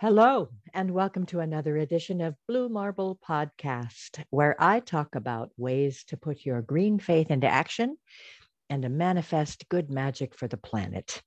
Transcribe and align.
Hello, 0.00 0.48
and 0.74 0.90
welcome 0.90 1.24
to 1.26 1.38
another 1.38 1.76
edition 1.76 2.20
of 2.20 2.34
Blue 2.48 2.68
Marble 2.68 3.16
Podcast, 3.26 4.24
where 4.30 4.56
I 4.58 4.80
talk 4.80 5.14
about 5.14 5.52
ways 5.56 6.02
to 6.08 6.16
put 6.16 6.44
your 6.44 6.62
green 6.62 6.98
faith 6.98 7.30
into 7.30 7.46
action 7.46 7.96
and 8.68 8.82
to 8.82 8.88
manifest 8.88 9.68
good 9.68 9.90
magic 9.90 10.34
for 10.34 10.48
the 10.48 10.56
planet. 10.56 11.22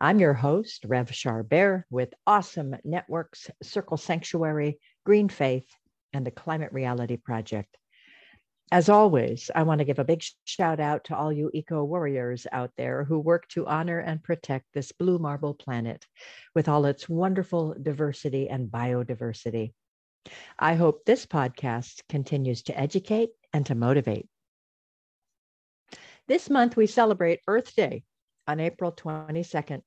I'm 0.00 0.18
your 0.18 0.34
host, 0.34 0.84
Rev 0.84 1.12
Char 1.12 1.44
Bear, 1.44 1.86
with 1.90 2.12
awesome 2.26 2.74
networks, 2.82 3.48
Circle 3.62 3.98
Sanctuary, 3.98 4.80
Green 5.06 5.28
Faith, 5.28 5.68
and 6.12 6.26
the 6.26 6.32
Climate 6.32 6.72
Reality 6.72 7.16
Project. 7.16 7.78
As 8.70 8.88
always, 8.88 9.50
I 9.54 9.64
want 9.64 9.80
to 9.80 9.84
give 9.84 9.98
a 9.98 10.04
big 10.04 10.22
shout 10.44 10.80
out 10.80 11.04
to 11.04 11.16
all 11.16 11.32
you 11.32 11.50
eco 11.52 11.84
warriors 11.84 12.46
out 12.52 12.70
there 12.76 13.04
who 13.04 13.18
work 13.18 13.46
to 13.48 13.66
honor 13.66 13.98
and 13.98 14.22
protect 14.22 14.66
this 14.72 14.92
blue 14.92 15.18
marble 15.18 15.52
planet 15.52 16.06
with 16.54 16.68
all 16.68 16.86
its 16.86 17.08
wonderful 17.08 17.74
diversity 17.80 18.48
and 18.48 18.70
biodiversity. 18.70 19.74
I 20.58 20.74
hope 20.74 21.04
this 21.04 21.26
podcast 21.26 22.02
continues 22.08 22.62
to 22.64 22.78
educate 22.78 23.30
and 23.52 23.66
to 23.66 23.74
motivate. 23.74 24.28
This 26.28 26.48
month, 26.48 26.76
we 26.76 26.86
celebrate 26.86 27.40
Earth 27.46 27.74
Day 27.74 28.04
on 28.46 28.60
April 28.60 28.92
22nd, 28.92 29.82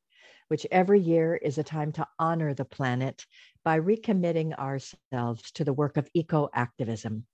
which 0.50 0.68
every 0.70 1.00
year 1.00 1.36
is 1.36 1.58
a 1.58 1.64
time 1.64 1.92
to 1.94 2.08
honor 2.20 2.54
the 2.54 2.66
planet 2.66 3.26
by 3.64 3.80
recommitting 3.80 4.54
ourselves 4.54 5.52
to 5.54 5.64
the 5.64 5.74
work 5.74 5.98
of 5.98 6.10
eco 6.14 6.50
activism. 6.54 7.26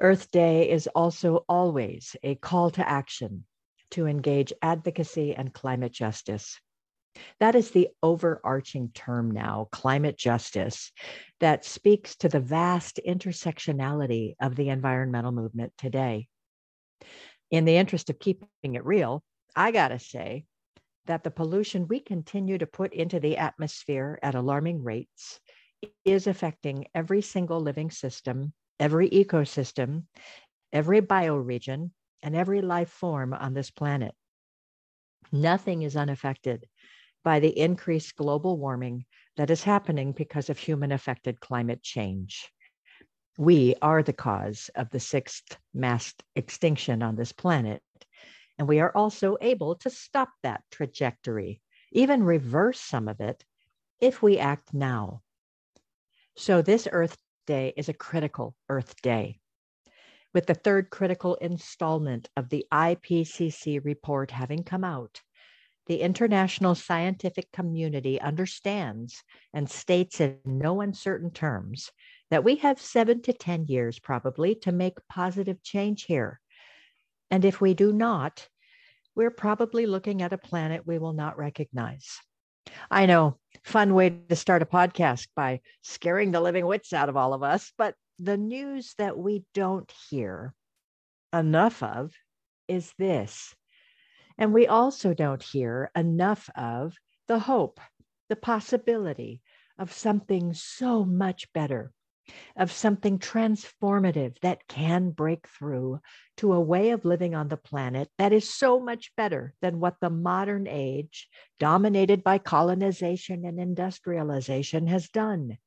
Earth 0.00 0.30
Day 0.30 0.70
is 0.70 0.88
also 0.94 1.44
always 1.48 2.16
a 2.22 2.34
call 2.36 2.70
to 2.70 2.88
action 2.88 3.44
to 3.90 4.06
engage 4.06 4.52
advocacy 4.62 5.34
and 5.34 5.52
climate 5.52 5.92
justice. 5.92 6.60
That 7.40 7.54
is 7.54 7.70
the 7.70 7.88
overarching 8.02 8.90
term 8.94 9.30
now, 9.30 9.68
climate 9.72 10.16
justice, 10.16 10.92
that 11.40 11.64
speaks 11.64 12.16
to 12.16 12.28
the 12.28 12.40
vast 12.40 13.00
intersectionality 13.06 14.34
of 14.40 14.56
the 14.56 14.68
environmental 14.68 15.32
movement 15.32 15.72
today. 15.78 16.28
In 17.50 17.64
the 17.64 17.76
interest 17.76 18.10
of 18.10 18.18
keeping 18.18 18.48
it 18.62 18.84
real, 18.84 19.22
I 19.56 19.70
got 19.72 19.88
to 19.88 19.98
say 19.98 20.44
that 21.06 21.24
the 21.24 21.30
pollution 21.30 21.88
we 21.88 22.00
continue 22.00 22.58
to 22.58 22.66
put 22.66 22.92
into 22.92 23.18
the 23.18 23.38
atmosphere 23.38 24.18
at 24.22 24.34
alarming 24.34 24.84
rates 24.84 25.40
is 26.04 26.26
affecting 26.26 26.86
every 26.94 27.22
single 27.22 27.60
living 27.60 27.90
system 27.90 28.52
every 28.78 29.10
ecosystem, 29.10 30.04
every 30.72 31.00
bioregion, 31.00 31.90
and 32.22 32.36
every 32.36 32.60
life 32.60 32.90
form 32.90 33.32
on 33.32 33.54
this 33.54 33.70
planet. 33.70 34.14
Nothing 35.32 35.82
is 35.82 35.96
unaffected 35.96 36.66
by 37.22 37.40
the 37.40 37.58
increased 37.58 38.16
global 38.16 38.56
warming 38.56 39.04
that 39.36 39.50
is 39.50 39.62
happening 39.62 40.12
because 40.12 40.48
of 40.48 40.58
human 40.58 40.92
affected 40.92 41.40
climate 41.40 41.82
change. 41.82 42.50
We 43.36 43.74
are 43.82 44.02
the 44.02 44.12
cause 44.12 44.70
of 44.74 44.90
the 44.90 45.00
sixth 45.00 45.56
mass 45.74 46.14
extinction 46.34 47.02
on 47.02 47.16
this 47.16 47.32
planet, 47.32 47.82
and 48.58 48.66
we 48.66 48.80
are 48.80 48.90
also 48.96 49.36
able 49.40 49.76
to 49.76 49.90
stop 49.90 50.30
that 50.42 50.62
trajectory, 50.70 51.60
even 51.92 52.24
reverse 52.24 52.80
some 52.80 53.06
of 53.08 53.20
it, 53.20 53.44
if 54.00 54.22
we 54.22 54.38
act 54.38 54.74
now. 54.74 55.22
So, 56.36 56.62
this 56.62 56.88
Earth 56.90 57.16
Day 57.48 57.72
is 57.78 57.88
a 57.88 57.94
critical 57.94 58.54
Earth 58.68 59.00
Day. 59.00 59.40
With 60.34 60.44
the 60.44 60.54
third 60.54 60.90
critical 60.90 61.36
installment 61.36 62.28
of 62.36 62.50
the 62.50 62.66
IPCC 62.70 63.82
report 63.82 64.30
having 64.30 64.62
come 64.62 64.84
out, 64.84 65.22
the 65.86 66.02
international 66.02 66.74
scientific 66.74 67.50
community 67.50 68.20
understands 68.20 69.24
and 69.54 69.70
states 69.70 70.20
in 70.20 70.38
no 70.44 70.82
uncertain 70.82 71.30
terms 71.30 71.90
that 72.30 72.44
we 72.44 72.56
have 72.56 72.78
seven 72.78 73.22
to 73.22 73.32
10 73.32 73.64
years 73.64 73.98
probably 73.98 74.54
to 74.56 74.70
make 74.70 74.98
positive 75.08 75.62
change 75.62 76.04
here. 76.04 76.40
And 77.30 77.46
if 77.46 77.62
we 77.62 77.72
do 77.72 77.94
not, 77.94 78.46
we're 79.16 79.30
probably 79.30 79.86
looking 79.86 80.20
at 80.20 80.34
a 80.34 80.38
planet 80.38 80.86
we 80.86 80.98
will 80.98 81.14
not 81.14 81.38
recognize. 81.38 82.18
I 82.90 83.06
know, 83.06 83.38
fun 83.64 83.94
way 83.94 84.10
to 84.28 84.36
start 84.36 84.62
a 84.62 84.66
podcast 84.66 85.28
by 85.34 85.60
scaring 85.82 86.30
the 86.30 86.40
living 86.40 86.66
wits 86.66 86.92
out 86.92 87.08
of 87.08 87.16
all 87.16 87.34
of 87.34 87.42
us. 87.42 87.72
But 87.76 87.94
the 88.18 88.36
news 88.36 88.94
that 88.98 89.16
we 89.16 89.44
don't 89.54 89.92
hear 90.10 90.54
enough 91.32 91.82
of 91.82 92.12
is 92.66 92.92
this. 92.98 93.54
And 94.38 94.52
we 94.52 94.66
also 94.66 95.14
don't 95.14 95.42
hear 95.42 95.90
enough 95.96 96.48
of 96.56 96.94
the 97.26 97.38
hope, 97.38 97.80
the 98.28 98.36
possibility 98.36 99.42
of 99.78 99.92
something 99.92 100.54
so 100.54 101.04
much 101.04 101.52
better 101.52 101.92
of 102.56 102.72
something 102.72 103.18
transformative 103.18 104.38
that 104.40 104.66
can 104.68 105.10
break 105.10 105.46
through 105.48 106.00
to 106.36 106.52
a 106.52 106.60
way 106.60 106.90
of 106.90 107.04
living 107.04 107.34
on 107.34 107.48
the 107.48 107.56
planet 107.56 108.08
that 108.18 108.32
is 108.32 108.52
so 108.52 108.80
much 108.80 109.14
better 109.16 109.54
than 109.60 109.80
what 109.80 109.96
the 110.00 110.10
modern 110.10 110.66
age, 110.68 111.28
dominated 111.58 112.22
by 112.22 112.38
colonization 112.38 113.44
and 113.44 113.58
industrialization, 113.58 114.86
has 114.86 115.08
done. 115.08 115.58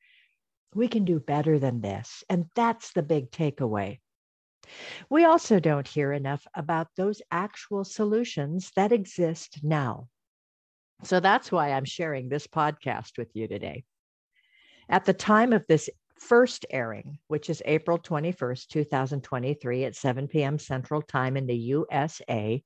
We 0.74 0.88
can 0.88 1.06
do 1.06 1.20
better 1.20 1.60
than 1.60 1.82
this. 1.82 2.24
And 2.30 2.46
that's 2.56 2.94
the 2.94 3.04
big 3.04 3.32
takeaway. 3.32 4.00
We 5.10 5.26
also 5.26 5.60
don't 5.60 5.88
hear 5.88 6.14
enough 6.14 6.46
about 6.54 6.88
those 6.96 7.22
actual 7.32 7.84
solutions 7.84 8.72
that 8.76 8.92
exist 8.92 9.60
now. 9.64 10.08
So 11.04 11.20
that's 11.20 11.52
why 11.52 11.72
I'm 11.72 11.86
sharing 11.86 12.30
this 12.30 12.48
podcast 12.48 13.18
with 13.18 13.30
you 13.34 13.48
today. 13.48 13.84
At 14.88 15.06
the 15.06 15.14
time 15.14 15.54
of 15.54 15.66
this 15.68 15.90
first 16.22 16.66
airing, 16.70 17.18
which 17.28 17.50
is 17.50 17.64
April 17.66 17.98
21st, 17.98 18.68
2023 18.68 19.86
at 19.86 19.96
7 19.96 20.28
p.m. 20.28 20.60
Central 20.60 21.02
Time 21.02 21.36
in 21.36 21.48
the 21.48 21.58
USA, 21.58 22.64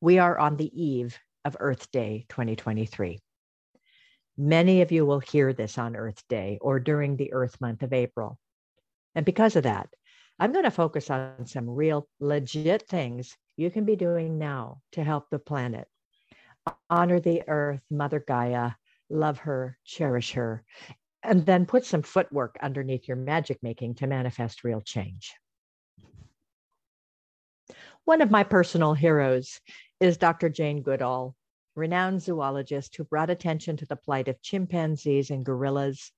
we 0.00 0.18
are 0.18 0.38
on 0.38 0.56
the 0.56 0.70
eve 0.74 1.18
of 1.44 1.56
Earth 1.60 1.90
Day 1.92 2.26
2023. 2.28 3.20
Many 4.36 4.82
of 4.82 4.90
you 4.90 5.06
will 5.06 5.20
hear 5.20 5.52
this 5.52 5.78
on 5.78 5.94
Earth 5.94 6.22
Day 6.28 6.58
or 6.60 6.80
during 6.80 7.16
the 7.16 7.32
Earth 7.32 7.60
month 7.60 7.82
of 7.82 7.92
April. 7.92 8.38
And 9.14 9.24
because 9.24 9.56
of 9.56 9.62
that, 9.62 9.88
I'm 10.38 10.52
going 10.52 10.64
to 10.64 10.70
focus 10.70 11.08
on 11.08 11.46
some 11.46 11.70
real 11.70 12.08
legit 12.18 12.88
things 12.88 13.36
you 13.56 13.70
can 13.70 13.84
be 13.84 13.96
doing 13.96 14.38
now 14.38 14.80
to 14.92 15.04
help 15.04 15.30
the 15.30 15.38
planet. 15.38 15.86
Honor 16.90 17.20
the 17.20 17.42
earth, 17.46 17.80
Mother 17.90 18.24
Gaia, 18.26 18.72
love 19.08 19.38
her, 19.38 19.78
cherish 19.84 20.32
her, 20.32 20.64
and 21.22 21.46
then 21.46 21.66
put 21.66 21.84
some 21.84 22.02
footwork 22.02 22.56
underneath 22.62 23.06
your 23.06 23.16
magic 23.16 23.58
making 23.62 23.94
to 23.96 24.06
manifest 24.06 24.64
real 24.64 24.80
change. 24.80 25.34
One 28.04 28.20
of 28.20 28.30
my 28.30 28.42
personal 28.42 28.94
heroes 28.94 29.60
is 30.00 30.16
Dr. 30.16 30.48
Jane 30.48 30.82
Goodall, 30.82 31.36
renowned 31.76 32.20
zoologist 32.20 32.96
who 32.96 33.04
brought 33.04 33.30
attention 33.30 33.76
to 33.76 33.86
the 33.86 33.96
plight 33.96 34.26
of 34.28 34.42
chimpanzees 34.42 35.30
and 35.30 35.44
gorillas, 35.44 36.10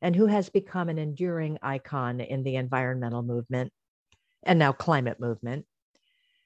and 0.00 0.14
who 0.14 0.26
has 0.26 0.48
become 0.48 0.88
an 0.88 0.98
enduring 0.98 1.58
icon 1.62 2.20
in 2.20 2.42
the 2.44 2.56
environmental 2.56 3.22
movement 3.22 3.72
and 4.44 4.58
now 4.58 4.72
climate 4.72 5.18
movement. 5.18 5.66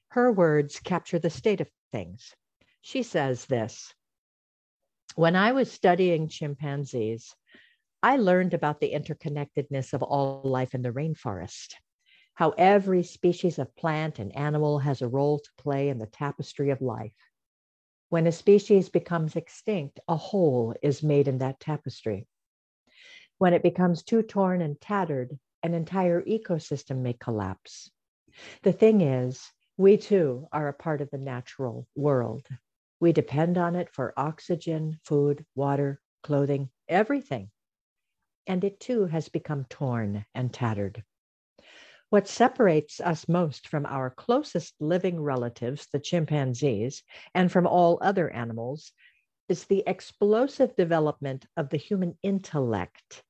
Her 0.08 0.32
words 0.32 0.80
capture 0.80 1.18
the 1.18 1.30
state 1.30 1.60
of 1.60 1.70
things. 1.92 2.34
She 2.80 3.02
says 3.02 3.44
this 3.44 3.92
When 5.16 5.36
I 5.36 5.52
was 5.52 5.70
studying 5.70 6.28
chimpanzees, 6.28 7.34
I 8.00 8.16
learned 8.16 8.54
about 8.54 8.78
the 8.78 8.92
interconnectedness 8.92 9.92
of 9.92 10.04
all 10.04 10.40
life 10.44 10.72
in 10.72 10.82
the 10.82 10.92
rainforest, 10.92 11.74
how 12.34 12.50
every 12.50 13.02
species 13.02 13.58
of 13.58 13.74
plant 13.74 14.20
and 14.20 14.34
animal 14.36 14.78
has 14.78 15.02
a 15.02 15.08
role 15.08 15.40
to 15.40 15.50
play 15.58 15.88
in 15.88 15.98
the 15.98 16.06
tapestry 16.06 16.70
of 16.70 16.80
life. 16.80 17.16
When 18.08 18.28
a 18.28 18.32
species 18.32 18.88
becomes 18.88 19.34
extinct, 19.34 19.98
a 20.06 20.14
hole 20.14 20.76
is 20.80 21.02
made 21.02 21.26
in 21.26 21.38
that 21.38 21.58
tapestry. 21.58 22.28
When 23.38 23.52
it 23.52 23.64
becomes 23.64 24.04
too 24.04 24.22
torn 24.22 24.62
and 24.62 24.80
tattered, 24.80 25.36
an 25.64 25.74
entire 25.74 26.22
ecosystem 26.22 26.98
may 26.98 27.14
collapse. 27.14 27.90
The 28.62 28.72
thing 28.72 29.00
is, 29.00 29.50
we 29.76 29.96
too 29.96 30.46
are 30.52 30.68
a 30.68 30.72
part 30.72 31.00
of 31.00 31.10
the 31.10 31.18
natural 31.18 31.88
world. 31.96 32.46
We 33.00 33.12
depend 33.12 33.58
on 33.58 33.74
it 33.74 33.90
for 33.90 34.14
oxygen, 34.16 35.00
food, 35.04 35.44
water, 35.56 36.00
clothing, 36.22 36.70
everything 36.88 37.50
and 38.48 38.64
it 38.64 38.80
too 38.80 39.06
has 39.06 39.28
become 39.28 39.66
torn 39.66 40.24
and 40.34 40.52
tattered. 40.52 41.04
What 42.10 42.26
separates 42.26 43.00
us 43.00 43.28
most 43.28 43.68
from 43.68 43.84
our 43.84 44.08
closest 44.10 44.74
living 44.80 45.20
relatives, 45.20 45.86
the 45.92 46.00
chimpanzees, 46.00 47.02
and 47.34 47.52
from 47.52 47.66
all 47.66 47.98
other 48.00 48.30
animals 48.30 48.92
is 49.48 49.64
the 49.66 49.84
explosive 49.86 50.74
development 50.74 51.46
of 51.56 51.68
the 51.68 51.76
human 51.76 52.18
intellect. 52.22 53.22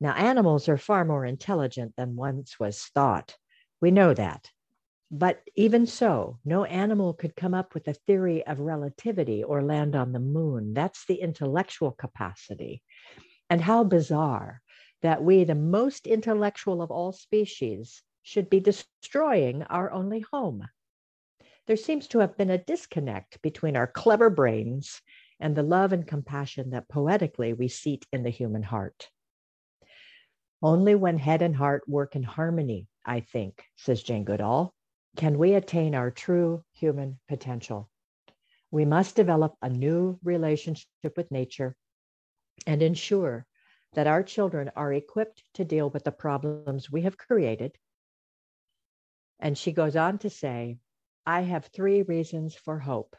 Now, 0.00 0.12
animals 0.14 0.68
are 0.68 0.76
far 0.76 1.04
more 1.04 1.24
intelligent 1.24 1.94
than 1.96 2.16
once 2.16 2.60
was 2.60 2.84
thought. 2.84 3.36
We 3.80 3.90
know 3.90 4.14
that. 4.14 4.50
But 5.10 5.42
even 5.56 5.86
so, 5.86 6.38
no 6.44 6.64
animal 6.64 7.14
could 7.14 7.34
come 7.34 7.54
up 7.54 7.72
with 7.72 7.88
a 7.88 7.94
theory 7.94 8.46
of 8.46 8.60
relativity 8.60 9.42
or 9.42 9.62
land 9.62 9.96
on 9.96 10.12
the 10.12 10.20
moon. 10.20 10.74
That's 10.74 11.06
the 11.06 11.22
intellectual 11.22 11.92
capacity. 11.92 12.82
And 13.50 13.60
how 13.60 13.84
bizarre 13.84 14.60
that 15.02 15.22
we, 15.22 15.44
the 15.44 15.54
most 15.54 16.06
intellectual 16.06 16.82
of 16.82 16.90
all 16.90 17.12
species, 17.12 18.02
should 18.22 18.50
be 18.50 18.60
destroying 18.60 19.62
our 19.64 19.90
only 19.90 20.20
home. 20.20 20.68
There 21.66 21.76
seems 21.76 22.08
to 22.08 22.18
have 22.18 22.36
been 22.36 22.50
a 22.50 22.58
disconnect 22.58 23.40
between 23.42 23.76
our 23.76 23.86
clever 23.86 24.30
brains 24.30 25.00
and 25.40 25.54
the 25.54 25.62
love 25.62 25.92
and 25.92 26.06
compassion 26.06 26.70
that 26.70 26.88
poetically 26.88 27.52
we 27.52 27.68
seat 27.68 28.06
in 28.12 28.22
the 28.22 28.30
human 28.30 28.62
heart. 28.62 29.08
Only 30.60 30.94
when 30.94 31.18
head 31.18 31.42
and 31.42 31.54
heart 31.54 31.88
work 31.88 32.16
in 32.16 32.22
harmony, 32.22 32.88
I 33.04 33.20
think, 33.20 33.62
says 33.76 34.02
Jane 34.02 34.24
Goodall, 34.24 34.74
can 35.16 35.38
we 35.38 35.54
attain 35.54 35.94
our 35.94 36.10
true 36.10 36.64
human 36.74 37.18
potential. 37.28 37.88
We 38.70 38.84
must 38.84 39.16
develop 39.16 39.54
a 39.62 39.68
new 39.68 40.18
relationship 40.22 41.16
with 41.16 41.30
nature 41.30 41.76
and 42.66 42.82
ensure 42.82 43.46
that 43.94 44.06
our 44.06 44.22
children 44.22 44.70
are 44.76 44.92
equipped 44.92 45.42
to 45.54 45.64
deal 45.64 45.90
with 45.90 46.04
the 46.04 46.12
problems 46.12 46.90
we 46.90 47.02
have 47.02 47.16
created. 47.16 47.76
And 49.40 49.56
she 49.56 49.72
goes 49.72 49.96
on 49.96 50.18
to 50.18 50.30
say, 50.30 50.78
I 51.24 51.42
have 51.42 51.66
three 51.66 52.02
reasons 52.02 52.54
for 52.54 52.78
hope 52.78 53.16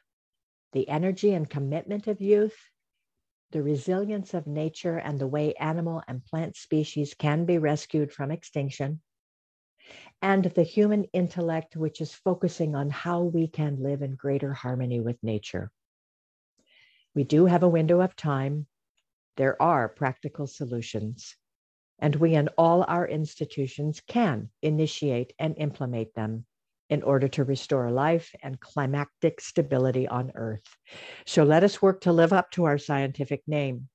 the 0.72 0.88
energy 0.88 1.34
and 1.34 1.50
commitment 1.50 2.08
of 2.08 2.22
youth, 2.22 2.56
the 3.52 3.64
resilience 3.64 4.36
of 4.36 4.46
nature, 4.46 4.98
and 4.98 5.18
the 5.18 5.28
way 5.28 5.54
animal 5.56 6.04
and 6.08 6.24
plant 6.24 6.56
species 6.56 7.16
can 7.16 7.46
be 7.46 7.58
rescued 7.58 8.12
from 8.12 8.30
extinction, 8.30 9.02
and 10.22 10.46
the 10.46 10.64
human 10.64 11.06
intellect, 11.06 11.76
which 11.76 12.02
is 12.02 12.14
focusing 12.14 12.76
on 12.76 12.90
how 12.90 13.24
we 13.24 13.48
can 13.48 13.82
live 13.82 14.02
in 14.02 14.16
greater 14.16 14.54
harmony 14.54 15.00
with 15.00 15.18
nature. 15.24 15.72
We 17.16 17.24
do 17.24 17.46
have 17.48 17.64
a 17.64 17.70
window 17.70 18.02
of 18.02 18.16
time. 18.16 18.68
There 19.40 19.60
are 19.62 19.88
practical 19.88 20.48
solutions, 20.48 21.38
and 21.98 22.14
we 22.18 22.36
and 22.36 22.50
all 22.58 22.84
our 22.86 23.08
institutions 23.08 24.02
can 24.06 24.50
initiate 24.62 25.32
and 25.40 25.56
implement 25.58 26.14
them 26.14 26.46
in 26.90 27.04
order 27.04 27.30
to 27.30 27.46
restore 27.46 27.90
life 27.90 28.36
and 28.44 28.60
climactic 28.60 29.40
stability 29.40 30.10
on 30.10 30.34
Earth. 30.36 30.68
So 31.26 31.46
let 31.46 31.64
us 31.64 31.82
work 31.82 32.02
to 32.02 32.12
live 32.12 32.34
up 32.34 32.52
to 32.52 32.66
our 32.66 32.78
scientific 32.78 33.42
name 33.48 33.88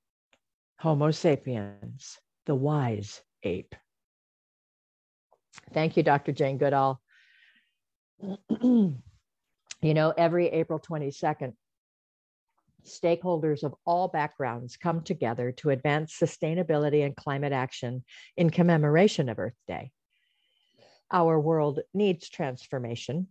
Homo 0.79 1.11
sapiens, 1.11 2.17
the 2.47 2.55
wise 2.55 3.21
ape. 3.43 3.75
Thank 5.75 5.95
you, 5.95 6.01
Dr. 6.01 6.31
Jane 6.31 6.57
Goodall. 6.57 6.99
you 8.61 8.95
know, 9.83 10.11
every 10.17 10.47
April 10.47 10.79
22nd, 10.79 11.53
stakeholders 12.85 13.63
of 13.63 13.75
all 13.85 14.07
backgrounds 14.07 14.77
come 14.77 15.01
together 15.01 15.51
to 15.53 15.69
advance 15.69 16.17
sustainability 16.17 17.05
and 17.05 17.15
climate 17.15 17.53
action 17.53 18.03
in 18.37 18.49
commemoration 18.49 19.29
of 19.29 19.39
Earth 19.39 19.57
Day. 19.67 19.91
Our 21.11 21.39
world 21.39 21.79
needs 21.93 22.29
transformation. 22.29 23.27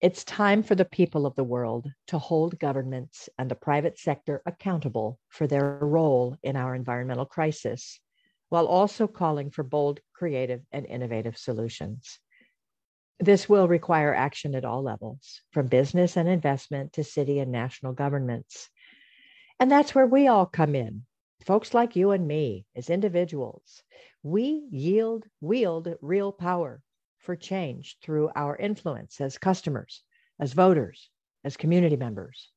It's 0.00 0.24
time 0.24 0.62
for 0.62 0.74
the 0.74 0.84
people 0.84 1.26
of 1.26 1.34
the 1.34 1.44
world 1.44 1.90
to 2.08 2.18
hold 2.18 2.58
governments 2.58 3.28
and 3.38 3.50
the 3.50 3.54
private 3.54 3.98
sector 3.98 4.42
accountable 4.46 5.18
for 5.28 5.46
their 5.46 5.78
role 5.80 6.36
in 6.42 6.56
our 6.56 6.74
environmental 6.74 7.26
crisis 7.26 8.00
while 8.48 8.66
also 8.66 9.06
calling 9.06 9.50
for 9.50 9.62
bold, 9.62 10.00
creative, 10.12 10.60
and 10.72 10.84
innovative 10.86 11.38
solutions. 11.38 12.18
This 13.22 13.50
will 13.50 13.68
require 13.68 14.14
action 14.14 14.54
at 14.54 14.64
all 14.64 14.82
levels, 14.82 15.42
from 15.52 15.66
business 15.66 16.16
and 16.16 16.26
investment 16.26 16.94
to 16.94 17.04
city 17.04 17.38
and 17.38 17.52
national 17.52 17.92
governments. 17.92 18.70
And 19.58 19.70
that's 19.70 19.94
where 19.94 20.06
we 20.06 20.26
all 20.26 20.46
come 20.46 20.74
in. 20.74 21.02
Folks 21.44 21.74
like 21.74 21.96
you 21.96 22.12
and 22.12 22.26
me, 22.26 22.64
as 22.74 22.88
individuals, 22.88 23.82
we 24.22 24.66
yield, 24.70 25.24
wield 25.42 25.94
real 26.00 26.32
power 26.32 26.80
for 27.18 27.36
change 27.36 27.98
through 28.02 28.30
our 28.34 28.56
influence 28.56 29.20
as 29.20 29.36
customers, 29.36 30.02
as 30.40 30.54
voters, 30.54 31.10
as 31.44 31.58
community 31.58 31.96
members. 31.96 32.50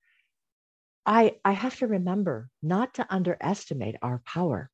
I, 1.06 1.36
I 1.44 1.52
have 1.52 1.76
to 1.80 1.88
remember 1.88 2.50
not 2.62 2.94
to 2.94 3.08
underestimate 3.10 3.96
our 4.02 4.22
power. 4.26 4.70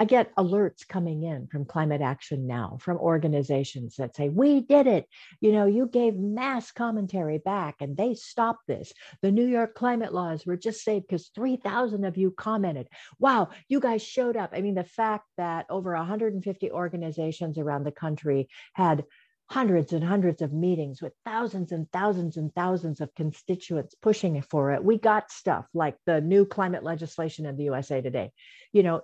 I 0.00 0.06
get 0.06 0.34
alerts 0.36 0.88
coming 0.88 1.24
in 1.24 1.46
from 1.48 1.66
Climate 1.66 2.00
Action 2.00 2.46
Now, 2.46 2.78
from 2.80 2.96
organizations 2.96 3.96
that 3.96 4.16
say, 4.16 4.30
We 4.30 4.62
did 4.62 4.86
it. 4.86 5.06
You 5.42 5.52
know, 5.52 5.66
you 5.66 5.86
gave 5.86 6.16
mass 6.16 6.72
commentary 6.72 7.36
back 7.36 7.76
and 7.80 7.98
they 7.98 8.14
stopped 8.14 8.66
this. 8.66 8.94
The 9.20 9.30
New 9.30 9.46
York 9.46 9.74
climate 9.74 10.14
laws 10.14 10.46
were 10.46 10.56
just 10.56 10.82
saved 10.82 11.06
because 11.06 11.30
3,000 11.34 12.06
of 12.06 12.16
you 12.16 12.30
commented. 12.30 12.88
Wow, 13.18 13.50
you 13.68 13.78
guys 13.78 14.02
showed 14.02 14.38
up. 14.38 14.52
I 14.54 14.62
mean, 14.62 14.74
the 14.74 14.84
fact 14.84 15.26
that 15.36 15.66
over 15.68 15.94
150 15.94 16.70
organizations 16.70 17.58
around 17.58 17.84
the 17.84 17.92
country 17.92 18.48
had 18.72 19.04
hundreds 19.50 19.92
and 19.92 20.02
hundreds 20.02 20.40
of 20.40 20.52
meetings 20.52 21.02
with 21.02 21.12
thousands 21.26 21.72
and 21.72 21.90
thousands 21.92 22.38
and 22.38 22.54
thousands 22.54 23.02
of 23.02 23.14
constituents 23.16 23.96
pushing 24.00 24.40
for 24.40 24.70
it. 24.70 24.82
We 24.82 24.96
got 24.96 25.30
stuff 25.30 25.66
like 25.74 25.96
the 26.06 26.22
new 26.22 26.46
climate 26.46 26.84
legislation 26.84 27.44
in 27.44 27.56
the 27.56 27.64
USA 27.64 28.00
today. 28.00 28.30
You 28.72 28.84
know, 28.84 29.02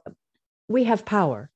we 0.69 0.85
have 0.85 1.05
power. 1.05 1.51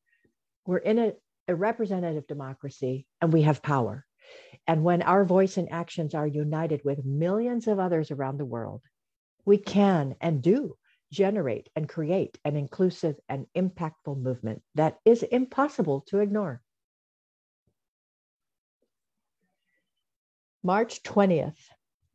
We're 0.66 0.78
in 0.78 0.98
a, 0.98 1.12
a 1.48 1.54
representative 1.54 2.26
democracy 2.26 3.06
and 3.20 3.32
we 3.32 3.42
have 3.42 3.62
power. 3.62 4.06
And 4.66 4.84
when 4.84 5.02
our 5.02 5.24
voice 5.24 5.56
and 5.56 5.72
actions 5.72 6.14
are 6.14 6.26
united 6.26 6.82
with 6.84 7.04
millions 7.04 7.66
of 7.66 7.78
others 7.78 8.10
around 8.10 8.38
the 8.38 8.44
world, 8.44 8.82
we 9.44 9.58
can 9.58 10.14
and 10.20 10.42
do 10.42 10.76
generate 11.12 11.68
and 11.74 11.88
create 11.88 12.38
an 12.44 12.56
inclusive 12.56 13.16
and 13.28 13.46
impactful 13.56 14.16
movement 14.16 14.62
that 14.76 14.98
is 15.04 15.24
impossible 15.24 16.02
to 16.08 16.20
ignore. 16.20 16.62
March 20.62 21.02
20th 21.02 21.56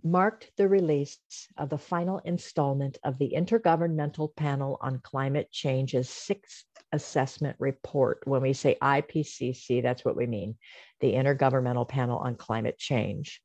marked 0.03 0.51
the 0.55 0.67
release 0.67 1.17
of 1.57 1.69
the 1.69 1.77
final 1.77 2.19
installment 2.19 2.97
of 3.03 3.17
the 3.17 3.33
Intergovernmental 3.35 4.33
Panel 4.35 4.77
on 4.79 4.99
Climate 4.99 5.51
Change's 5.51 6.09
sixth 6.09 6.65
assessment 6.95 7.55
report. 7.59 8.21
When 8.25 8.41
we 8.41 8.53
say 8.53 8.77
IPCC, 8.81 9.83
that's 9.83 10.03
what 10.03 10.15
we 10.15 10.25
mean 10.25 10.57
the 11.01 11.13
Intergovernmental 11.13 11.87
Panel 11.87 12.17
on 12.17 12.35
Climate 12.35 12.77
Change. 12.79 13.41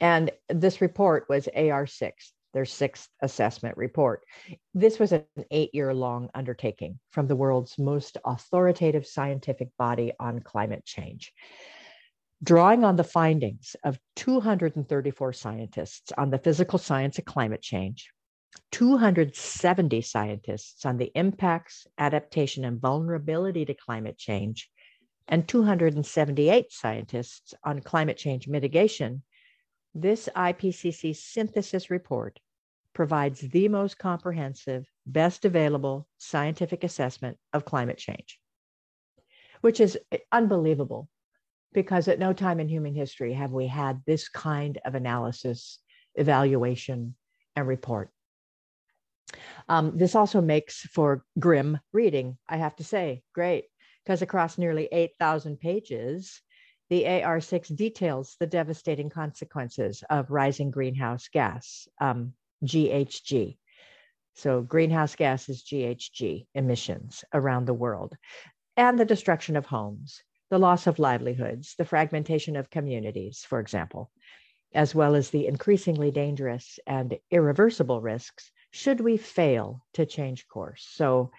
And 0.00 0.30
this 0.48 0.80
report 0.80 1.26
was 1.28 1.48
AR6, 1.56 2.12
their 2.52 2.64
sixth 2.64 3.08
assessment 3.22 3.76
report. 3.76 4.24
This 4.74 4.98
was 4.98 5.12
an 5.12 5.24
eight 5.50 5.74
year 5.74 5.94
long 5.94 6.28
undertaking 6.34 6.98
from 7.10 7.28
the 7.28 7.36
world's 7.36 7.78
most 7.78 8.18
authoritative 8.24 9.06
scientific 9.06 9.68
body 9.78 10.12
on 10.18 10.40
climate 10.40 10.84
change. 10.84 11.32
Drawing 12.42 12.84
on 12.84 12.96
the 12.96 13.04
findings 13.04 13.76
of 13.84 13.98
234 14.16 15.32
scientists 15.32 16.12
on 16.18 16.30
the 16.30 16.38
physical 16.38 16.78
science 16.78 17.18
of 17.18 17.24
climate 17.24 17.62
change, 17.62 18.10
270 18.72 20.00
scientists 20.02 20.84
on 20.84 20.96
the 20.96 21.10
impacts, 21.14 21.86
adaptation, 21.98 22.64
and 22.64 22.80
vulnerability 22.80 23.64
to 23.64 23.74
climate 23.74 24.18
change, 24.18 24.70
and 25.28 25.48
278 25.48 26.72
scientists 26.72 27.54
on 27.64 27.80
climate 27.80 28.16
change 28.16 28.46
mitigation, 28.46 29.22
this 29.94 30.28
IPCC 30.36 31.16
synthesis 31.16 31.90
report 31.90 32.38
provides 32.92 33.40
the 33.40 33.68
most 33.68 33.98
comprehensive, 33.98 34.86
best 35.06 35.44
available 35.44 36.06
scientific 36.18 36.84
assessment 36.84 37.36
of 37.52 37.64
climate 37.64 37.98
change, 37.98 38.38
which 39.60 39.80
is 39.80 39.98
unbelievable 40.32 41.08
because 41.72 42.08
at 42.08 42.18
no 42.18 42.32
time 42.32 42.60
in 42.60 42.68
human 42.68 42.94
history 42.94 43.34
have 43.34 43.52
we 43.52 43.66
had 43.66 44.02
this 44.06 44.28
kind 44.28 44.78
of 44.84 44.94
analysis, 44.94 45.78
evaluation, 46.14 47.14
and 47.54 47.66
report. 47.66 48.10
Um, 49.68 49.96
this 49.96 50.14
also 50.14 50.40
makes 50.40 50.82
for 50.92 51.24
grim 51.38 51.78
reading, 51.92 52.38
I 52.48 52.56
have 52.56 52.76
to 52.76 52.84
say. 52.84 53.22
Great, 53.34 53.64
because 54.04 54.22
across 54.22 54.58
nearly 54.58 54.88
8,000 54.92 55.58
pages, 55.58 56.40
the 56.88 57.04
AR6 57.04 57.74
details 57.74 58.36
the 58.38 58.46
devastating 58.46 59.10
consequences 59.10 60.04
of 60.08 60.30
rising 60.30 60.70
greenhouse 60.70 61.28
gas, 61.28 61.88
um, 62.00 62.34
GHG. 62.64 63.58
So, 64.34 64.62
greenhouse 64.62 65.16
gases, 65.16 65.64
GHG 65.64 66.46
emissions 66.54 67.24
around 67.32 67.64
the 67.64 67.74
world, 67.74 68.14
and 68.76 68.98
the 68.98 69.04
destruction 69.04 69.56
of 69.56 69.66
homes, 69.66 70.22
the 70.50 70.58
loss 70.58 70.86
of 70.86 70.98
livelihoods, 70.98 71.74
the 71.76 71.84
fragmentation 71.84 72.54
of 72.54 72.70
communities, 72.70 73.44
for 73.48 73.58
example, 73.58 74.10
as 74.74 74.94
well 74.94 75.14
as 75.14 75.30
the 75.30 75.46
increasingly 75.46 76.10
dangerous 76.10 76.78
and 76.86 77.18
irreversible 77.30 78.00
risks 78.00 78.52
should 78.76 79.00
we 79.00 79.16
fail 79.16 79.82
to 79.94 80.04
change 80.04 80.46
course. 80.46 80.86
So 80.92 81.30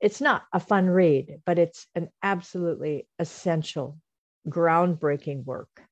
it's 0.00 0.20
not 0.20 0.44
a 0.52 0.60
fun 0.60 0.86
read, 0.86 1.40
but 1.46 1.58
it's 1.58 1.86
an 1.94 2.10
absolutely 2.22 3.08
essential, 3.18 3.98
groundbreaking 4.46 5.44
work. 5.44 5.82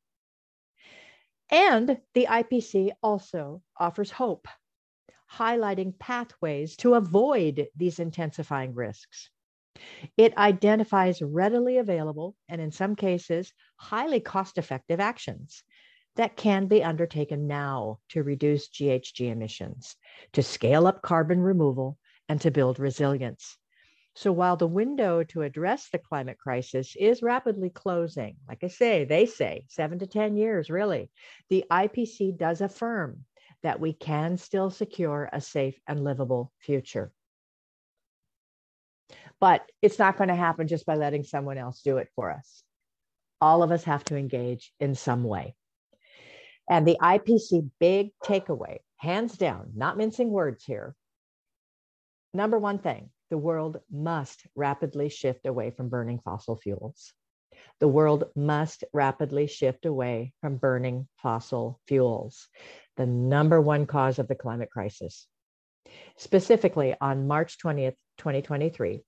And 1.50 1.98
the 2.14 2.26
IPC 2.28 2.90
also 3.02 3.62
offers 3.78 4.10
hope 4.10 4.48
highlighting 5.32 5.98
pathways 5.98 6.76
to 6.76 6.94
avoid 6.94 7.66
these 7.74 7.98
intensifying 7.98 8.74
risks. 8.74 9.30
It 10.16 10.36
identifies 10.36 11.20
readily 11.22 11.78
available 11.78 12.36
and, 12.48 12.60
in 12.60 12.70
some 12.70 12.96
cases, 12.96 13.52
highly 13.76 14.20
cost 14.20 14.58
effective 14.58 15.00
actions 15.00 15.62
that 16.16 16.36
can 16.36 16.66
be 16.66 16.82
undertaken 16.82 17.46
now 17.46 17.98
to 18.10 18.22
reduce 18.22 18.68
GHG 18.68 19.30
emissions, 19.30 19.96
to 20.32 20.42
scale 20.42 20.86
up 20.86 21.02
carbon 21.02 21.40
removal, 21.40 21.98
and 22.28 22.40
to 22.40 22.50
build 22.50 22.78
resilience. 22.78 23.56
So 24.14 24.32
while 24.32 24.56
the 24.56 24.66
window 24.66 25.22
to 25.24 25.42
address 25.42 25.90
the 25.90 25.98
climate 25.98 26.38
crisis 26.38 26.96
is 26.98 27.22
rapidly 27.22 27.68
closing, 27.68 28.36
like 28.48 28.64
I 28.64 28.68
say, 28.68 29.04
they 29.04 29.26
say 29.26 29.66
seven 29.68 29.98
to 29.98 30.06
10 30.06 30.36
years, 30.36 30.70
really, 30.70 31.10
the 31.50 31.64
IPC 31.70 32.38
does 32.38 32.62
affirm 32.62 33.26
that 33.62 33.78
we 33.78 33.92
can 33.92 34.38
still 34.38 34.70
secure 34.70 35.28
a 35.32 35.40
safe 35.40 35.78
and 35.86 36.02
livable 36.02 36.50
future. 36.60 37.12
But 39.38 39.70
it's 39.82 39.98
not 39.98 40.16
going 40.16 40.28
to 40.28 40.34
happen 40.34 40.66
just 40.66 40.86
by 40.86 40.94
letting 40.94 41.22
someone 41.22 41.58
else 41.58 41.82
do 41.82 41.98
it 41.98 42.08
for 42.16 42.30
us. 42.30 42.62
All 43.40 43.62
of 43.62 43.70
us 43.70 43.84
have 43.84 44.02
to 44.04 44.16
engage 44.16 44.72
in 44.80 44.94
some 44.94 45.24
way. 45.24 45.54
And 46.68 46.86
the 46.86 46.98
IPC 47.00 47.70
big 47.78 48.10
takeaway, 48.24 48.78
hands 48.96 49.36
down, 49.36 49.72
not 49.74 49.96
mincing 49.96 50.30
words 50.30 50.64
here. 50.64 50.94
Number 52.34 52.58
one 52.58 52.78
thing 52.78 53.10
the 53.30 53.38
world 53.38 53.78
must 53.90 54.46
rapidly 54.54 55.08
shift 55.08 55.46
away 55.46 55.70
from 55.70 55.88
burning 55.88 56.20
fossil 56.24 56.56
fuels. 56.56 57.12
The 57.80 57.88
world 57.88 58.24
must 58.36 58.84
rapidly 58.92 59.46
shift 59.46 59.86
away 59.86 60.32
from 60.40 60.56
burning 60.56 61.08
fossil 61.16 61.80
fuels, 61.86 62.48
the 62.96 63.06
number 63.06 63.60
one 63.60 63.86
cause 63.86 64.18
of 64.18 64.28
the 64.28 64.34
climate 64.34 64.70
crisis. 64.70 65.26
Specifically, 66.16 66.94
on 67.00 67.26
March 67.26 67.58
20th, 67.58 67.96
2023, 68.18 69.02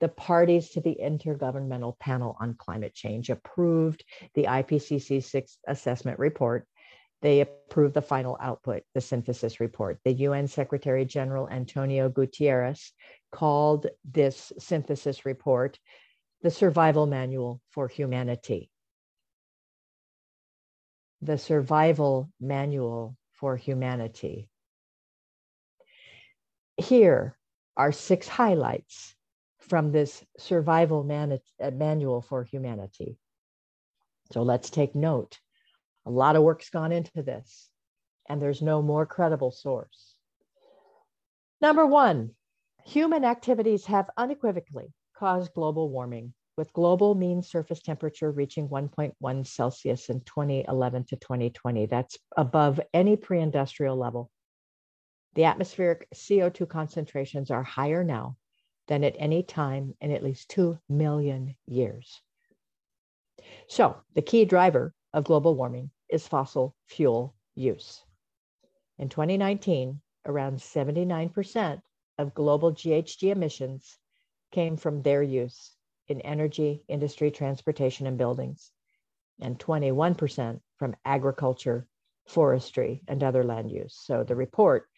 the 0.00 0.08
parties 0.08 0.70
to 0.70 0.80
the 0.80 0.96
Intergovernmental 1.00 1.98
Panel 1.98 2.36
on 2.40 2.54
Climate 2.58 2.94
Change 2.94 3.30
approved 3.30 4.04
the 4.34 4.44
IPCC 4.44 5.22
sixth 5.22 5.58
assessment 5.66 6.18
report 6.18 6.66
they 7.24 7.40
approved 7.40 7.94
the 7.94 8.02
final 8.02 8.36
output, 8.38 8.82
the 8.92 9.00
synthesis 9.00 9.58
report. 9.58 9.98
The 10.04 10.12
UN 10.12 10.46
Secretary 10.46 11.06
General 11.06 11.48
Antonio 11.48 12.10
Guterres 12.10 12.92
called 13.32 13.86
this 14.04 14.52
synthesis 14.58 15.24
report 15.24 15.78
the 16.42 16.50
survival 16.50 17.06
manual 17.06 17.62
for 17.70 17.88
humanity. 17.88 18.70
The 21.22 21.38
survival 21.38 22.30
manual 22.40 23.16
for 23.32 23.56
humanity. 23.56 24.50
Here 26.76 27.38
are 27.74 27.90
six 27.90 28.28
highlights 28.28 29.14
from 29.60 29.92
this 29.92 30.22
survival 30.36 31.00
uh, 31.10 31.70
manual 31.70 32.20
for 32.20 32.44
humanity. 32.44 33.16
So 34.30 34.42
let's 34.42 34.68
take 34.68 34.94
note. 34.94 35.38
A 36.06 36.10
lot 36.10 36.36
of 36.36 36.42
work's 36.42 36.70
gone 36.70 36.92
into 36.92 37.22
this, 37.22 37.70
and 38.28 38.40
there's 38.40 38.60
no 38.60 38.82
more 38.82 39.06
credible 39.06 39.50
source. 39.50 40.14
Number 41.60 41.86
one, 41.86 42.34
human 42.84 43.24
activities 43.24 43.86
have 43.86 44.10
unequivocally 44.16 44.92
caused 45.16 45.54
global 45.54 45.88
warming, 45.88 46.34
with 46.56 46.72
global 46.72 47.14
mean 47.14 47.42
surface 47.42 47.80
temperature 47.80 48.30
reaching 48.30 48.68
1.1 48.68 49.46
Celsius 49.46 50.08
in 50.10 50.20
2011 50.20 51.04
to 51.04 51.16
2020. 51.16 51.86
That's 51.86 52.18
above 52.36 52.80
any 52.92 53.16
pre 53.16 53.40
industrial 53.40 53.96
level. 53.96 54.30
The 55.34 55.44
atmospheric 55.44 56.06
CO2 56.14 56.68
concentrations 56.68 57.50
are 57.50 57.62
higher 57.62 58.04
now 58.04 58.36
than 58.86 59.02
at 59.02 59.16
any 59.18 59.42
time 59.42 59.94
in 60.00 60.10
at 60.10 60.22
least 60.22 60.50
2 60.50 60.78
million 60.88 61.56
years. 61.66 62.20
So, 63.68 63.96
the 64.14 64.22
key 64.22 64.44
driver 64.44 64.94
of 65.12 65.24
global 65.24 65.54
warming 65.54 65.90
is 66.08 66.26
fossil 66.26 66.74
fuel 66.86 67.34
use. 67.54 68.04
In 68.98 69.08
2019, 69.08 70.00
around 70.26 70.58
79% 70.58 71.82
of 72.18 72.34
global 72.34 72.72
GHG 72.72 73.30
emissions 73.30 73.98
came 74.52 74.76
from 74.76 75.02
their 75.02 75.22
use 75.22 75.74
in 76.08 76.20
energy, 76.20 76.84
industry, 76.88 77.30
transportation, 77.30 78.06
and 78.06 78.18
buildings, 78.18 78.70
and 79.40 79.58
21% 79.58 80.60
from 80.76 80.96
agriculture, 81.04 81.86
forestry, 82.26 83.02
and 83.08 83.22
other 83.22 83.42
land 83.42 83.70
use. 83.70 83.96
So 84.00 84.22
the 84.22 84.36
report 84.36 84.88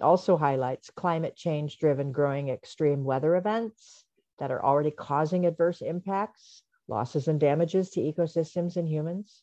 also 0.00 0.36
highlights 0.36 0.90
climate 0.90 1.36
change 1.36 1.78
driven 1.78 2.12
growing 2.12 2.48
extreme 2.48 3.04
weather 3.04 3.36
events 3.36 4.04
that 4.38 4.50
are 4.50 4.64
already 4.64 4.90
causing 4.90 5.46
adverse 5.46 5.80
impacts, 5.82 6.62
losses 6.88 7.28
and 7.28 7.38
damages 7.38 7.90
to 7.90 8.00
ecosystems 8.00 8.76
and 8.76 8.88
humans, 8.88 9.42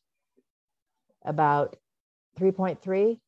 about 1.25 1.75
3.3 2.39 3.19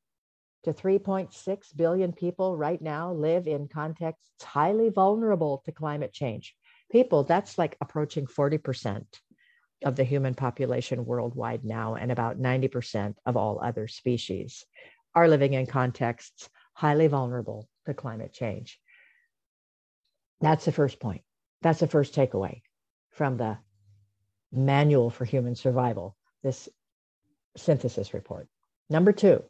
to 0.64 0.74
3.6 0.74 1.76
billion 1.76 2.14
people 2.14 2.56
right 2.56 2.82
now 2.82 3.12
live 3.14 3.48
in 3.48 3.68
contexts 3.68 4.44
highly 4.44 4.90
vulnerable 4.90 5.62
to 5.66 5.72
climate 5.72 6.14
change. 6.14 6.56
People, 6.92 7.24
that's 7.24 7.58
like 7.58 7.78
approaching 7.82 8.28
40% 8.28 9.04
of 9.84 9.96
the 9.96 10.04
human 10.04 10.36
population 10.36 11.06
worldwide 11.06 11.64
now, 11.64 11.96
and 11.96 12.12
about 12.12 12.40
90% 12.40 13.16
of 13.26 13.36
all 13.36 13.60
other 13.64 13.88
species 13.88 14.66
are 15.16 15.28
living 15.28 15.54
in 15.54 15.66
contexts 15.66 16.50
highly 16.74 17.08
vulnerable 17.08 17.68
to 17.86 17.94
climate 17.94 18.34
change. 18.34 18.80
That's 20.40 20.66
the 20.66 20.72
first 20.72 21.00
point. 21.00 21.22
That's 21.62 21.80
the 21.80 21.88
first 21.88 22.14
takeaway 22.14 22.62
from 23.12 23.38
the 23.38 23.58
manual 24.52 25.10
for 25.10 25.26
human 25.26 25.56
survival, 25.56 26.16
this 26.44 26.70
synthesis 27.58 28.14
report. 28.14 28.48
Number 28.90 29.12
two, 29.12 29.44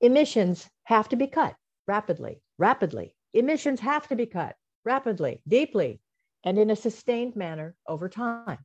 emissions 0.00 0.68
have 0.84 1.08
to 1.10 1.16
be 1.16 1.26
cut 1.26 1.54
rapidly, 1.86 2.42
rapidly. 2.58 3.14
Emissions 3.34 3.80
have 3.80 4.08
to 4.08 4.16
be 4.16 4.26
cut 4.26 4.56
rapidly, 4.84 5.40
deeply, 5.46 6.00
and 6.44 6.58
in 6.58 6.70
a 6.70 6.76
sustained 6.76 7.36
manner 7.36 7.74
over 7.86 8.08
time. 8.08 8.58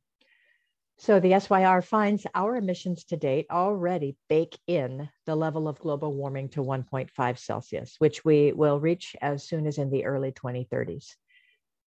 So 1.00 1.20
the 1.20 1.38
SYR 1.38 1.80
finds 1.80 2.26
our 2.34 2.56
emissions 2.56 3.04
to 3.04 3.16
date 3.16 3.46
already 3.52 4.16
bake 4.28 4.58
in 4.66 5.08
the 5.26 5.36
level 5.36 5.68
of 5.68 5.78
global 5.78 6.12
warming 6.12 6.48
to 6.50 6.60
1.5 6.60 7.38
Celsius, 7.38 7.94
which 7.98 8.24
we 8.24 8.52
will 8.52 8.80
reach 8.80 9.14
as 9.20 9.44
soon 9.44 9.68
as 9.68 9.78
in 9.78 9.90
the 9.90 10.04
early 10.04 10.32
2030s 10.32 11.14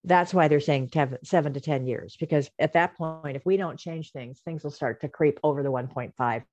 that's 0.03 0.33
why 0.33 0.47
they're 0.47 0.59
saying 0.59 0.91
seven 1.23 1.53
to 1.53 1.61
10 1.61 1.85
years, 1.85 2.17
because 2.19 2.49
at 2.57 2.73
that 2.73 2.95
point, 2.97 3.35
if 3.35 3.45
we 3.45 3.57
don't 3.57 3.79
change 3.79 4.11
things, 4.11 4.39
things 4.39 4.63
will 4.63 4.71
start 4.71 5.01
to 5.01 5.07
creep 5.07 5.39
over 5.43 5.61
the 5.61 5.71
1.5 5.71 6.43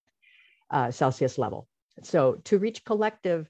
uh, 0.70 0.90
Celsius 0.90 1.38
level. 1.38 1.66
So 2.02 2.40
to 2.44 2.58
reach 2.58 2.84
collective 2.84 3.48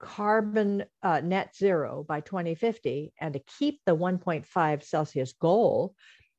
carbon 0.00 0.84
uh, 1.02 1.20
net 1.20 1.54
zero 1.56 2.04
by 2.06 2.20
2050 2.20 3.12
and 3.20 3.34
to 3.34 3.40
keep 3.58 3.80
the 3.86 3.96
1.5 3.96 4.82
Celsius 4.82 5.32
goal, 5.32 5.94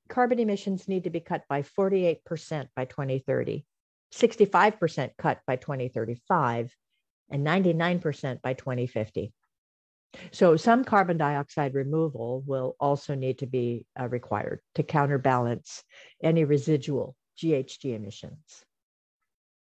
carbon 0.10 0.40
emissions 0.40 0.88
need 0.88 1.04
to 1.06 1.10
be 1.10 1.20
cut 1.20 1.44
by 1.48 1.62
48% 1.62 2.68
by 2.76 2.86
2030, 2.86 3.66
65% 4.14 5.12
cut 5.18 5.40
by 5.48 5.56
2035, 5.56 6.76
and 7.30 7.46
99% 7.46 8.42
by 8.42 8.54
2050. 8.54 9.34
So 10.32 10.56
some 10.56 10.84
carbon 10.84 11.18
dioxide 11.18 11.74
removal 11.74 12.44
will 12.46 12.76
also 12.80 13.16
need 13.16 13.40
to 13.40 13.48
be 13.48 13.86
uh, 14.00 14.08
required 14.08 14.62
to 14.76 14.84
counterbalance 14.84 15.84
any 16.24 16.44
residual 16.44 17.16
GHG 17.38 17.96
emissions. 17.96 18.64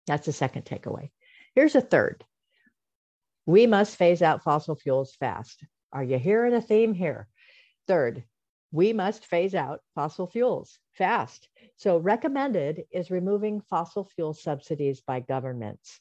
That's 0.06 0.26
the 0.26 0.32
second 0.32 0.64
takeaway. 0.64 1.10
Here's 1.54 1.74
a 1.74 1.80
third. 1.80 2.24
We 3.46 3.66
must 3.66 3.96
phase 3.96 4.22
out 4.22 4.42
fossil 4.42 4.76
fuels 4.76 5.14
fast. 5.14 5.64
Are 5.92 6.04
you 6.04 6.18
hearing 6.18 6.54
a 6.54 6.60
theme 6.60 6.94
here? 6.94 7.28
Third, 7.86 8.24
we 8.72 8.92
must 8.92 9.26
phase 9.26 9.54
out 9.54 9.80
fossil 9.94 10.26
fuels 10.26 10.78
fast. 10.94 11.48
So, 11.76 11.98
recommended 11.98 12.84
is 12.90 13.10
removing 13.10 13.60
fossil 13.60 14.08
fuel 14.16 14.34
subsidies 14.34 15.00
by 15.00 15.20
governments. 15.20 16.00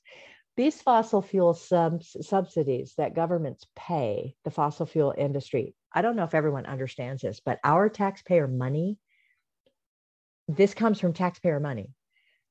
These 0.56 0.82
fossil 0.82 1.22
fuel 1.22 1.54
subs- 1.54 2.16
subsidies 2.28 2.94
that 2.98 3.16
governments 3.16 3.66
pay 3.76 4.36
the 4.44 4.52
fossil 4.52 4.86
fuel 4.86 5.14
industry, 5.18 5.76
I 5.92 6.02
don't 6.02 6.16
know 6.16 6.24
if 6.24 6.36
everyone 6.36 6.66
understands 6.66 7.24
this, 7.24 7.40
but 7.40 7.60
our 7.64 7.90
taxpayer 7.90 8.48
money, 8.48 8.98
this 10.48 10.74
comes 10.74 11.00
from 11.00 11.14
taxpayer 11.14 11.60
money 11.60 11.92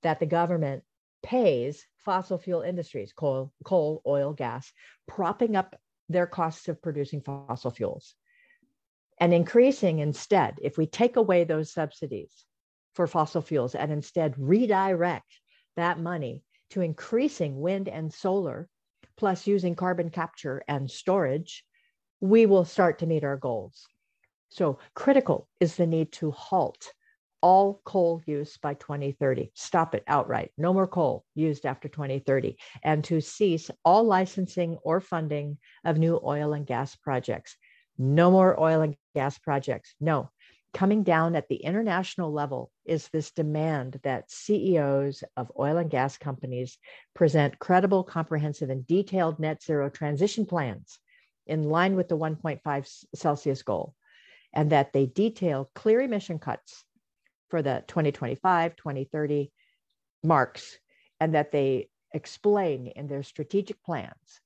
that 0.03 0.19
the 0.19 0.27
government 0.27 0.83
pays 1.23 1.87
fossil 1.99 2.39
fuel 2.39 2.63
industries, 2.63 3.13
coal, 3.13 3.53
coal, 3.65 4.03
oil, 4.07 4.33
gas, 4.33 4.73
propping 5.07 5.55
up 5.55 5.77
their 6.09 6.27
costs 6.27 6.69
of 6.69 6.83
producing 6.83 7.21
fossil 7.21 7.71
fuels 7.71 8.17
and 9.23 9.33
increasing 9.33 10.01
instead, 10.01 10.59
if 10.63 10.77
we 10.77 10.87
take 10.87 11.15
away 11.15 11.45
those 11.45 11.73
subsidies 11.73 12.45
for 12.95 13.07
fossil 13.07 13.41
fuels 13.41 13.77
and 13.77 13.93
instead 13.93 14.35
redirect 14.37 15.33
that 15.77 16.01
money 16.01 16.43
to 16.73 16.81
increasing 16.81 17.61
wind 17.61 17.89
and 17.89 18.13
solar 18.13 18.69
plus 19.17 19.47
using 19.47 19.75
carbon 19.75 20.11
capture 20.11 20.63
and 20.69 20.91
storage, 20.91 21.65
we 22.21 22.47
will 22.47 22.65
start 22.65 22.99
to 22.99 23.07
meet 23.07 23.25
our 23.25 23.37
goals. 23.37 23.87
So, 24.49 24.79
critical 24.95 25.49
is 25.61 25.77
the 25.77 25.87
need 25.87 26.13
to 26.13 26.31
halt 26.31 26.93
all 27.43 27.81
coal 27.85 28.23
use 28.25 28.57
by 28.57 28.75
2030. 28.75 29.51
Stop 29.55 29.95
it 29.95 30.05
outright. 30.07 30.53
No 30.57 30.73
more 30.73 30.87
coal 30.87 31.25
used 31.35 31.67
after 31.67 31.89
2030. 31.89 32.57
And 32.83 33.03
to 33.05 33.21
cease 33.21 33.71
all 33.85 34.05
licensing 34.05 34.79
or 34.85 35.01
funding 35.01 35.59
of 35.85 35.99
new 35.99 36.21
oil 36.25 36.53
and 36.53 36.67
gas 36.67 36.95
projects. 36.97 37.57
No 37.99 38.31
more 38.31 38.59
oil 38.59 38.81
and 38.83 38.97
gas 39.15 39.39
projects. 39.39 39.95
No. 40.01 40.31
Coming 40.75 41.03
down 41.03 41.37
at 41.37 41.49
the 41.49 41.57
international 41.57 42.33
level 42.33 42.73
is 42.87 43.09
this 43.09 43.31
demand 43.31 44.01
that 44.05 44.31
CEOs 44.31 45.23
of 45.37 45.53
oil 45.59 45.77
and 45.77 45.91
gas 45.91 46.17
companies 46.17 46.79
present 47.15 47.59
credible, 47.59 48.03
comprehensive, 48.03 48.71
and 48.71 48.87
detailed 48.87 49.39
net 49.39 49.63
zero 49.63 49.91
transition 49.91 50.47
plans 50.47 50.99
in 51.47 51.65
line 51.65 51.95
with 51.95 52.09
the 52.09 52.17
1.5 52.17 53.05
Celsius 53.15 53.63
goal, 53.63 53.95
and 54.55 54.73
that 54.73 54.93
they 54.95 55.05
detail 55.07 55.71
clear 55.75 56.01
emission 56.01 56.39
cuts 56.39 56.85
for 57.51 57.61
the 57.61 57.85
2025, 57.89 58.75
2030 58.77 59.53
marks, 60.25 60.79
and 61.21 61.35
that 61.35 61.53
they 61.53 61.91
explain 62.15 62.87
in 62.87 63.09
their 63.09 63.23
strategic 63.23 63.83
plans 63.83 64.41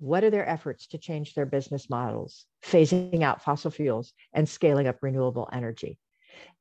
what 0.00 0.24
are 0.24 0.30
their 0.30 0.48
efforts 0.48 0.86
to 0.88 0.98
change 0.98 1.34
their 1.34 1.46
business 1.46 1.88
models, 1.90 2.46
phasing 2.64 3.22
out 3.22 3.42
fossil 3.42 3.70
fuels, 3.70 4.12
and 4.32 4.48
scaling 4.48 4.88
up 4.88 4.96
renewable 5.02 5.48
energy. 5.52 5.98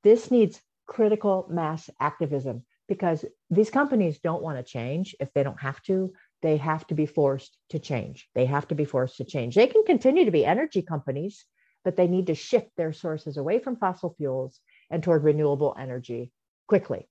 This 0.04 0.30
needs 0.30 0.62
critical 0.88 1.48
mass 1.50 1.90
activism 2.00 2.66
because 2.88 3.24
these 3.50 3.70
companies 3.70 4.20
don't 4.20 4.44
want 4.44 4.58
to 4.58 4.64
change 4.64 5.16
if 5.20 5.32
they 5.34 5.44
don't 5.44 5.62
have 5.62 5.82
to. 5.84 6.12
They 6.42 6.58
have 6.58 6.86
to 6.88 6.96
be 6.96 7.06
forced 7.06 7.58
to 7.70 7.80
change. 7.80 8.28
They 8.36 8.46
have 8.46 8.68
to 8.70 8.76
be 8.76 8.86
forced 8.86 9.18
to 9.18 9.24
change. 9.24 9.56
They 9.56 9.68
can 9.68 9.84
continue 9.86 10.26
to 10.26 10.32
be 10.32 10.46
energy 10.46 10.82
companies, 10.82 11.46
but 11.86 11.96
they 11.96 12.08
need 12.08 12.28
to 12.28 12.36
shift 12.36 12.72
their 12.76 12.92
sources 12.92 13.38
away 13.38 13.60
from 13.60 13.78
fossil 13.78 14.16
fuels 14.18 14.60
and 14.90 15.02
toward 15.02 15.24
renewable 15.24 15.76
energy 15.80 16.32
quickly. 16.68 17.08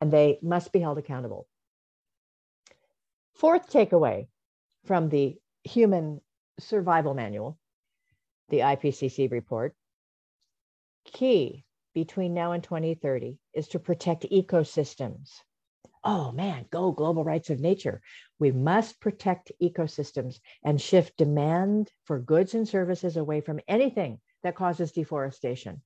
And 0.00 0.10
they 0.10 0.38
must 0.42 0.72
be 0.72 0.80
held 0.80 0.98
accountable. 0.98 1.46
Fourth 3.34 3.70
takeaway 3.70 4.26
from 4.84 5.08
the 5.08 5.36
Human 5.64 6.20
Survival 6.58 7.14
Manual, 7.14 7.58
the 8.48 8.60
IPCC 8.60 9.30
report 9.30 9.74
key 11.04 11.64
between 11.94 12.34
now 12.34 12.52
and 12.52 12.62
2030 12.62 13.38
is 13.54 13.68
to 13.68 13.78
protect 13.78 14.24
ecosystems. 14.30 15.30
Oh 16.04 16.32
man, 16.32 16.66
go 16.70 16.90
global 16.90 17.22
rights 17.22 17.50
of 17.50 17.60
nature. 17.60 18.00
We 18.38 18.50
must 18.50 19.00
protect 19.00 19.52
ecosystems 19.62 20.40
and 20.64 20.80
shift 20.80 21.16
demand 21.16 21.90
for 22.04 22.18
goods 22.18 22.54
and 22.54 22.66
services 22.66 23.16
away 23.16 23.40
from 23.40 23.60
anything 23.68 24.20
that 24.42 24.56
causes 24.56 24.92
deforestation. 24.92 25.82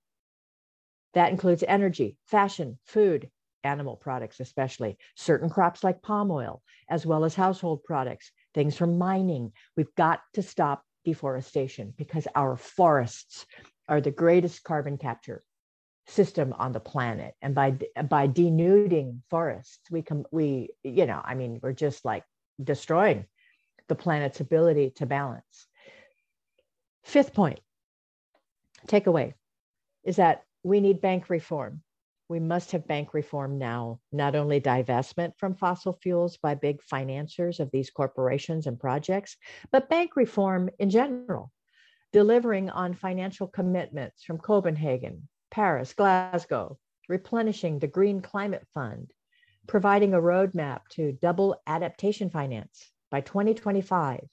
That 1.13 1.31
includes 1.31 1.65
energy, 1.67 2.17
fashion, 2.25 2.79
food, 2.85 3.31
animal 3.65 3.97
products, 3.97 4.41
especially 4.41 4.97
certain 5.17 5.51
crops 5.51 5.85
like 5.85 6.03
palm 6.03 6.31
oil, 6.31 6.63
as 6.89 7.05
well 7.05 7.25
as 7.25 7.35
household 7.35 7.85
products, 7.85 8.31
things 8.57 8.77
from 8.77 8.99
mining. 8.99 9.53
We've 9.77 9.95
got 9.95 10.21
to 10.35 10.43
stop 10.43 10.83
deforestation 11.05 11.95
because 11.97 12.27
our 12.35 12.57
forests 12.57 13.47
are 13.89 14.01
the 14.01 14.11
greatest 14.11 14.65
carbon 14.65 14.99
capture 14.99 15.45
system 16.09 16.53
on 16.55 16.73
the 16.73 16.81
planet 16.81 17.35
and 17.43 17.55
by 17.55 17.77
by 18.09 18.29
denuding 18.29 19.23
forests 19.29 19.81
we 19.91 20.03
can 20.03 20.25
we 20.31 20.71
you 20.85 21.05
know 21.05 21.21
i 21.25 21.35
mean 21.35 21.59
we're 21.61 21.73
just 21.73 22.05
like 22.05 22.23
destroying 22.63 23.25
the 23.89 23.95
planet's 23.97 24.39
ability 24.39 24.93
to 24.95 25.05
balance 25.05 25.67
fifth 27.03 27.35
point 27.35 27.59
takeaway 28.87 29.35
is 30.07 30.17
that 30.17 30.45
we 30.63 30.81
need 30.81 31.01
bank 31.01 31.29
reform. 31.29 31.83
We 32.29 32.41
must 32.41 32.73
have 32.73 32.89
bank 32.89 33.15
reform 33.15 33.57
now, 33.57 34.01
not 34.11 34.35
only 34.35 34.61
divestment 34.61 35.39
from 35.39 35.55
fossil 35.55 35.93
fuels 36.03 36.37
by 36.39 36.57
big 36.57 36.83
financiers 36.83 37.61
of 37.61 37.71
these 37.71 37.91
corporations 37.91 38.67
and 38.67 38.81
projects, 38.81 39.37
but 39.71 39.89
bank 39.89 40.17
reform 40.17 40.69
in 40.81 40.91
general, 40.91 41.53
delivering 42.13 42.69
on 42.69 42.95
financial 42.95 43.47
commitments 43.47 44.25
from 44.25 44.39
Copenhagen, 44.39 45.29
Paris, 45.53 45.93
Glasgow, 45.93 46.79
replenishing 47.09 47.79
the 47.79 47.87
Green 47.87 48.21
Climate 48.21 48.67
Fund, 48.75 49.13
providing 49.69 50.13
a 50.13 50.21
roadmap 50.21 50.81
to 50.91 51.13
double 51.13 51.61
adaptation 51.67 52.31
finance 52.31 52.91
by 53.11 53.21
2025, 53.21 54.27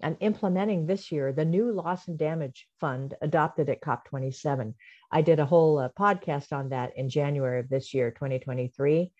and 0.00 0.16
implementing 0.20 0.86
this 0.86 1.12
year 1.12 1.32
the 1.32 1.44
new 1.44 1.72
loss 1.72 2.08
and 2.08 2.18
damage 2.18 2.66
fund 2.80 3.14
adopted 3.22 3.68
at 3.68 3.80
COP27. 3.80 4.74
I 5.10 5.22
did 5.22 5.38
a 5.38 5.46
whole 5.46 5.78
uh, 5.78 5.88
podcast 5.98 6.52
on 6.52 6.70
that 6.70 6.92
in 6.96 7.08
January 7.08 7.60
of 7.60 7.68
this 7.68 7.94
year, 7.94 8.10
2023, 8.10 9.12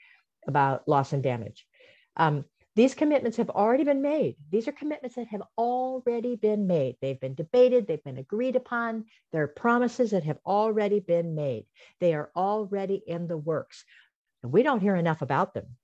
about 0.46 0.86
loss 0.88 1.12
and 1.12 1.22
damage. 1.22 1.66
Um, 2.16 2.44
these 2.76 2.94
commitments 2.94 3.36
have 3.36 3.50
already 3.50 3.84
been 3.84 4.02
made. 4.02 4.34
These 4.50 4.66
are 4.66 4.72
commitments 4.72 5.14
that 5.14 5.28
have 5.28 5.42
already 5.56 6.34
been 6.34 6.66
made. 6.66 6.96
They've 7.00 7.20
been 7.20 7.34
debated, 7.34 7.86
they've 7.86 8.02
been 8.02 8.18
agreed 8.18 8.56
upon. 8.56 9.04
They're 9.32 9.46
promises 9.46 10.10
that 10.10 10.24
have 10.24 10.38
already 10.44 10.98
been 10.98 11.36
made. 11.36 11.66
They 12.00 12.14
are 12.14 12.30
already 12.34 13.00
in 13.06 13.28
the 13.28 13.36
works. 13.36 13.84
And 14.42 14.50
we 14.52 14.64
don't 14.64 14.80
hear 14.80 14.96
enough 14.96 15.22
about 15.22 15.54
them. 15.54 15.76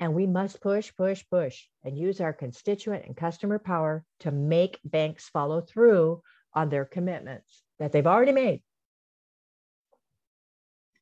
And 0.00 0.14
we 0.14 0.26
must 0.26 0.62
push, 0.62 0.90
push, 0.96 1.22
push 1.30 1.62
and 1.84 1.96
use 1.96 2.20
our 2.20 2.32
constituent 2.32 3.04
and 3.04 3.16
customer 3.16 3.58
power 3.58 4.02
to 4.20 4.30
make 4.30 4.80
banks 4.82 5.28
follow 5.28 5.60
through 5.60 6.22
on 6.54 6.70
their 6.70 6.86
commitments 6.86 7.62
that 7.78 7.92
they've 7.92 8.06
already 8.06 8.32
made. 8.32 8.62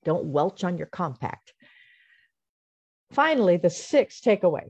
Don't 0.04 0.26
welch 0.26 0.64
on 0.64 0.78
your 0.78 0.88
compact. 0.88 1.54
Finally, 3.12 3.56
the 3.56 3.70
sixth 3.70 4.22
takeaway 4.22 4.64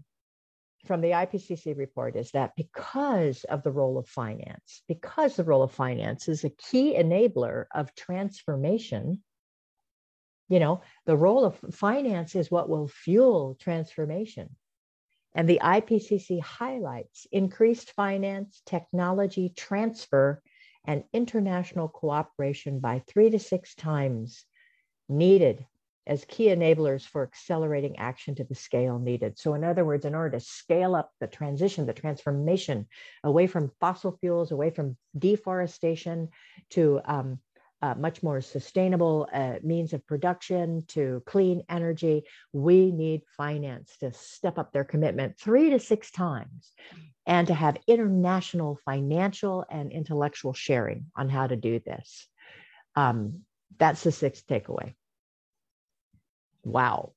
from 0.87 1.01
the 1.01 1.11
IPCC 1.11 1.77
report 1.77 2.15
is 2.15 2.31
that 2.33 2.53
because 2.57 3.45
of 3.45 3.63
the 3.63 3.71
role 3.71 3.99
of 3.99 4.07
finance, 4.09 4.83
because 4.89 5.37
the 5.37 5.45
role 5.45 5.63
of 5.63 5.73
finance 5.73 6.29
is 6.29 6.45
a 6.45 6.51
key 6.51 6.95
enabler 6.97 7.65
of 7.75 7.95
transformation, 7.95 9.23
you 10.49 10.59
know, 10.59 10.81
the 11.07 11.17
role 11.17 11.45
of 11.45 11.59
finance 11.73 12.35
is 12.35 12.51
what 12.51 12.69
will 12.69 12.89
fuel 12.89 13.57
transformation. 13.61 14.57
And 15.35 15.49
the 15.49 15.61
IPCC 15.63 16.41
highlights 16.41 17.27
increased 17.31 17.93
finance, 17.93 18.63
technology 18.65 19.53
transfer, 19.55 20.43
and 20.87 21.05
international 21.13 21.89
cooperation 21.89 22.81
by 22.81 23.03
three 23.07 23.31
to 23.31 23.39
six 23.39 23.75
times 23.75 24.45
needed 25.09 25.67
as 26.07 26.25
key 26.25 26.47
enablers 26.47 27.07
for 27.07 27.23
accelerating 27.23 27.99
action 27.99 28.35
to 28.35 28.45
the 28.45 28.55
scale 28.55 28.99
needed. 28.99 29.39
So, 29.39 29.53
in 29.53 29.63
other 29.63 29.85
words, 29.85 30.07
in 30.07 30.15
order 30.15 30.39
to 30.39 30.45
scale 30.45 30.95
up 30.95 31.13
the 31.21 31.27
transition, 31.27 31.85
the 31.85 31.93
transformation 31.93 32.87
away 33.23 33.47
from 33.47 33.71
fossil 33.79 34.17
fuels, 34.19 34.51
away 34.51 34.71
from 34.71 34.97
deforestation 35.17 36.31
to 36.71 37.01
um, 37.05 37.39
uh, 37.81 37.95
much 37.95 38.23
more 38.23 38.41
sustainable 38.41 39.29
uh, 39.33 39.55
means 39.63 39.93
of 39.93 40.07
production 40.07 40.85
to 40.89 41.23
clean 41.27 41.63
energy. 41.69 42.25
We 42.53 42.91
need 42.91 43.23
finance 43.37 43.97
to 44.01 44.13
step 44.13 44.59
up 44.59 44.73
their 44.73 44.85
commitment 44.85 45.39
three 45.39 45.71
to 45.71 45.79
six 45.79 46.11
times 46.11 46.73
and 47.27 47.47
to 47.47 47.55
have 47.55 47.77
international 47.87 48.79
financial 48.85 49.65
and 49.71 49.93
intellectual 49.93 50.55
sharing 50.55 51.07
on 51.17 51.29
how 51.29 51.47
to 51.47 51.57
do 51.57 51.79
this. 51.79 52.27
Um, 52.97 53.43
that's 53.79 54.03
the 54.03 54.13
sixth 54.13 54.47
takeaway. 54.47 54.95
Wow. 56.65 57.13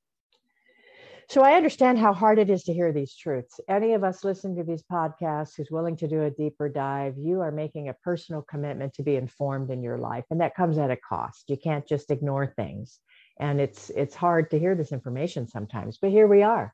So 1.32 1.44
I 1.44 1.54
understand 1.54 1.98
how 1.98 2.12
hard 2.12 2.40
it 2.40 2.50
is 2.50 2.64
to 2.64 2.74
hear 2.74 2.92
these 2.92 3.16
truths. 3.16 3.62
Any 3.70 3.94
of 3.94 4.04
us 4.04 4.26
listening 4.26 4.58
to 4.58 4.66
these 4.66 4.84
podcasts 4.84 5.56
who's 5.56 5.72
willing 5.72 5.96
to 5.96 6.08
do 6.10 6.24
a 6.24 6.30
deeper 6.30 6.68
dive, 6.68 7.18
you 7.18 7.40
are 7.40 7.54
making 7.54 7.88
a 7.88 7.94
personal 7.94 8.42
commitment 8.42 8.96
to 8.96 9.04
be 9.04 9.16
informed 9.16 9.72
in 9.72 9.82
your 9.82 9.98
life, 9.98 10.26
and 10.30 10.42
that 10.42 10.56
comes 10.56 10.78
at 10.78 10.92
a 10.92 10.98
cost. 10.98 11.50
You 11.50 11.56
can't 11.56 11.88
just 11.88 12.12
ignore 12.12 12.48
things, 12.48 13.00
and 13.40 13.62
it's 13.62 13.90
it's 13.92 14.14
hard 14.14 14.52
to 14.52 14.60
hear 14.60 14.76
this 14.76 14.92
information 14.92 15.48
sometimes. 15.48 15.98
But 16.02 16.10
here 16.10 16.28
we 16.28 16.44
are. 16.44 16.74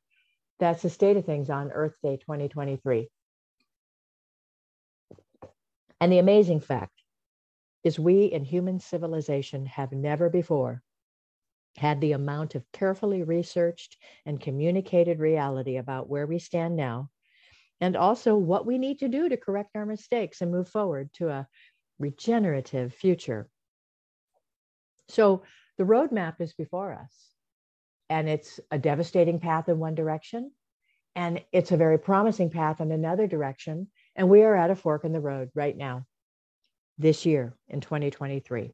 That's 0.57 0.81
the 0.81 0.89
state 0.89 1.17
of 1.17 1.25
things 1.27 1.51
on 1.51 1.69
Earth 1.71 1.93
Day 2.01 2.17
2023. 2.17 3.09
And 6.01 6.11
the 6.11 6.17
amazing 6.17 6.61
fact 6.61 6.99
is, 7.83 7.99
we 7.99 8.25
in 8.25 8.43
human 8.43 8.79
civilization 8.79 9.67
have 9.67 9.91
never 9.91 10.31
before 10.31 10.81
had 11.77 12.01
the 12.01 12.13
amount 12.13 12.55
of 12.55 12.65
carefully 12.73 13.23
researched 13.23 13.97
and 14.25 14.41
communicated 14.41 15.19
reality 15.19 15.77
about 15.77 16.09
where 16.09 16.25
we 16.25 16.39
stand 16.39 16.75
now, 16.75 17.09
and 17.79 17.95
also 17.95 18.35
what 18.35 18.65
we 18.65 18.77
need 18.77 18.99
to 18.99 19.07
do 19.07 19.29
to 19.29 19.37
correct 19.37 19.75
our 19.75 19.85
mistakes 19.85 20.41
and 20.41 20.51
move 20.51 20.67
forward 20.67 21.13
to 21.13 21.29
a 21.29 21.47
regenerative 21.99 22.93
future. 22.93 23.47
So 25.09 25.43
the 25.77 25.83
roadmap 25.83 26.41
is 26.41 26.53
before 26.53 26.93
us, 26.93 27.13
and 28.09 28.27
it's 28.27 28.59
a 28.71 28.79
devastating 28.79 29.39
path 29.39 29.69
in 29.69 29.79
one 29.79 29.95
direction, 29.95 30.51
And 31.17 31.43
it's 31.51 31.71
a 31.71 31.77
very 31.77 31.97
promising 31.97 32.51
path 32.51 32.79
in 32.79 32.91
another 32.91 33.25
direction. 33.25 33.87
And 34.15 34.29
we 34.29 34.43
are 34.43 34.55
at 34.55 34.69
a 34.69 34.75
fork 34.75 35.03
in 35.03 35.13
the 35.13 35.19
road 35.19 35.49
right 35.55 35.75
now, 35.75 36.05
this 36.99 37.25
year 37.25 37.57
in 37.67 37.81
2023. 37.81 38.71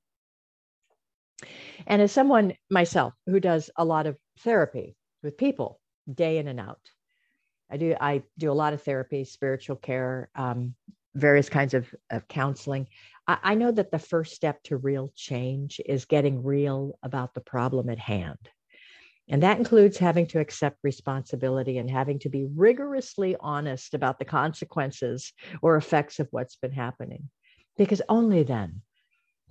And 1.87 2.01
as 2.01 2.11
someone 2.11 2.53
myself 2.69 3.13
who 3.25 3.39
does 3.39 3.69
a 3.75 3.85
lot 3.85 4.07
of 4.07 4.17
therapy 4.39 4.95
with 5.21 5.37
people 5.37 5.79
day 6.11 6.37
in 6.37 6.47
and 6.47 6.59
out, 6.59 6.79
I 7.69 7.77
do 7.77 7.95
I 7.99 8.23
do 8.37 8.51
a 8.51 8.53
lot 8.53 8.73
of 8.73 8.81
therapy, 8.81 9.23
spiritual 9.23 9.77
care, 9.77 10.29
um, 10.35 10.75
various 11.15 11.49
kinds 11.49 11.73
of, 11.73 11.93
of 12.11 12.27
counseling. 12.27 12.87
I, 13.27 13.37
I 13.43 13.55
know 13.55 13.71
that 13.71 13.91
the 13.91 13.99
first 13.99 14.35
step 14.35 14.61
to 14.63 14.77
real 14.77 15.11
change 15.15 15.79
is 15.85 16.05
getting 16.05 16.43
real 16.43 16.97
about 17.03 17.33
the 17.33 17.41
problem 17.41 17.89
at 17.89 17.99
hand. 17.99 18.37
And 19.29 19.41
that 19.43 19.57
includes 19.57 19.97
having 19.97 20.27
to 20.27 20.39
accept 20.39 20.79
responsibility 20.83 21.77
and 21.77 21.89
having 21.89 22.19
to 22.19 22.29
be 22.29 22.45
rigorously 22.55 23.37
honest 23.39 23.93
about 23.93 24.19
the 24.19 24.25
consequences 24.25 25.31
or 25.61 25.77
effects 25.77 26.19
of 26.19 26.27
what's 26.31 26.57
been 26.57 26.73
happening. 26.73 27.29
Because 27.77 28.01
only 28.09 28.43
then 28.43 28.81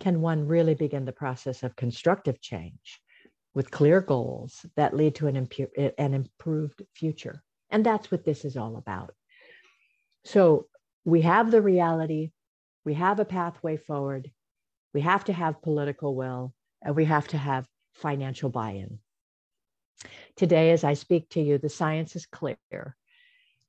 can 0.01 0.21
one 0.21 0.47
really 0.47 0.75
begin 0.75 1.05
the 1.05 1.13
process 1.13 1.63
of 1.63 1.77
constructive 1.77 2.41
change 2.41 3.01
with 3.55 3.71
clear 3.71 4.01
goals 4.01 4.65
that 4.77 4.97
lead 4.97 5.15
to 5.17 5.27
an, 5.27 5.47
impu- 5.47 5.69
eh, 5.77 5.91
an 5.99 6.15
improved 6.15 6.83
future. 6.95 7.43
And 7.71 7.85
that's 7.85 8.11
what 8.11 8.25
this 8.25 8.45
is 8.45 8.57
all 8.57 8.77
about. 8.77 9.15
So 10.25 10.67
we 11.05 11.23
have 11.23 11.51
the 11.51 11.63
reality, 11.63 12.31
we 12.85 12.95
have 12.95 13.21
a 13.21 13.25
pathway 13.25 13.77
forward, 13.77 14.31
we 14.95 15.01
have 15.01 15.25
to 15.25 15.33
have 15.33 15.63
political 15.63 16.15
will, 16.15 16.55
and 16.83 16.95
we 16.95 17.05
have 17.07 17.29
to 17.29 17.39
have 17.39 17.67
financial 17.95 18.51
buy 18.51 18.71
in. 18.73 18.99
Today, 20.37 20.71
as 20.71 20.85
I 20.85 20.95
speak 20.95 21.29
to 21.31 21.41
you, 21.41 21.59
the 21.59 21.69
science 21.69 22.17
is 22.17 22.27
clear, 22.27 22.57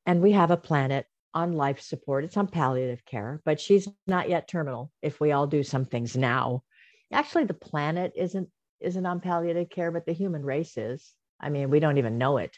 and 0.06 0.22
we 0.22 0.32
have 0.32 0.52
a 0.52 0.58
planet 0.58 1.06
on 1.34 1.54
life 1.54 1.82
support. 1.82 2.24
It's 2.24 2.38
on 2.38 2.48
palliative 2.48 3.06
care, 3.06 3.42
but 3.46 3.60
she's 3.60 3.88
not 4.08 4.30
yet 4.30 4.48
terminal 4.48 4.92
if 5.02 5.20
we 5.20 5.32
all 5.32 5.48
do 5.48 5.64
some 5.64 5.86
things 5.86 6.16
now. 6.16 6.64
Actually, 7.12 7.46
the 7.46 7.54
planet 7.54 8.14
isn't 8.16 8.50
isn't 8.80 9.06
on 9.06 9.20
palliative 9.20 9.70
care, 9.70 9.92
but 9.92 10.06
the 10.06 10.14
human 10.14 10.44
race 10.44 10.78
is. 10.78 11.14
I 11.40 11.50
mean, 11.50 11.70
we 11.70 11.80
don't 11.80 11.98
even 11.98 12.18
know 12.18 12.38
it. 12.38 12.58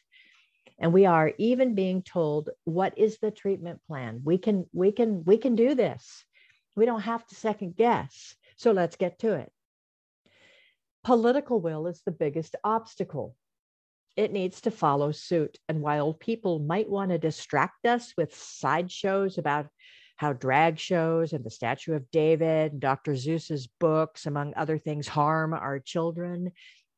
And 0.79 0.91
we 0.91 1.05
are 1.05 1.33
even 1.38 1.75
being 1.75 2.01
told 2.01 2.49
what 2.65 2.97
is 2.97 3.19
the 3.19 3.31
treatment 3.31 3.81
plan. 3.88 4.21
We 4.23 4.38
can 4.38 4.65
we 4.73 4.91
can 4.91 5.23
we 5.23 5.38
can 5.38 5.55
do 5.55 5.75
this. 5.75 6.25
We 6.75 6.85
don't 6.85 7.01
have 7.01 7.25
to 7.27 7.35
second 7.35 7.75
guess. 7.75 8.35
So 8.57 8.71
let's 8.71 8.95
get 8.95 9.19
to 9.19 9.33
it. 9.33 9.51
Political 11.03 11.61
will 11.61 11.88
is 11.88 12.01
the 12.03 12.11
biggest 12.11 12.55
obstacle 12.63 13.35
it 14.15 14.32
needs 14.32 14.62
to 14.62 14.71
follow 14.71 15.12
suit. 15.12 15.58
And 15.67 15.82
while 15.82 16.13
people 16.13 16.60
might 16.60 16.89
want 16.89 17.12
to 17.12 17.17
distract 17.17 17.86
us 17.86 18.13
with 18.17 18.36
sideshows 18.36 19.38
about 19.38 19.67
how 20.17 20.34
drag 20.34 20.80
shows 20.80 21.34
and 21.34 21.43
the 21.43 21.49
Statue 21.49 21.93
of 21.93 22.10
David 22.12 22.71
and 22.71 22.82
Dr. 22.82 23.13
Seuss's 23.13 23.67
books, 23.80 24.25
among 24.25 24.54
other 24.56 24.78
things, 24.78 25.08
harm 25.08 25.54
our 25.54 25.80
children, 25.80 26.51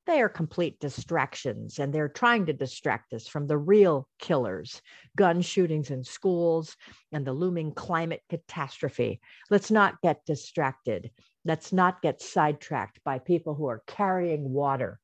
they 0.06 0.22
are 0.22 0.30
complete 0.30 0.80
distractions 0.80 1.80
and 1.80 1.94
they're 1.94 2.08
trying 2.08 2.46
to 2.46 2.54
distract 2.54 3.14
us 3.14 3.28
from 3.28 3.48
the 3.48 3.58
real 3.58 4.08
killers, 4.20 4.82
gun 5.18 5.42
shootings 5.42 5.90
in 5.92 6.04
schools, 6.04 6.78
and 7.12 7.26
the 7.26 7.34
looming 7.34 7.74
climate 7.74 8.22
catastrophe. 8.30 9.20
Let's 9.50 9.70
not 9.70 10.02
get 10.02 10.26
distracted. 10.26 11.12
Let's 11.44 11.74
not 11.74 12.02
get 12.02 12.22
sidetracked 12.22 13.04
by 13.04 13.20
people 13.20 13.56
who 13.56 13.68
are 13.68 13.84
carrying 13.88 14.54
water 14.54 15.00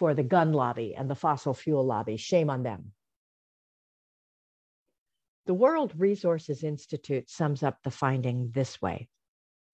for 0.00 0.14
the 0.14 0.22
gun 0.22 0.54
lobby 0.54 0.94
and 0.96 1.10
the 1.10 1.14
fossil 1.14 1.52
fuel 1.52 1.84
lobby. 1.84 2.16
Shame 2.16 2.48
on 2.48 2.62
them. 2.62 2.92
The 5.44 5.52
World 5.52 5.92
Resources 5.94 6.64
Institute 6.64 7.28
sums 7.28 7.62
up 7.62 7.76
the 7.84 7.90
finding 7.90 8.50
this 8.54 8.80
way, 8.80 9.10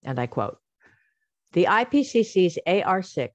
and 0.03 0.19
I 0.19 0.27
quote 0.27 0.59
The 1.53 1.67
IPCC's 1.67 2.59
AR6 2.67 3.31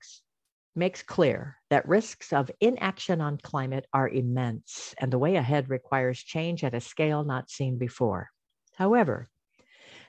makes 0.75 1.01
clear 1.01 1.55
that 1.69 1.87
risks 1.87 2.33
of 2.33 2.51
inaction 2.59 3.21
on 3.21 3.37
climate 3.37 3.87
are 3.93 4.09
immense, 4.09 4.93
and 4.99 5.13
the 5.13 5.19
way 5.19 5.37
ahead 5.37 5.69
requires 5.69 6.21
change 6.21 6.65
at 6.65 6.75
a 6.75 6.81
scale 6.81 7.23
not 7.23 7.49
seen 7.49 7.77
before. 7.77 8.31
However, 8.75 9.29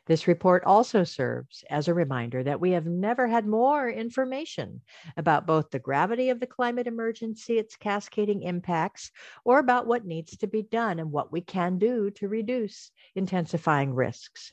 this 0.07 0.27
report 0.27 0.65
also 0.65 1.05
serves 1.05 1.65
as 1.71 1.87
a 1.87 1.95
reminder 1.95 2.43
that 2.43 2.61
we 2.61 2.73
have 2.73 2.87
never 2.87 3.29
had 3.29 3.47
more 3.47 3.89
information 3.89 4.81
about 5.17 5.47
both 5.47 5.71
the 5.71 5.79
gravity 5.79 6.31
of 6.31 6.41
the 6.41 6.47
climate 6.47 6.87
emergency, 6.87 7.59
its 7.59 7.77
cascading 7.77 8.43
impacts, 8.43 9.11
or 9.45 9.59
about 9.59 9.87
what 9.87 10.05
needs 10.05 10.37
to 10.39 10.47
be 10.47 10.63
done 10.63 10.99
and 10.99 11.13
what 11.13 11.31
we 11.31 11.41
can 11.41 11.79
do 11.79 12.11
to 12.11 12.29
reduce 12.29 12.91
intensifying 13.15 13.95
risks. 13.95 14.53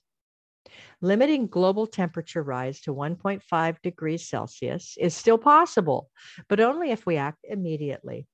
Limiting 1.02 1.48
global 1.48 1.88
temperature 1.88 2.44
rise 2.44 2.82
to 2.82 2.94
1.5 2.94 3.82
degrees 3.82 4.28
Celsius 4.28 4.98
is 5.00 5.16
still 5.16 5.38
possible, 5.38 6.12
but 6.48 6.60
only 6.60 6.92
if 6.92 7.06
we 7.06 7.18
act 7.18 7.40
immediately. 7.44 8.28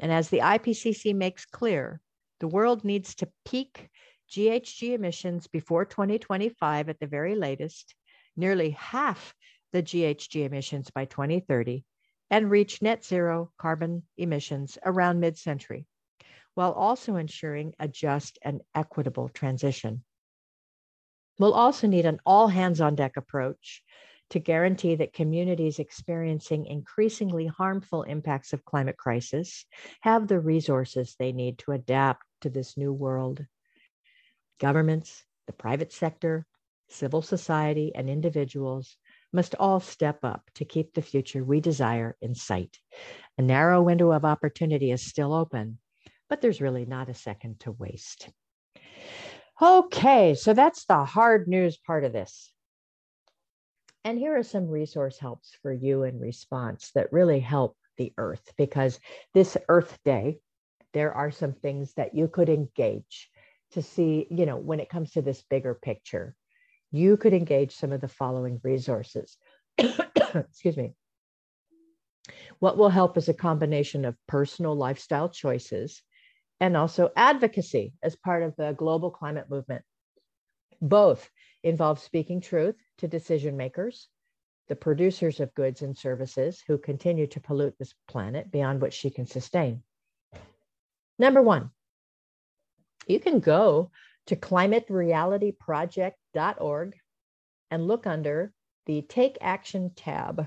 And 0.00 0.10
as 0.10 0.30
the 0.30 0.38
IPCC 0.38 1.14
makes 1.14 1.44
clear, 1.44 2.00
the 2.40 2.48
world 2.48 2.84
needs 2.84 3.14
to 3.16 3.30
peak 3.44 3.90
GHG 4.32 4.94
emissions 4.94 5.46
before 5.46 5.84
2025 5.84 6.88
at 6.88 6.98
the 6.98 7.06
very 7.06 7.34
latest, 7.34 7.94
nearly 8.34 8.70
half 8.70 9.34
the 9.74 9.82
GHG 9.82 10.46
emissions 10.46 10.90
by 10.90 11.04
2030, 11.04 11.84
and 12.30 12.50
reach 12.50 12.80
net 12.80 13.04
zero 13.04 13.52
carbon 13.58 14.04
emissions 14.16 14.78
around 14.86 15.20
mid 15.20 15.36
century, 15.36 15.86
while 16.54 16.72
also 16.72 17.16
ensuring 17.16 17.74
a 17.78 17.86
just 17.86 18.38
and 18.40 18.62
equitable 18.74 19.28
transition. 19.28 20.02
We'll 21.38 21.52
also 21.52 21.86
need 21.86 22.06
an 22.06 22.18
all 22.24 22.48
hands 22.48 22.80
on 22.80 22.94
deck 22.94 23.18
approach 23.18 23.82
to 24.30 24.38
guarantee 24.38 24.94
that 24.94 25.12
communities 25.12 25.78
experiencing 25.78 26.64
increasingly 26.64 27.48
harmful 27.48 28.04
impacts 28.04 28.54
of 28.54 28.64
climate 28.64 28.96
crisis 28.96 29.66
have 30.00 30.26
the 30.26 30.40
resources 30.40 31.16
they 31.18 31.32
need 31.32 31.58
to 31.58 31.72
adapt 31.72 32.24
to 32.40 32.48
this 32.48 32.78
new 32.78 32.94
world 32.94 33.44
Governments, 34.62 35.24
the 35.48 35.52
private 35.52 35.92
sector, 35.92 36.46
civil 36.88 37.20
society, 37.20 37.90
and 37.96 38.08
individuals 38.08 38.96
must 39.32 39.56
all 39.56 39.80
step 39.80 40.20
up 40.22 40.48
to 40.54 40.64
keep 40.64 40.94
the 40.94 41.02
future 41.02 41.42
we 41.42 41.60
desire 41.60 42.16
in 42.22 42.36
sight. 42.36 42.78
A 43.36 43.42
narrow 43.42 43.82
window 43.82 44.12
of 44.12 44.24
opportunity 44.24 44.92
is 44.92 45.04
still 45.04 45.34
open, 45.34 45.78
but 46.28 46.40
there's 46.40 46.60
really 46.60 46.86
not 46.86 47.08
a 47.08 47.14
second 47.14 47.58
to 47.58 47.72
waste. 47.72 48.30
Okay, 49.60 50.36
so 50.36 50.54
that's 50.54 50.84
the 50.84 51.04
hard 51.04 51.48
news 51.48 51.76
part 51.76 52.04
of 52.04 52.12
this. 52.12 52.54
And 54.04 54.16
here 54.16 54.38
are 54.38 54.44
some 54.44 54.68
resource 54.68 55.18
helps 55.18 55.56
for 55.60 55.72
you 55.72 56.04
in 56.04 56.20
response 56.20 56.92
that 56.94 57.12
really 57.12 57.40
help 57.40 57.76
the 57.96 58.12
earth 58.16 58.52
because 58.56 59.00
this 59.34 59.56
Earth 59.68 59.98
Day, 60.04 60.38
there 60.92 61.12
are 61.12 61.32
some 61.32 61.52
things 61.52 61.94
that 61.94 62.14
you 62.14 62.28
could 62.28 62.48
engage 62.48 63.28
to 63.72 63.82
see, 63.82 64.26
you 64.30 64.46
know, 64.46 64.56
when 64.56 64.80
it 64.80 64.88
comes 64.88 65.12
to 65.12 65.22
this 65.22 65.42
bigger 65.42 65.74
picture, 65.74 66.34
you 66.90 67.16
could 67.16 67.32
engage 67.32 67.74
some 67.74 67.92
of 67.92 68.00
the 68.00 68.08
following 68.08 68.60
resources. 68.62 69.36
Excuse 69.78 70.76
me. 70.76 70.94
What 72.58 72.76
will 72.76 72.90
help 72.90 73.16
is 73.16 73.28
a 73.28 73.34
combination 73.34 74.04
of 74.04 74.16
personal 74.28 74.76
lifestyle 74.76 75.28
choices 75.28 76.02
and 76.60 76.76
also 76.76 77.10
advocacy 77.16 77.94
as 78.02 78.14
part 78.14 78.42
of 78.42 78.54
the 78.56 78.72
global 78.72 79.10
climate 79.10 79.50
movement. 79.50 79.82
Both 80.80 81.28
involve 81.64 81.98
speaking 81.98 82.40
truth 82.40 82.76
to 82.98 83.08
decision 83.08 83.56
makers, 83.56 84.08
the 84.68 84.76
producers 84.76 85.40
of 85.40 85.54
goods 85.54 85.82
and 85.82 85.96
services 85.96 86.62
who 86.66 86.78
continue 86.78 87.26
to 87.28 87.40
pollute 87.40 87.74
this 87.78 87.94
planet 88.06 88.50
beyond 88.50 88.80
what 88.80 88.92
she 88.92 89.10
can 89.10 89.26
sustain. 89.26 89.82
Number 91.18 91.42
one, 91.42 91.70
you 93.06 93.20
can 93.20 93.40
go 93.40 93.90
to 94.26 94.36
climaterealityproject.org 94.36 96.94
and 97.70 97.88
look 97.88 98.06
under 98.06 98.52
the 98.86 99.02
Take 99.02 99.38
Action 99.40 99.90
tab. 99.96 100.46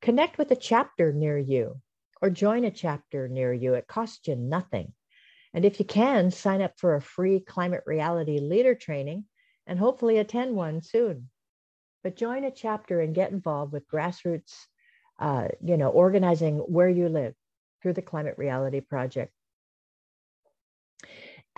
Connect 0.00 0.38
with 0.38 0.50
a 0.50 0.56
chapter 0.56 1.12
near 1.12 1.38
you 1.38 1.80
or 2.20 2.30
join 2.30 2.64
a 2.64 2.70
chapter 2.70 3.28
near 3.28 3.52
you. 3.52 3.74
It 3.74 3.86
costs 3.86 4.26
you 4.28 4.36
nothing. 4.36 4.92
And 5.54 5.64
if 5.64 5.78
you 5.78 5.84
can, 5.84 6.30
sign 6.30 6.62
up 6.62 6.72
for 6.76 6.94
a 6.94 7.00
free 7.00 7.40
climate 7.40 7.82
reality 7.86 8.38
leader 8.38 8.74
training 8.74 9.24
and 9.66 9.78
hopefully 9.78 10.18
attend 10.18 10.54
one 10.54 10.82
soon. 10.82 11.30
But 12.04 12.16
join 12.16 12.44
a 12.44 12.50
chapter 12.50 13.00
and 13.00 13.14
get 13.14 13.32
involved 13.32 13.72
with 13.72 13.88
grassroots, 13.88 14.54
uh, 15.18 15.48
you 15.64 15.76
know, 15.76 15.88
organizing 15.88 16.58
where 16.58 16.88
you 16.88 17.08
live 17.08 17.34
through 17.82 17.94
the 17.94 18.02
Climate 18.02 18.36
Reality 18.38 18.80
Project. 18.80 19.32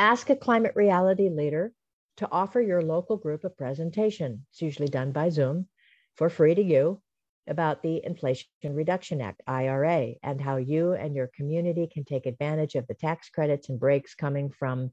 Ask 0.00 0.30
a 0.30 0.34
climate 0.34 0.72
reality 0.76 1.28
leader 1.28 1.74
to 2.16 2.28
offer 2.32 2.58
your 2.58 2.80
local 2.80 3.18
group 3.18 3.44
a 3.44 3.50
presentation. 3.50 4.46
It's 4.48 4.62
usually 4.62 4.88
done 4.88 5.12
by 5.12 5.28
Zoom 5.28 5.68
for 6.16 6.30
free 6.30 6.54
to 6.54 6.62
you. 6.62 7.02
about 7.46 7.82
the 7.82 8.00
Inflation 8.02 8.48
Reduction 8.64 9.20
Act, 9.20 9.42
IRA, 9.46 10.14
and 10.22 10.40
how 10.40 10.56
you 10.56 10.92
and 10.94 11.14
your 11.14 11.26
community 11.36 11.86
can 11.92 12.04
take 12.04 12.24
advantage 12.24 12.76
of 12.76 12.86
the 12.86 12.94
tax 12.94 13.28
credits 13.28 13.68
and 13.68 13.78
breaks 13.78 14.14
coming 14.14 14.50
from 14.50 14.90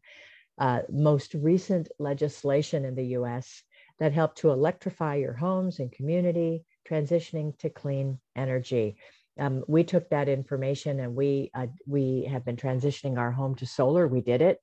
uh, 0.58 0.82
most 0.90 1.36
recent 1.36 1.88
legislation 2.00 2.84
in 2.84 2.96
the 2.96 3.16
US 3.20 3.64
that 4.00 4.12
help 4.12 4.36
to 4.36 4.50
electrify 4.50 5.16
your 5.16 5.34
homes 5.34 5.80
and 5.80 5.90
community, 5.90 6.66
transitioning 6.90 7.58
to 7.60 7.70
clean 7.70 8.20
energy. 8.36 8.98
Um, 9.40 9.64
we 9.70 9.86
took 9.86 10.10
that 10.10 10.28
information 10.28 11.00
and 11.00 11.16
we 11.16 11.50
uh, 11.54 11.68
we 11.86 12.28
have 12.30 12.44
been 12.44 12.58
transitioning 12.58 13.18
our 13.18 13.32
home 13.32 13.56
to 13.56 13.66
solar. 13.66 14.06
We 14.08 14.20
did 14.20 14.42
it. 14.42 14.60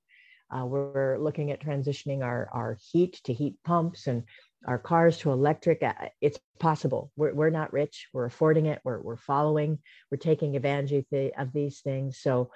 Uh, 0.51 0.65
we're 0.65 1.19
looking 1.19 1.51
at 1.51 1.61
transitioning 1.61 2.23
our, 2.23 2.49
our 2.53 2.79
heat 2.93 3.21
to 3.25 3.33
heat 3.33 3.57
pumps 3.65 4.07
and 4.07 4.25
our 4.67 4.79
cars 4.79 5.19
to 5.19 5.33
electric. 5.33 5.83
Uh, 5.83 5.93
it's 6.21 6.39
possible. 6.59 7.11
We're, 7.17 7.35
we're 7.35 7.51
not 7.51 7.73
rich. 7.73 8.09
We're 8.13 8.27
affording 8.27 8.67
it. 8.67 8.81
We're, 8.85 9.01
we're 9.01 9.17
following. 9.17 9.79
We're 10.11 10.19
taking 10.19 10.57
advantage 10.57 10.93
of, 10.93 11.05
the, 11.11 11.33
of 11.39 11.53
these 11.53 11.81
things. 11.81 12.19
So 12.19 12.51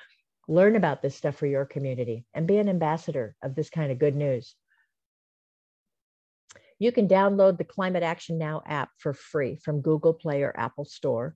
learn 0.46 0.76
about 0.76 1.02
this 1.02 1.14
stuff 1.14 1.36
for 1.36 1.46
your 1.46 1.66
community 1.66 2.24
and 2.34 2.46
be 2.46 2.58
an 2.58 2.68
ambassador 2.68 3.36
of 3.42 3.54
this 3.54 3.70
kind 3.70 3.92
of 3.92 3.98
good 3.98 4.16
news. 4.16 4.54
You 6.78 6.92
can 6.92 7.08
download 7.08 7.58
the 7.58 7.64
Climate 7.64 8.04
Action 8.04 8.38
Now 8.38 8.62
app 8.64 8.90
for 8.98 9.12
free 9.12 9.56
from 9.56 9.80
Google 9.80 10.14
Play 10.14 10.42
or 10.42 10.54
Apple 10.56 10.84
Store. 10.84 11.34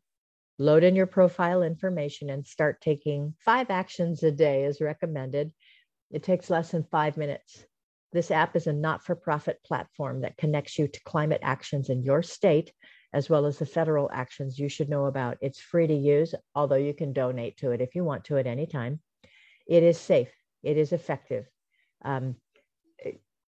Load 0.58 0.84
in 0.84 0.94
your 0.94 1.06
profile 1.06 1.62
information 1.62 2.30
and 2.30 2.46
start 2.46 2.80
taking 2.80 3.34
five 3.44 3.68
actions 3.68 4.22
a 4.22 4.30
day 4.30 4.64
as 4.64 4.80
recommended. 4.80 5.52
It 6.12 6.22
takes 6.22 6.50
less 6.50 6.70
than 6.70 6.84
five 6.84 7.16
minutes. 7.16 7.64
This 8.12 8.30
app 8.30 8.54
is 8.54 8.66
a 8.66 8.72
not 8.72 9.04
for 9.04 9.16
profit 9.16 9.58
platform 9.64 10.20
that 10.20 10.36
connects 10.36 10.78
you 10.78 10.86
to 10.86 11.00
climate 11.04 11.40
actions 11.42 11.88
in 11.88 12.02
your 12.02 12.22
state, 12.22 12.72
as 13.14 13.30
well 13.30 13.46
as 13.46 13.58
the 13.58 13.66
federal 13.66 14.10
actions 14.12 14.58
you 14.58 14.68
should 14.68 14.90
know 14.90 15.06
about. 15.06 15.38
It's 15.40 15.58
free 15.58 15.86
to 15.86 15.94
use, 15.94 16.34
although 16.54 16.76
you 16.76 16.92
can 16.92 17.14
donate 17.14 17.56
to 17.58 17.70
it 17.70 17.80
if 17.80 17.94
you 17.94 18.04
want 18.04 18.24
to 18.24 18.36
at 18.36 18.46
any 18.46 18.66
time. 18.66 19.00
It 19.66 19.82
is 19.82 19.98
safe, 19.98 20.32
it 20.62 20.76
is 20.76 20.92
effective. 20.92 21.46
Um, 22.04 22.36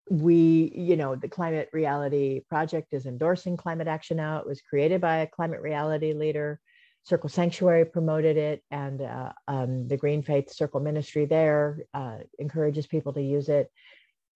we, 0.09 0.71
you 0.75 0.95
know, 0.95 1.15
the 1.15 1.29
Climate 1.29 1.69
Reality 1.73 2.41
Project 2.49 2.93
is 2.93 3.05
endorsing 3.05 3.57
climate 3.57 3.87
action 3.87 4.17
now. 4.17 4.39
It 4.39 4.47
was 4.47 4.61
created 4.61 5.01
by 5.01 5.17
a 5.17 5.27
climate 5.27 5.61
reality 5.61 6.13
leader. 6.13 6.59
Circle 7.05 7.29
Sanctuary 7.29 7.83
promoted 7.83 8.37
it, 8.37 8.63
and 8.71 9.01
uh, 9.01 9.33
um, 9.49 9.87
the 9.89 9.97
Green 9.97 10.23
Faith 10.23 10.51
Circle 10.53 10.79
Ministry 10.79 11.25
there 11.25 11.79
uh, 11.93 12.19
encourages 12.39 12.87
people 12.87 13.11
to 13.13 13.21
use 13.21 13.49
it. 13.49 13.69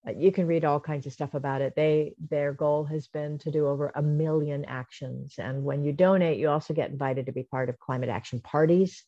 Uh, 0.06 0.12
you 0.12 0.34
can 0.34 0.47
read 0.47 0.65
all 0.65 0.80
kinds 0.80 1.06
of 1.06 1.13
stuff 1.13 1.34
about 1.34 1.62
it. 1.62 1.73
They 1.77 2.13
their 2.30 2.51
goal 2.51 2.84
has 2.86 3.08
been 3.08 3.38
to 3.39 3.51
do 3.51 3.67
over 3.67 3.93
a 3.95 4.01
million 4.01 4.65
actions, 4.65 5.36
and 5.38 5.63
when 5.63 5.86
you 5.86 5.93
donate, 5.93 6.39
you 6.39 6.49
also 6.49 6.73
get 6.73 6.91
invited 6.91 7.27
to 7.27 7.32
be 7.32 7.43
part 7.43 7.69
of 7.69 7.80
climate 7.80 8.10
action 8.10 8.41
parties, 8.41 9.01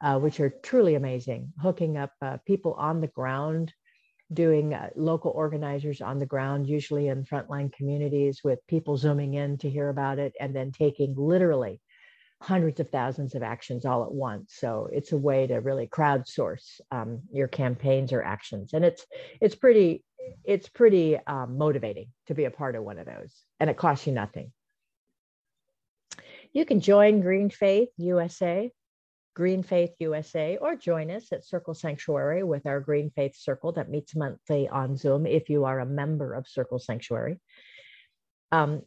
uh, 0.00 0.18
which 0.18 0.40
are 0.40 0.50
truly 0.64 0.96
amazing. 0.96 1.52
Hooking 1.62 1.96
up 1.96 2.10
uh, 2.20 2.38
people 2.48 2.74
on 2.74 3.00
the 3.00 3.06
ground, 3.06 3.72
doing 4.32 4.76
local 4.96 5.30
organizers 5.30 6.00
on 6.00 6.18
the 6.18 6.26
ground, 6.26 6.68
usually 6.68 7.06
in 7.06 7.24
frontline 7.24 7.72
communities, 7.72 8.40
with 8.42 8.58
people 8.66 8.96
zooming 8.96 9.34
in 9.34 9.56
to 9.58 9.70
hear 9.70 9.88
about 9.88 10.18
it, 10.18 10.32
and 10.40 10.54
then 10.54 10.72
taking 10.72 11.14
literally 11.16 11.80
hundreds 12.40 12.78
of 12.80 12.90
thousands 12.90 13.34
of 13.34 13.42
actions 13.42 13.84
all 13.84 14.04
at 14.04 14.12
once. 14.12 14.54
So 14.56 14.88
it's 14.92 15.12
a 15.12 15.18
way 15.18 15.46
to 15.46 15.56
really 15.56 15.86
crowdsource 15.86 16.80
um, 16.90 17.20
your 17.32 17.48
campaigns 17.48 18.12
or 18.12 18.22
actions, 18.22 18.74
and 18.74 18.84
it's 18.84 19.04
it's 19.40 19.54
pretty 19.54 20.04
it's 20.44 20.68
pretty 20.68 21.18
um, 21.26 21.56
motivating 21.58 22.08
to 22.26 22.34
be 22.34 22.44
a 22.44 22.50
part 22.50 22.76
of 22.76 22.84
one 22.84 22.98
of 22.98 23.06
those, 23.06 23.34
and 23.60 23.68
it 23.70 23.76
costs 23.76 24.06
you 24.06 24.12
nothing. 24.12 24.52
You 26.52 26.64
can 26.64 26.80
join 26.80 27.20
Green 27.20 27.50
Faith 27.50 27.90
USA, 27.98 28.70
Green 29.34 29.62
Faith 29.62 29.90
USA, 29.98 30.56
or 30.56 30.76
join 30.76 31.10
us 31.10 31.32
at 31.32 31.44
Circle 31.44 31.74
Sanctuary 31.74 32.42
with 32.42 32.66
our 32.66 32.80
Green 32.80 33.10
Faith 33.10 33.36
Circle 33.36 33.72
that 33.72 33.90
meets 33.90 34.16
monthly 34.16 34.68
on 34.68 34.96
Zoom 34.96 35.26
if 35.26 35.50
you 35.50 35.64
are 35.64 35.80
a 35.80 35.86
member 35.86 36.34
of 36.34 36.48
Circle 36.48 36.78
Sanctuary. 36.78 37.38
Um, 38.50 38.82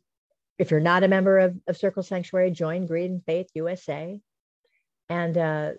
if 0.61 0.69
you're 0.69 0.79
not 0.79 1.03
a 1.03 1.07
member 1.07 1.39
of, 1.39 1.57
of 1.67 1.75
Circle 1.75 2.03
Sanctuary, 2.03 2.51
join 2.51 2.85
Green 2.85 3.23
Faith 3.25 3.49
USA. 3.55 4.21
And 5.09 5.35
uh, 5.35 5.71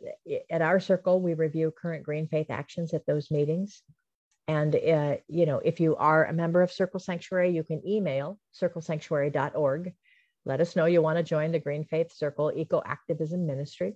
at 0.51 0.61
our 0.61 0.81
circle, 0.81 1.21
we 1.21 1.35
review 1.35 1.71
current 1.71 2.03
Green 2.03 2.27
Faith 2.27 2.51
actions 2.51 2.92
at 2.92 3.07
those 3.07 3.31
meetings. 3.31 3.81
And, 4.49 4.75
uh, 4.75 5.18
you 5.29 5.47
know, 5.47 5.61
if 5.64 5.79
you 5.79 5.95
are 5.95 6.25
a 6.25 6.33
member 6.33 6.62
of 6.62 6.73
Circle 6.73 6.99
Sanctuary, 6.99 7.53
you 7.53 7.62
can 7.62 7.87
email 7.87 8.40
circlesanctuary.org. 8.61 9.92
Let 10.47 10.61
us 10.61 10.75
know 10.75 10.87
you 10.87 11.01
want 11.01 11.18
to 11.18 11.23
join 11.23 11.53
the 11.53 11.61
Green 11.61 11.85
Faith 11.85 12.12
Circle 12.12 12.51
Eco 12.57 12.83
Activism 12.85 13.47
Ministry. 13.47 13.95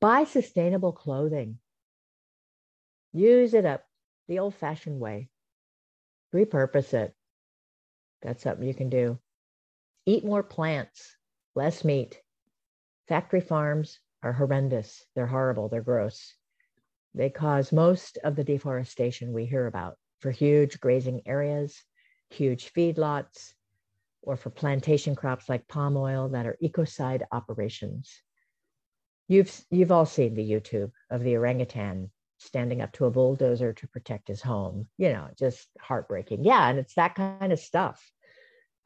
Buy 0.00 0.24
sustainable 0.24 0.92
clothing. 0.92 1.58
Use 3.12 3.52
it 3.52 3.66
up 3.66 3.84
the 4.28 4.38
old 4.38 4.54
fashioned 4.54 5.00
way. 5.00 5.28
Repurpose 6.34 6.94
it. 6.94 7.14
That's 8.22 8.42
something 8.42 8.66
you 8.66 8.74
can 8.74 8.88
do. 8.88 9.18
Eat 10.06 10.24
more 10.24 10.42
plants, 10.42 11.16
less 11.54 11.84
meat. 11.84 12.20
Factory 13.08 13.40
farms 13.40 13.98
are 14.26 14.32
horrendous. 14.32 15.04
They're 15.14 15.26
horrible. 15.26 15.68
They're 15.68 15.82
gross. 15.82 16.34
They 17.14 17.30
cause 17.30 17.72
most 17.72 18.18
of 18.24 18.34
the 18.34 18.44
deforestation 18.44 19.32
we 19.32 19.46
hear 19.46 19.66
about 19.66 19.96
for 20.18 20.30
huge 20.30 20.80
grazing 20.80 21.22
areas, 21.26 21.82
huge 22.30 22.72
feedlots, 22.72 23.52
or 24.22 24.36
for 24.36 24.50
plantation 24.50 25.14
crops 25.14 25.48
like 25.48 25.68
palm 25.68 25.96
oil 25.96 26.28
that 26.30 26.46
are 26.46 26.58
ecocide 26.60 27.22
operations. 27.30 28.20
You've 29.28 29.64
you've 29.70 29.92
all 29.92 30.06
seen 30.06 30.34
the 30.34 30.50
YouTube 30.50 30.90
of 31.10 31.22
the 31.22 31.36
orangutan 31.36 32.10
standing 32.38 32.82
up 32.82 32.92
to 32.92 33.06
a 33.06 33.10
bulldozer 33.10 33.72
to 33.74 33.88
protect 33.88 34.28
his 34.28 34.42
home. 34.42 34.88
You 34.98 35.12
know, 35.12 35.28
just 35.38 35.68
heartbreaking. 35.80 36.44
Yeah, 36.44 36.68
and 36.68 36.78
it's 36.80 36.94
that 36.94 37.14
kind 37.14 37.52
of 37.52 37.60
stuff. 37.60 38.04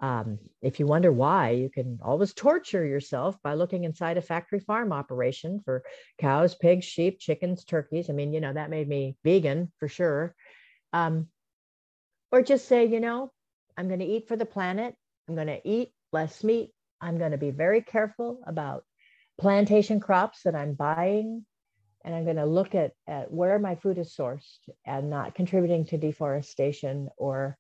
Um, 0.01 0.39
if 0.63 0.81
you 0.81 0.87
wonder 0.87 1.13
why, 1.13 1.51
you 1.51 1.69
can 1.69 1.99
always 2.03 2.33
torture 2.33 2.85
yourself 2.85 3.37
by 3.43 3.55
looking 3.55 3.85
inside 3.85 4.17
a 4.17 4.23
factory 4.23 4.61
farm 4.61 4.93
operation 4.93 5.61
for 5.65 5.83
cows, 6.19 6.55
pigs, 6.55 6.87
sheep, 6.87 7.19
chickens, 7.21 7.65
turkeys. 7.65 8.09
I 8.09 8.15
mean, 8.15 8.33
you 8.33 8.41
know, 8.41 8.53
that 8.53 8.71
made 8.71 8.89
me 8.89 9.17
vegan 9.25 9.71
for 9.79 9.89
sure. 9.89 10.35
Um, 10.95 11.29
or 12.33 12.43
just 12.43 12.67
say, 12.67 12.87
you 12.87 13.01
know, 13.01 13.31
I'm 13.77 13.89
going 13.89 14.01
to 14.01 14.07
eat 14.07 14.27
for 14.27 14.37
the 14.37 14.47
planet. 14.47 14.95
I'm 15.29 15.35
going 15.35 15.49
to 15.49 15.69
eat 15.69 15.93
less 16.13 16.43
meat. 16.43 16.71
I'm 17.01 17.19
going 17.19 17.33
to 17.33 17.39
be 17.39 17.51
very 17.51 17.83
careful 17.83 18.41
about 18.47 18.85
plantation 19.39 20.01
crops 20.01 20.43
that 20.45 20.55
I'm 20.55 20.75
buying. 20.75 21.45
And 22.05 22.15
I'm 22.15 22.25
going 22.25 22.37
to 22.37 22.47
look 22.47 22.75
at, 22.75 22.93
at 23.07 23.31
where 23.31 23.59
my 23.59 23.75
food 23.75 23.99
is 23.99 24.15
sourced 24.17 24.59
and 24.87 25.11
not 25.11 25.35
contributing 25.35 25.85
to 25.87 25.99
deforestation 25.99 27.11
or, 27.19 27.59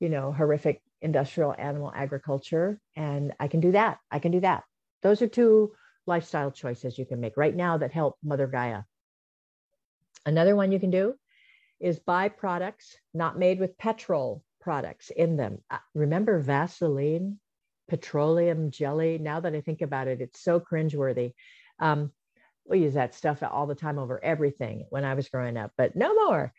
you 0.00 0.10
know, 0.10 0.32
horrific 0.32 0.82
industrial 1.02 1.54
animal 1.56 1.92
agriculture. 1.94 2.80
And 2.96 3.32
I 3.38 3.48
can 3.48 3.60
do 3.60 3.72
that. 3.72 3.98
I 4.10 4.18
can 4.18 4.32
do 4.32 4.40
that. 4.40 4.64
Those 5.02 5.22
are 5.22 5.28
two 5.28 5.72
lifestyle 6.06 6.50
choices 6.50 6.98
you 6.98 7.06
can 7.06 7.20
make 7.20 7.36
right 7.36 7.54
now 7.54 7.78
that 7.78 7.92
help 7.92 8.16
Mother 8.22 8.46
Gaia. 8.46 8.82
Another 10.26 10.56
one 10.56 10.72
you 10.72 10.80
can 10.80 10.90
do 10.90 11.14
is 11.80 11.98
buy 11.98 12.28
products 12.28 12.96
not 13.14 13.38
made 13.38 13.60
with 13.60 13.78
petrol 13.78 14.42
products 14.60 15.10
in 15.10 15.36
them. 15.36 15.58
Uh, 15.70 15.78
remember 15.94 16.40
Vaseline? 16.40 17.38
petroleum 17.88 18.70
jelly. 18.70 19.18
Now 19.18 19.40
that 19.40 19.54
I 19.54 19.60
think 19.60 19.82
about 19.82 20.08
it, 20.08 20.20
it's 20.20 20.40
so 20.40 20.60
cringeworthy. 20.60 21.32
Um, 21.80 22.12
we 22.66 22.80
use 22.80 22.94
that 22.94 23.14
stuff 23.14 23.42
all 23.42 23.66
the 23.66 23.74
time 23.74 23.98
over 23.98 24.22
everything 24.22 24.86
when 24.90 25.04
I 25.04 25.14
was 25.14 25.28
growing 25.28 25.56
up, 25.56 25.72
but 25.76 25.96
no 25.96 26.14
more. 26.14 26.52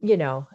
You 0.00 0.16
know, 0.16 0.48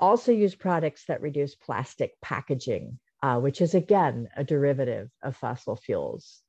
also 0.00 0.32
use 0.32 0.54
products 0.54 1.04
that 1.06 1.22
reduce 1.22 1.54
plastic 1.54 2.12
packaging, 2.20 2.98
uh, 3.22 3.40
which 3.40 3.60
is 3.60 3.74
again 3.74 4.28
a 4.36 4.44
derivative 4.44 5.10
of 5.22 5.36
fossil 5.36 5.76
fuels, 5.76 6.42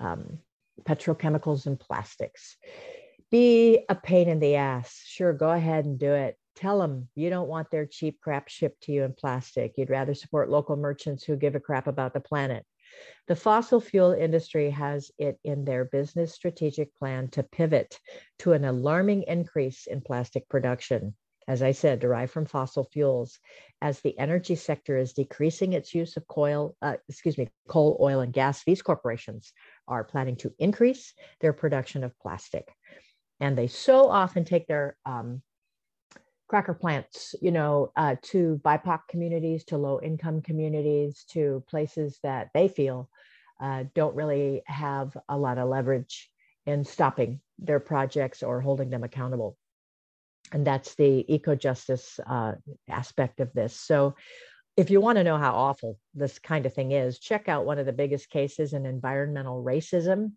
um, 0.00 0.38
petrochemicals, 0.82 1.66
and 1.66 1.78
plastics. 1.78 2.56
Be 3.30 3.84
a 3.88 3.94
pain 3.94 4.28
in 4.28 4.40
the 4.40 4.56
ass. 4.56 5.02
Sure, 5.06 5.32
go 5.32 5.50
ahead 5.50 5.84
and 5.84 5.98
do 5.98 6.12
it 6.12 6.36
tell 6.54 6.78
them 6.78 7.08
you 7.14 7.30
don't 7.30 7.48
want 7.48 7.70
their 7.70 7.86
cheap 7.86 8.20
crap 8.20 8.48
shipped 8.48 8.82
to 8.84 8.92
you 8.92 9.04
in 9.04 9.12
plastic. 9.12 9.74
You'd 9.76 9.90
rather 9.90 10.14
support 10.14 10.50
local 10.50 10.76
merchants 10.76 11.24
who 11.24 11.36
give 11.36 11.54
a 11.54 11.60
crap 11.60 11.86
about 11.86 12.14
the 12.14 12.20
planet. 12.20 12.64
The 13.26 13.36
fossil 13.36 13.80
fuel 13.80 14.12
industry 14.12 14.70
has 14.70 15.10
it 15.18 15.38
in 15.44 15.64
their 15.64 15.86
business 15.86 16.34
strategic 16.34 16.94
plan 16.94 17.28
to 17.28 17.42
pivot 17.42 17.98
to 18.40 18.52
an 18.52 18.64
alarming 18.64 19.22
increase 19.22 19.86
in 19.86 20.02
plastic 20.02 20.48
production. 20.48 21.14
As 21.48 21.62
I 21.62 21.72
said, 21.72 22.00
derived 22.00 22.32
from 22.32 22.46
fossil 22.46 22.84
fuels, 22.84 23.38
as 23.80 24.00
the 24.00 24.18
energy 24.18 24.54
sector 24.54 24.96
is 24.96 25.12
decreasing 25.12 25.72
its 25.72 25.94
use 25.94 26.16
of 26.16 26.26
coal, 26.28 26.76
uh, 26.82 26.96
excuse 27.08 27.36
me, 27.38 27.48
coal, 27.68 27.98
oil, 28.00 28.20
and 28.20 28.32
gas. 28.32 28.64
These 28.64 28.82
corporations 28.82 29.52
are 29.88 30.04
planning 30.04 30.36
to 30.36 30.52
increase 30.58 31.12
their 31.40 31.52
production 31.52 32.04
of 32.04 32.18
plastic, 32.18 32.68
and 33.40 33.56
they 33.56 33.66
so 33.66 34.08
often 34.08 34.44
take 34.44 34.66
their 34.66 34.96
um, 35.04 35.42
cracker 36.48 36.74
plants, 36.74 37.34
you 37.40 37.50
know, 37.50 37.92
uh, 37.96 38.16
to 38.22 38.60
BIPOC 38.62 39.00
communities, 39.08 39.64
to 39.64 39.78
low 39.78 40.00
income 40.02 40.42
communities, 40.42 41.24
to 41.30 41.64
places 41.68 42.18
that 42.22 42.50
they 42.54 42.68
feel 42.68 43.08
uh, 43.62 43.84
don't 43.94 44.16
really 44.16 44.62
have 44.66 45.16
a 45.28 45.38
lot 45.38 45.56
of 45.56 45.68
leverage 45.68 46.28
in 46.66 46.84
stopping 46.84 47.40
their 47.58 47.80
projects 47.80 48.42
or 48.42 48.60
holding 48.60 48.90
them 48.90 49.04
accountable. 49.04 49.56
And 50.52 50.66
that's 50.66 50.94
the 50.94 51.24
eco 51.32 51.54
justice 51.54 52.20
uh, 52.26 52.52
aspect 52.88 53.40
of 53.40 53.52
this. 53.52 53.74
So, 53.78 54.14
if 54.74 54.88
you 54.88 55.02
want 55.02 55.16
to 55.16 55.24
know 55.24 55.36
how 55.36 55.52
awful 55.52 55.98
this 56.14 56.38
kind 56.38 56.64
of 56.64 56.72
thing 56.72 56.92
is, 56.92 57.18
check 57.18 57.46
out 57.46 57.66
one 57.66 57.78
of 57.78 57.84
the 57.84 57.92
biggest 57.92 58.30
cases 58.30 58.72
in 58.72 58.86
environmental 58.86 59.62
racism, 59.62 60.32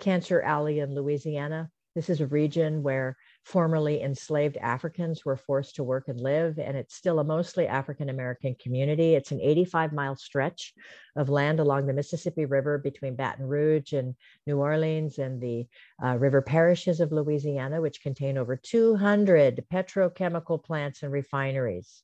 Cancer 0.00 0.42
Alley 0.42 0.80
in 0.80 0.94
Louisiana. 0.96 1.70
This 1.94 2.10
is 2.10 2.20
a 2.20 2.26
region 2.26 2.82
where 2.82 3.16
formerly 3.44 4.00
enslaved 4.02 4.56
Africans 4.58 5.24
were 5.24 5.36
forced 5.36 5.74
to 5.76 5.84
work 5.84 6.08
and 6.08 6.20
live, 6.20 6.58
and 6.58 6.76
it's 6.76 6.94
still 6.94 7.18
a 7.18 7.24
mostly 7.24 7.66
African 7.66 8.08
American 8.08 8.54
community. 8.54 9.14
It's 9.14 9.32
an 9.32 9.40
85 9.40 9.92
mile 9.92 10.16
stretch 10.16 10.72
of 11.16 11.28
land 11.28 11.58
along 11.58 11.86
the 11.86 11.92
Mississippi 11.92 12.44
River 12.44 12.78
between 12.78 13.16
Baton 13.16 13.46
Rouge 13.46 13.92
and 13.92 14.14
New 14.46 14.58
Orleans 14.58 15.18
and 15.18 15.40
the 15.40 15.66
uh, 16.02 16.16
river 16.18 16.40
parishes 16.40 17.00
of 17.00 17.10
Louisiana, 17.10 17.80
which 17.80 18.02
contain 18.02 18.38
over 18.38 18.56
200 18.56 19.64
petrochemical 19.72 20.62
plants 20.62 21.02
and 21.02 21.12
refineries. 21.12 22.02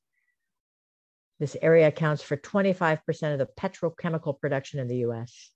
This 1.39 1.57
area 1.63 1.87
accounts 1.87 2.23
for 2.23 2.37
25% 2.37 3.33
of 3.33 3.39
the 3.39 3.49
petrochemical 3.59 4.41
production 4.41 4.81
in 4.81 4.89
the 4.89 4.99
US, 5.09 5.53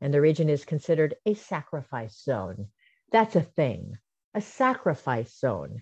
and 0.00 0.14
the 0.14 0.20
region 0.22 0.48
is 0.48 0.64
considered 0.64 1.14
a 1.26 1.34
sacrifice 1.34 2.22
zone. 2.22 2.68
That's 3.12 3.36
a 3.36 3.42
thing 3.42 3.98
a 4.36 4.40
sacrifice 4.42 5.34
zone. 5.38 5.80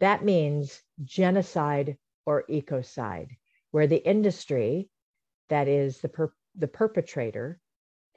That 0.00 0.24
means 0.24 0.82
genocide 1.04 1.96
or 2.26 2.44
ecocide, 2.50 3.28
where 3.70 3.86
the 3.86 4.04
industry, 4.04 4.90
that 5.50 5.68
is 5.68 6.00
the, 6.00 6.08
per- 6.08 6.34
the 6.56 6.66
perpetrator, 6.66 7.60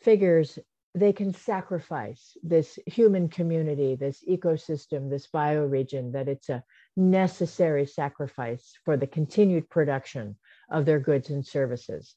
figures 0.02 0.58
they 0.96 1.14
can 1.14 1.34
sacrifice 1.34 2.36
this 2.44 2.78
human 2.86 3.28
community, 3.28 3.96
this 3.96 4.24
ecosystem, 4.28 5.10
this 5.10 5.28
bioregion, 5.34 6.14
that 6.14 6.28
it's 6.28 6.50
a 6.50 6.64
necessary 6.96 7.86
sacrifice 7.86 8.74
for 8.86 8.98
the 8.98 9.08
continued 9.08 9.70
production 9.70 10.36
of 10.70 10.86
their 10.86 11.00
goods 11.00 11.30
and 11.30 11.46
services. 11.46 12.16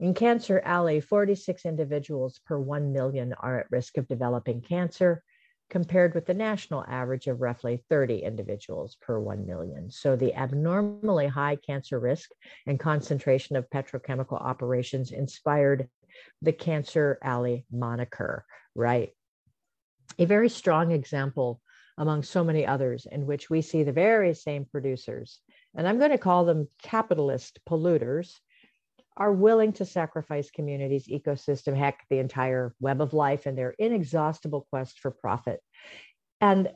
In 0.00 0.12
Cancer 0.12 0.60
Alley, 0.64 1.00
46 1.00 1.64
individuals 1.64 2.40
per 2.46 2.58
1 2.58 2.92
million 2.92 3.34
are 3.40 3.60
at 3.60 3.70
risk 3.70 3.96
of 3.96 4.08
developing 4.08 4.60
cancer 4.60 5.22
compared 5.70 6.14
with 6.14 6.26
the 6.26 6.34
national 6.34 6.84
average 6.86 7.26
of 7.26 7.40
roughly 7.40 7.82
30 7.88 8.18
individuals 8.18 8.96
per 9.00 9.18
1 9.18 9.46
million. 9.46 9.90
So 9.90 10.16
the 10.16 10.34
abnormally 10.34 11.26
high 11.26 11.56
cancer 11.56 11.98
risk 11.98 12.30
and 12.66 12.78
concentration 12.78 13.56
of 13.56 13.70
petrochemical 13.70 14.40
operations 14.40 15.10
inspired 15.10 15.88
the 16.42 16.52
Cancer 16.52 17.18
Alley 17.22 17.66
moniker, 17.72 18.44
right? 18.74 19.10
A 20.18 20.26
very 20.26 20.48
strong 20.48 20.92
example 20.92 21.60
among 21.98 22.22
so 22.22 22.44
many 22.44 22.66
others 22.66 23.06
in 23.10 23.26
which 23.26 23.50
we 23.50 23.62
see 23.62 23.82
the 23.82 23.92
very 23.92 24.34
same 24.34 24.64
producers, 24.64 25.40
and 25.76 25.88
I'm 25.88 25.98
going 25.98 26.10
to 26.10 26.18
call 26.18 26.44
them 26.44 26.68
capitalist 26.82 27.58
polluters, 27.68 28.34
are 29.16 29.32
willing 29.32 29.72
to 29.74 29.84
sacrifice 29.84 30.50
communities, 30.50 31.06
ecosystem, 31.06 31.76
heck, 31.76 32.04
the 32.10 32.18
entire 32.18 32.74
web 32.80 33.00
of 33.00 33.12
life 33.12 33.46
in 33.46 33.54
their 33.54 33.74
inexhaustible 33.78 34.66
quest 34.70 34.98
for 34.98 35.10
profit. 35.10 35.60
And 36.40 36.70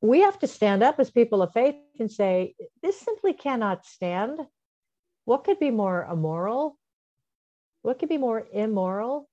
we 0.00 0.20
have 0.20 0.38
to 0.40 0.46
stand 0.46 0.82
up 0.82 1.00
as 1.00 1.10
people 1.10 1.42
of 1.42 1.52
faith 1.52 1.74
and 1.98 2.10
say, 2.10 2.54
this 2.82 2.98
simply 2.98 3.32
cannot 3.32 3.84
stand. 3.84 4.38
What 5.24 5.42
could 5.42 5.58
be 5.58 5.72
more 5.72 6.06
immoral? 6.10 6.78
What 7.82 7.98
could 7.98 8.08
be 8.08 8.18
more 8.18 8.46
immoral? 8.52 9.28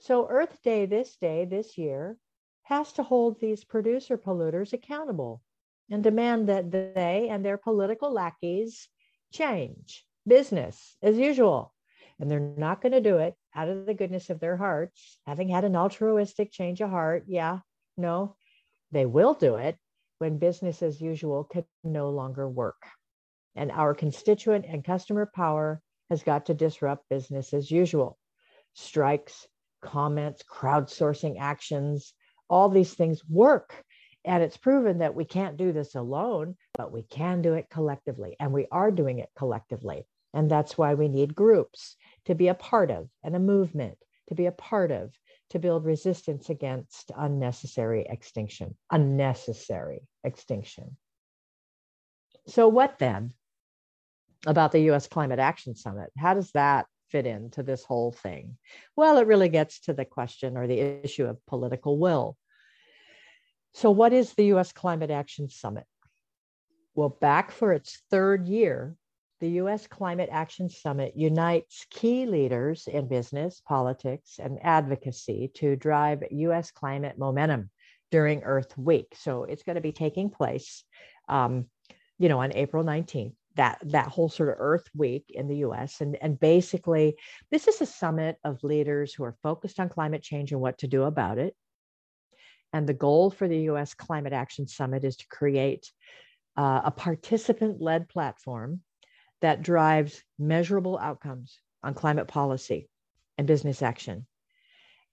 So, 0.00 0.28
Earth 0.28 0.58
Day, 0.62 0.86
this 0.86 1.16
day, 1.16 1.44
this 1.44 1.78
year, 1.78 2.16
has 2.64 2.92
to 2.94 3.02
hold 3.02 3.40
these 3.40 3.62
producer 3.62 4.18
polluters 4.18 4.72
accountable 4.72 5.42
and 5.90 6.02
demand 6.02 6.48
that 6.48 6.70
they 6.70 7.28
and 7.30 7.44
their 7.44 7.58
political 7.58 8.12
lackeys 8.12 8.88
change 9.32 10.04
business 10.26 10.96
as 11.02 11.16
usual. 11.18 11.72
And 12.20 12.30
they're 12.30 12.40
not 12.40 12.80
going 12.80 12.92
to 12.92 13.00
do 13.00 13.18
it 13.18 13.34
out 13.54 13.68
of 13.68 13.86
the 13.86 13.94
goodness 13.94 14.30
of 14.30 14.40
their 14.40 14.56
hearts, 14.56 15.18
having 15.26 15.48
had 15.48 15.64
an 15.64 15.76
altruistic 15.76 16.52
change 16.52 16.80
of 16.80 16.90
heart. 16.90 17.24
Yeah, 17.26 17.58
no, 17.96 18.36
they 18.92 19.06
will 19.06 19.34
do 19.34 19.56
it 19.56 19.76
when 20.18 20.38
business 20.38 20.82
as 20.82 21.00
usual 21.00 21.44
can 21.44 21.64
no 21.82 22.10
longer 22.10 22.48
work. 22.48 22.82
And 23.56 23.70
our 23.70 23.94
constituent 23.94 24.64
and 24.68 24.84
customer 24.84 25.30
power 25.34 25.80
has 26.10 26.22
got 26.22 26.46
to 26.46 26.54
disrupt 26.54 27.08
business 27.08 27.52
as 27.52 27.70
usual. 27.70 28.18
Strikes, 28.74 29.46
comments, 29.82 30.42
crowdsourcing 30.42 31.36
actions, 31.40 32.14
all 32.48 32.68
these 32.68 32.94
things 32.94 33.22
work. 33.28 33.74
And 34.24 34.42
it's 34.42 34.56
proven 34.56 34.98
that 34.98 35.14
we 35.14 35.24
can't 35.24 35.56
do 35.56 35.72
this 35.72 35.94
alone, 35.94 36.56
but 36.78 36.92
we 36.92 37.02
can 37.02 37.42
do 37.42 37.54
it 37.54 37.68
collectively. 37.70 38.36
And 38.40 38.52
we 38.52 38.66
are 38.72 38.90
doing 38.90 39.18
it 39.18 39.28
collectively. 39.36 40.06
And 40.34 40.50
that's 40.50 40.76
why 40.76 40.94
we 40.94 41.08
need 41.08 41.34
groups 41.34 41.96
to 42.26 42.34
be 42.34 42.48
a 42.48 42.54
part 42.54 42.90
of 42.90 43.08
and 43.22 43.36
a 43.36 43.40
movement 43.40 43.96
to 44.28 44.34
be 44.34 44.46
a 44.46 44.52
part 44.52 44.90
of 44.90 45.12
to 45.50 45.58
build 45.58 45.84
resistance 45.84 46.50
against 46.50 47.12
unnecessary 47.16 48.06
extinction, 48.08 48.76
unnecessary 48.90 50.00
extinction. 50.24 50.96
So, 52.46 52.68
what 52.68 52.98
then 52.98 53.32
about 54.46 54.72
the 54.72 54.90
US 54.90 55.06
Climate 55.06 55.38
Action 55.38 55.74
Summit? 55.74 56.10
How 56.18 56.34
does 56.34 56.50
that 56.52 56.86
fit 57.08 57.26
into 57.26 57.62
this 57.62 57.84
whole 57.84 58.12
thing? 58.12 58.56
Well, 58.96 59.18
it 59.18 59.26
really 59.26 59.48
gets 59.48 59.80
to 59.82 59.92
the 59.92 60.04
question 60.04 60.56
or 60.56 60.66
the 60.66 60.80
issue 60.80 61.26
of 61.26 61.44
political 61.46 61.98
will. 61.98 62.36
So, 63.72 63.90
what 63.90 64.12
is 64.12 64.32
the 64.32 64.52
US 64.54 64.72
Climate 64.72 65.10
Action 65.10 65.48
Summit? 65.48 65.86
Well, 66.94 67.08
back 67.08 67.50
for 67.50 67.72
its 67.72 68.02
third 68.10 68.46
year, 68.46 68.96
the 69.40 69.50
US 69.62 69.86
Climate 69.86 70.28
Action 70.30 70.68
Summit 70.68 71.14
unites 71.16 71.86
key 71.90 72.26
leaders 72.26 72.86
in 72.86 73.08
business, 73.08 73.60
politics, 73.66 74.38
and 74.38 74.58
advocacy 74.62 75.50
to 75.54 75.76
drive 75.76 76.22
US 76.30 76.70
climate 76.70 77.18
momentum 77.18 77.70
during 78.10 78.42
Earth 78.44 78.76
Week. 78.78 79.14
So 79.16 79.44
it's 79.44 79.62
going 79.62 79.74
to 79.74 79.82
be 79.82 79.92
taking 79.92 80.30
place, 80.30 80.84
um, 81.28 81.66
you 82.18 82.28
know, 82.28 82.40
on 82.40 82.52
April 82.54 82.84
19th. 82.84 83.34
That, 83.56 83.78
that 83.84 84.08
whole 84.08 84.28
sort 84.28 84.48
of 84.48 84.56
Earth 84.58 84.88
Week 84.96 85.26
in 85.28 85.46
the 85.46 85.58
US. 85.58 86.00
And, 86.00 86.16
and 86.20 86.40
basically, 86.40 87.16
this 87.52 87.68
is 87.68 87.80
a 87.80 87.86
summit 87.86 88.36
of 88.42 88.64
leaders 88.64 89.14
who 89.14 89.22
are 89.22 89.36
focused 89.44 89.78
on 89.78 89.88
climate 89.88 90.22
change 90.22 90.50
and 90.50 90.60
what 90.60 90.78
to 90.78 90.88
do 90.88 91.04
about 91.04 91.38
it. 91.38 91.54
And 92.72 92.84
the 92.84 92.94
goal 92.94 93.30
for 93.30 93.46
the 93.46 93.70
US 93.70 93.94
Climate 93.94 94.32
Action 94.32 94.66
Summit 94.66 95.04
is 95.04 95.16
to 95.18 95.28
create 95.28 95.92
uh, 96.56 96.80
a 96.84 96.90
participant 96.90 97.80
led 97.80 98.08
platform 98.08 98.80
that 99.44 99.60
drives 99.60 100.24
measurable 100.38 100.98
outcomes 100.98 101.60
on 101.82 101.92
climate 101.92 102.26
policy 102.26 102.88
and 103.36 103.46
business 103.46 103.82
action. 103.82 104.26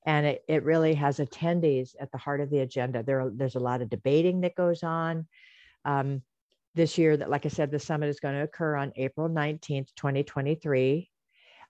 And 0.05 0.25
it, 0.25 0.45
it 0.47 0.63
really 0.63 0.93
has 0.93 1.17
attendees 1.17 1.95
at 1.99 2.13
the 2.13 2.17
heart 2.17 2.39
of 2.39 2.49
the 2.49 2.59
agenda. 2.59 3.03
There 3.03 3.19
are, 3.19 3.29
there's 3.29 3.55
a 3.55 3.59
lot 3.59 3.81
of 3.81 3.89
debating 3.89 4.39
that 4.41 4.55
goes 4.55 4.83
on. 4.83 5.27
Um, 5.83 6.21
this 6.75 6.97
year, 6.97 7.17
that 7.17 7.29
like 7.29 7.45
I 7.45 7.49
said, 7.49 7.71
the 7.71 7.79
summit 7.79 8.07
is 8.07 8.21
going 8.21 8.35
to 8.35 8.43
occur 8.43 8.77
on 8.77 8.93
April 8.95 9.27
19th, 9.27 9.89
2023. 9.97 11.09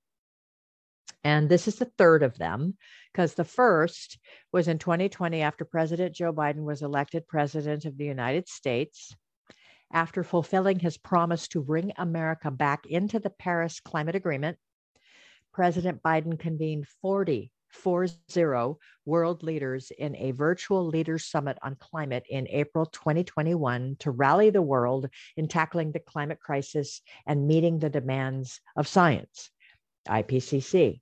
And 1.22 1.48
this 1.48 1.68
is 1.68 1.76
the 1.76 1.90
third 1.96 2.22
of 2.22 2.36
them 2.36 2.76
because 3.12 3.34
the 3.34 3.44
first 3.44 4.18
was 4.52 4.68
in 4.68 4.78
2020 4.78 5.40
after 5.40 5.64
President 5.64 6.14
Joe 6.14 6.32
Biden 6.32 6.64
was 6.64 6.82
elected 6.82 7.26
president 7.26 7.86
of 7.86 7.96
the 7.96 8.04
United 8.04 8.48
States. 8.48 9.14
After 9.92 10.24
fulfilling 10.24 10.80
his 10.80 10.98
promise 10.98 11.48
to 11.48 11.62
bring 11.62 11.92
America 11.96 12.50
back 12.50 12.84
into 12.86 13.20
the 13.20 13.30
Paris 13.30 13.80
Climate 13.80 14.16
Agreement, 14.16 14.58
President 15.52 16.02
Biden 16.02 16.38
convened 16.38 16.88
40 17.00 17.52
40 17.74 18.76
world 19.04 19.42
leaders 19.42 19.90
in 19.98 20.16
a 20.16 20.30
virtual 20.30 20.86
leaders 20.86 21.26
summit 21.26 21.58
on 21.62 21.76
climate 21.76 22.24
in 22.30 22.48
April 22.48 22.86
2021 22.86 23.96
to 23.98 24.10
rally 24.10 24.50
the 24.50 24.62
world 24.62 25.08
in 25.36 25.48
tackling 25.48 25.92
the 25.92 25.98
climate 25.98 26.40
crisis 26.40 27.02
and 27.26 27.46
meeting 27.46 27.78
the 27.78 27.90
demands 27.90 28.60
of 28.76 28.88
science. 28.88 29.50
IPCC. 30.08 31.00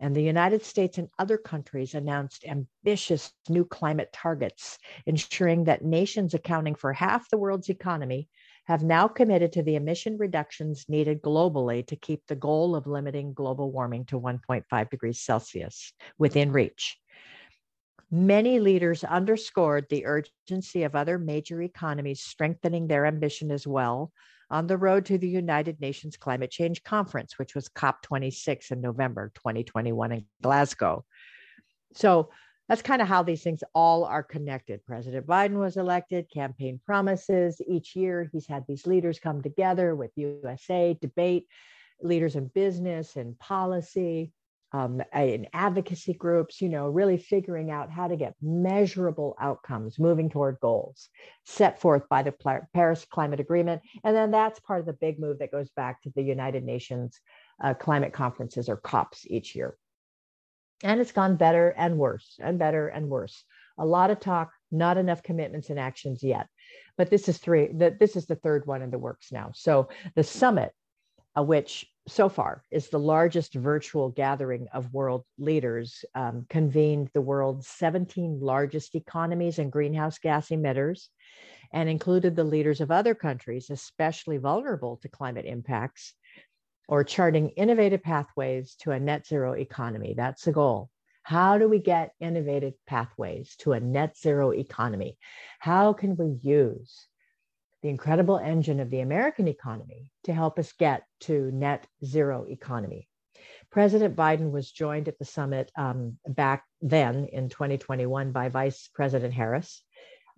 And 0.00 0.16
the 0.16 0.22
United 0.22 0.64
States 0.64 0.98
and 0.98 1.08
other 1.18 1.38
countries 1.38 1.94
announced 1.94 2.44
ambitious 2.44 3.32
new 3.48 3.64
climate 3.64 4.12
targets, 4.12 4.78
ensuring 5.06 5.64
that 5.64 5.84
nations 5.84 6.34
accounting 6.34 6.74
for 6.74 6.92
half 6.92 7.30
the 7.30 7.38
world's 7.38 7.68
economy 7.68 8.28
have 8.64 8.82
now 8.82 9.08
committed 9.08 9.52
to 9.52 9.62
the 9.62 9.76
emission 9.76 10.16
reductions 10.18 10.86
needed 10.88 11.22
globally 11.22 11.86
to 11.86 11.96
keep 11.96 12.22
the 12.26 12.36
goal 12.36 12.76
of 12.76 12.86
limiting 12.86 13.32
global 13.32 13.72
warming 13.72 14.04
to 14.06 14.20
1.5 14.20 14.90
degrees 14.90 15.20
Celsius 15.20 15.92
within 16.18 16.52
reach. 16.52 16.96
Many 18.10 18.60
leaders 18.60 19.04
underscored 19.04 19.86
the 19.88 20.06
urgency 20.06 20.82
of 20.82 20.94
other 20.94 21.18
major 21.18 21.62
economies 21.62 22.20
strengthening 22.20 22.86
their 22.86 23.06
ambition 23.06 23.50
as 23.50 23.66
well, 23.66 24.12
on 24.50 24.66
the 24.66 24.76
road 24.76 25.06
to 25.06 25.16
the 25.16 25.28
United 25.28 25.80
Nations 25.80 26.18
Climate 26.18 26.50
Change 26.50 26.82
Conference, 26.84 27.38
which 27.38 27.54
was 27.54 27.70
COP26 27.70 28.70
in 28.70 28.82
November 28.82 29.32
2021 29.34 30.12
in 30.12 30.26
Glasgow. 30.42 31.06
So 31.94 32.28
that's 32.72 32.80
kind 32.80 33.02
of 33.02 33.08
how 33.08 33.22
these 33.22 33.42
things 33.42 33.62
all 33.74 34.02
are 34.06 34.22
connected. 34.22 34.82
President 34.86 35.26
Biden 35.26 35.58
was 35.58 35.76
elected, 35.76 36.30
campaign 36.32 36.80
promises. 36.86 37.60
Each 37.68 37.94
year, 37.94 38.30
he's 38.32 38.46
had 38.46 38.64
these 38.66 38.86
leaders 38.86 39.18
come 39.18 39.42
together 39.42 39.94
with 39.94 40.10
USA, 40.16 40.96
debate, 40.98 41.48
leaders 42.00 42.34
in 42.34 42.46
business 42.46 43.16
and 43.16 43.38
policy, 43.38 44.32
um, 44.72 45.02
in 45.14 45.48
advocacy 45.52 46.14
groups, 46.14 46.62
you 46.62 46.70
know, 46.70 46.88
really 46.88 47.18
figuring 47.18 47.70
out 47.70 47.90
how 47.90 48.08
to 48.08 48.16
get 48.16 48.36
measurable 48.40 49.36
outcomes 49.38 49.98
moving 49.98 50.30
toward 50.30 50.58
goals 50.62 51.10
set 51.44 51.78
forth 51.78 52.08
by 52.08 52.22
the 52.22 52.64
Paris 52.72 53.04
Climate 53.04 53.40
Agreement. 53.40 53.82
And 54.02 54.16
then 54.16 54.30
that's 54.30 54.60
part 54.60 54.80
of 54.80 54.86
the 54.86 54.94
big 54.94 55.20
move 55.20 55.40
that 55.40 55.52
goes 55.52 55.68
back 55.76 56.00
to 56.04 56.12
the 56.16 56.22
United 56.22 56.64
Nations 56.64 57.20
uh, 57.62 57.74
climate 57.74 58.14
conferences 58.14 58.70
or 58.70 58.78
COPs 58.78 59.26
each 59.26 59.54
year. 59.54 59.76
And 60.82 61.00
it's 61.00 61.12
gone 61.12 61.36
better 61.36 61.74
and 61.76 61.98
worse 61.98 62.38
and 62.40 62.58
better 62.58 62.88
and 62.88 63.08
worse. 63.08 63.44
A 63.78 63.86
lot 63.86 64.10
of 64.10 64.20
talk, 64.20 64.52
not 64.70 64.96
enough 64.98 65.22
commitments 65.22 65.70
and 65.70 65.78
actions 65.78 66.22
yet. 66.22 66.46
But 66.96 67.10
this 67.10 67.28
is 67.28 67.38
three, 67.38 67.70
this 67.72 68.16
is 68.16 68.26
the 68.26 68.36
third 68.36 68.66
one 68.66 68.82
in 68.82 68.90
the 68.90 68.98
works 68.98 69.32
now. 69.32 69.50
So 69.54 69.88
the 70.14 70.24
summit, 70.24 70.72
uh, 71.36 71.42
which 71.42 71.86
so 72.08 72.28
far 72.28 72.62
is 72.70 72.88
the 72.88 72.98
largest 72.98 73.54
virtual 73.54 74.10
gathering 74.10 74.66
of 74.72 74.92
world 74.92 75.24
leaders, 75.38 76.04
um, 76.14 76.46
convened 76.50 77.10
the 77.14 77.20
world's 77.20 77.68
17 77.68 78.40
largest 78.40 78.94
economies 78.94 79.58
and 79.58 79.72
greenhouse 79.72 80.18
gas 80.18 80.48
emitters, 80.48 81.08
and 81.72 81.88
included 81.88 82.36
the 82.36 82.44
leaders 82.44 82.80
of 82.80 82.90
other 82.90 83.14
countries, 83.14 83.70
especially 83.70 84.36
vulnerable 84.36 84.98
to 84.98 85.08
climate 85.08 85.46
impacts, 85.46 86.14
or 86.88 87.04
charting 87.04 87.50
innovative 87.50 88.02
pathways 88.02 88.74
to 88.80 88.90
a 88.90 89.00
net 89.00 89.26
zero 89.26 89.52
economy. 89.52 90.14
That's 90.16 90.44
the 90.44 90.52
goal. 90.52 90.90
How 91.22 91.58
do 91.58 91.68
we 91.68 91.78
get 91.78 92.12
innovative 92.20 92.74
pathways 92.86 93.54
to 93.60 93.72
a 93.72 93.80
net 93.80 94.16
zero 94.16 94.50
economy? 94.52 95.16
How 95.60 95.92
can 95.92 96.16
we 96.16 96.38
use 96.42 97.06
the 97.82 97.88
incredible 97.88 98.38
engine 98.38 98.80
of 98.80 98.90
the 98.90 99.00
American 99.00 99.48
economy 99.48 100.12
to 100.24 100.32
help 100.32 100.58
us 100.58 100.72
get 100.72 101.04
to 101.20 101.50
net 101.52 101.86
zero 102.04 102.46
economy. 102.48 103.08
President 103.70 104.14
Biden 104.14 104.52
was 104.52 104.70
joined 104.70 105.08
at 105.08 105.18
the 105.18 105.24
summit 105.24 105.72
um, 105.76 106.16
back 106.28 106.64
then 106.80 107.26
in 107.32 107.48
2021 107.48 108.30
by 108.30 108.48
Vice 108.48 108.88
President 108.94 109.34
Harris, 109.34 109.82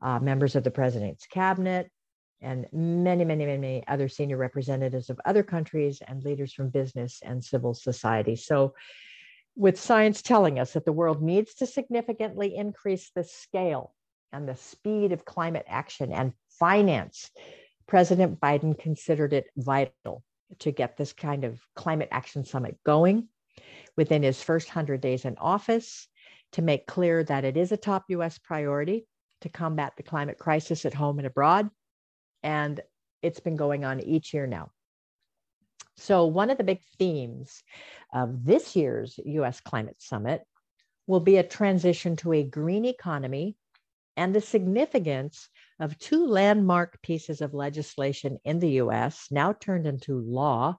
uh, 0.01 0.19
members 0.21 0.57
of 0.57 0.65
the 0.65 0.71
president's 0.71 1.27
cabinet, 1.27 1.91
and 2.45 2.67
many, 2.73 3.25
many, 3.25 3.47
many 3.47 3.83
other 3.89 4.09
senior 4.09 4.37
representatives 4.37 5.11
of 5.11 5.21
other 5.25 5.43
countries 5.43 6.01
and 6.07 6.23
leaders 6.23 6.53
from 6.53 6.69
business 6.69 7.21
and 7.25 7.43
civil 7.43 7.75
society. 7.75 8.37
So, 8.37 8.75
with 9.57 9.81
science 9.81 10.21
telling 10.21 10.59
us 10.59 10.73
that 10.73 10.85
the 10.85 10.93
world 10.93 11.23
needs 11.23 11.55
to 11.55 11.67
significantly 11.67 12.57
increase 12.57 13.11
the 13.15 13.25
scale 13.25 13.95
and 14.33 14.49
the 14.49 14.57
speed 14.57 15.13
of 15.13 15.25
climate 15.25 15.65
action 15.69 16.13
and 16.13 16.33
finance, 16.59 17.31
President 17.87 18.41
Biden 18.41 18.79
considered 18.79 19.33
it 19.33 19.47
vital 19.57 20.25
to 20.59 20.73
get 20.73 20.97
this 20.97 21.13
kind 21.13 21.45
of 21.45 21.61
climate 21.75 22.09
action 22.11 22.45
summit 22.45 22.77
going 22.85 23.29
within 23.97 24.23
his 24.23 24.43
first 24.43 24.69
100 24.69 25.01
days 25.01 25.25
in 25.25 25.37
office 25.39 26.09
to 26.53 26.63
make 26.63 26.87
clear 26.87 27.23
that 27.25 27.45
it 27.45 27.57
is 27.57 27.73
a 27.73 27.77
top 27.77 28.05
US 28.09 28.39
priority 28.39 29.07
to 29.41 29.49
combat 29.49 29.93
the 29.97 30.03
climate 30.03 30.39
crisis 30.39 30.85
at 30.85 30.95
home 30.95 31.19
and 31.19 31.27
abroad. 31.27 31.71
And 32.45 32.81
it's 33.23 33.41
been 33.41 33.57
going 33.57 33.85
on 33.85 34.01
each 34.01 34.33
year 34.33 34.47
now. 34.47 34.71
So, 35.97 36.27
one 36.27 36.51
of 36.51 36.59
the 36.59 36.65
big 36.65 36.83
themes 36.99 37.63
of 38.13 38.45
this 38.45 38.77
year's 38.77 39.19
US 39.25 39.61
Climate 39.61 40.01
Summit 40.01 40.43
will 41.07 41.21
be 41.21 41.39
a 41.39 41.43
transition 41.43 42.17
to 42.17 42.33
a 42.33 42.43
green 42.43 42.85
economy 42.85 43.57
and 44.17 44.35
the 44.35 44.41
significance 44.41 45.49
of 45.81 45.99
two 45.99 46.27
landmark 46.27 47.03
pieces 47.03 47.41
of 47.41 47.55
legislation 47.55 48.39
in 48.45 48.61
the 48.61 48.81
US, 48.83 49.29
now 49.31 49.53
turned 49.53 49.87
into 49.87 50.21
law, 50.21 50.77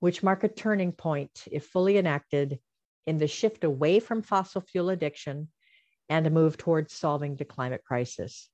which 0.00 0.22
mark 0.22 0.44
a 0.44 0.48
turning 0.48 0.92
point, 0.92 1.44
if 1.50 1.66
fully 1.66 1.96
enacted, 1.98 2.58
in 3.06 3.18
the 3.18 3.28
shift 3.28 3.62
away 3.62 4.00
from 4.00 4.22
fossil 4.22 4.60
fuel 4.60 4.90
addiction 4.90 5.48
and 6.08 6.26
a 6.26 6.30
move 6.30 6.56
towards 6.56 6.92
solving 6.92 7.36
the 7.36 7.44
climate 7.44 7.84
crisis. 7.84 8.48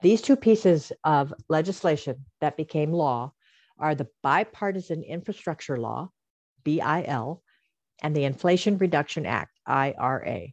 These 0.00 0.22
two 0.22 0.36
pieces 0.36 0.92
of 1.04 1.34
legislation 1.48 2.24
that 2.40 2.56
became 2.56 2.92
law 2.92 3.32
are 3.78 3.94
the 3.94 4.08
Bipartisan 4.22 5.02
Infrastructure 5.02 5.76
Law, 5.76 6.10
BIL, 6.64 7.42
and 8.02 8.14
the 8.14 8.24
Inflation 8.24 8.78
Reduction 8.78 9.26
Act, 9.26 9.58
IRA. 9.66 10.48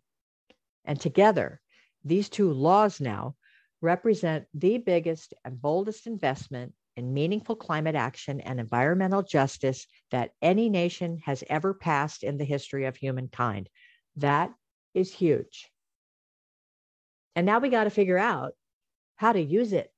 And 0.86 0.99
together, 0.99 1.61
these 2.03 2.30
two 2.30 2.51
laws 2.51 2.99
now 2.99 3.36
represent 3.82 4.45
the 4.53 4.78
biggest 4.78 5.34
and 5.43 5.61
boldest 5.61 6.07
investment 6.07 6.74
in 6.95 7.13
meaningful 7.13 7.55
climate 7.55 7.95
action 7.95 8.39
and 8.41 8.59
environmental 8.59 9.22
justice 9.22 9.86
that 10.11 10.32
any 10.41 10.70
nation 10.70 11.20
has 11.26 11.43
ever 11.49 11.74
passed 11.74 12.24
in 12.24 12.38
the 12.38 12.45
history 12.45 12.86
of 12.86 12.95
humankind. 12.95 13.70
That 14.16 14.51
is 14.93 15.11
huge. 15.11 15.70
And 17.36 17.45
now 17.45 17.59
we 17.59 17.70
got 17.70 17.84
to 17.84 17.89
figure 17.89 18.18
out 18.18 18.53
how 19.16 19.32
to 19.32 19.41
use 19.41 19.74
it, 19.74 19.91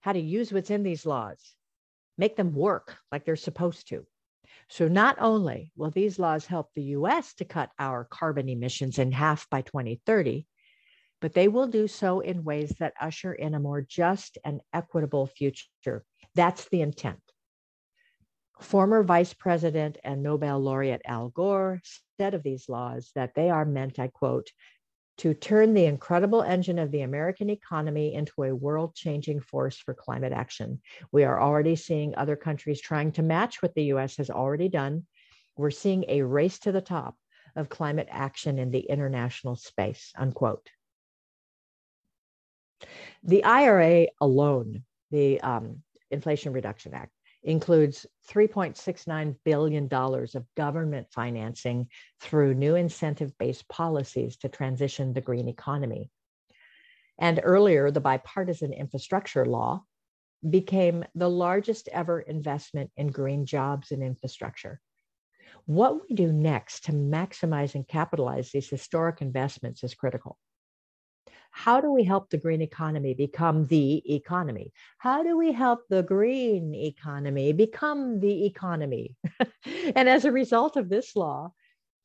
how 0.00 0.12
to 0.12 0.20
use 0.20 0.52
what's 0.52 0.70
in 0.70 0.82
these 0.82 1.06
laws, 1.06 1.54
make 2.18 2.36
them 2.36 2.54
work 2.54 2.96
like 3.10 3.24
they're 3.24 3.36
supposed 3.36 3.88
to. 3.88 4.06
So, 4.68 4.88
not 4.88 5.16
only 5.20 5.72
will 5.76 5.90
these 5.90 6.18
laws 6.18 6.46
help 6.46 6.70
the 6.74 6.94
US 6.96 7.34
to 7.34 7.44
cut 7.44 7.70
our 7.78 8.04
carbon 8.04 8.48
emissions 8.48 8.98
in 8.98 9.12
half 9.12 9.48
by 9.50 9.62
2030, 9.62 10.46
but 11.20 11.34
they 11.34 11.48
will 11.48 11.68
do 11.68 11.86
so 11.86 12.20
in 12.20 12.44
ways 12.44 12.74
that 12.80 12.94
usher 13.00 13.32
in 13.32 13.54
a 13.54 13.60
more 13.60 13.80
just 13.80 14.38
and 14.44 14.60
equitable 14.72 15.26
future. 15.26 16.04
That's 16.34 16.68
the 16.68 16.80
intent. 16.82 17.20
Former 18.60 19.02
Vice 19.02 19.32
President 19.32 19.98
and 20.04 20.22
Nobel 20.22 20.60
laureate 20.60 21.02
Al 21.04 21.28
Gore 21.28 21.80
said 22.18 22.34
of 22.34 22.42
these 22.42 22.68
laws 22.68 23.10
that 23.14 23.34
they 23.34 23.50
are 23.50 23.64
meant, 23.64 23.98
I 23.98 24.08
quote, 24.08 24.50
to 25.18 25.34
turn 25.34 25.74
the 25.74 25.84
incredible 25.84 26.42
engine 26.42 26.78
of 26.78 26.90
the 26.90 27.02
American 27.02 27.50
economy 27.50 28.14
into 28.14 28.44
a 28.44 28.54
world 28.54 28.94
changing 28.94 29.40
force 29.40 29.76
for 29.76 29.94
climate 29.94 30.32
action. 30.32 30.80
We 31.12 31.24
are 31.24 31.40
already 31.40 31.76
seeing 31.76 32.14
other 32.14 32.36
countries 32.36 32.80
trying 32.80 33.12
to 33.12 33.22
match 33.22 33.62
what 33.62 33.74
the 33.74 33.84
US 33.94 34.16
has 34.16 34.30
already 34.30 34.68
done. 34.68 35.06
We're 35.56 35.70
seeing 35.70 36.04
a 36.08 36.22
race 36.22 36.58
to 36.60 36.72
the 36.72 36.80
top 36.80 37.16
of 37.56 37.68
climate 37.68 38.08
action 38.10 38.58
in 38.58 38.70
the 38.70 38.80
international 38.80 39.56
space, 39.56 40.12
unquote. 40.16 40.68
The 43.22 43.44
IRA 43.44 44.08
alone, 44.20 44.84
the 45.10 45.40
um, 45.40 45.82
Inflation 46.10 46.52
Reduction 46.52 46.94
Act, 46.94 47.12
includes 47.42 48.06
$3.69 48.30 49.36
billion 49.44 49.88
of 49.92 50.54
government 50.56 51.08
financing 51.10 51.88
through 52.20 52.54
new 52.54 52.76
incentive 52.76 53.36
based 53.38 53.68
policies 53.68 54.36
to 54.38 54.48
transition 54.48 55.12
the 55.12 55.20
green 55.20 55.48
economy. 55.48 56.10
And 57.18 57.40
earlier, 57.42 57.90
the 57.90 58.00
bipartisan 58.00 58.72
infrastructure 58.72 59.44
law 59.44 59.84
became 60.48 61.04
the 61.14 61.30
largest 61.30 61.88
ever 61.88 62.20
investment 62.20 62.90
in 62.96 63.08
green 63.08 63.46
jobs 63.46 63.92
and 63.92 64.02
infrastructure. 64.02 64.80
What 65.66 66.00
we 66.02 66.16
do 66.16 66.32
next 66.32 66.84
to 66.84 66.92
maximize 66.92 67.74
and 67.74 67.86
capitalize 67.86 68.50
these 68.50 68.68
historic 68.68 69.20
investments 69.20 69.84
is 69.84 69.94
critical. 69.94 70.38
How 71.52 71.80
do 71.80 71.92
we 71.92 72.02
help 72.02 72.30
the 72.30 72.38
green 72.38 72.62
economy 72.62 73.14
become 73.14 73.66
the 73.66 74.02
economy? 74.12 74.72
How 74.98 75.22
do 75.22 75.36
we 75.36 75.52
help 75.52 75.86
the 75.88 76.02
green 76.02 76.74
economy 76.74 77.52
become 77.52 78.18
the 78.20 78.46
economy? 78.46 79.16
and 79.94 80.08
as 80.08 80.24
a 80.24 80.32
result 80.32 80.76
of 80.76 80.88
this 80.88 81.14
law, 81.14 81.52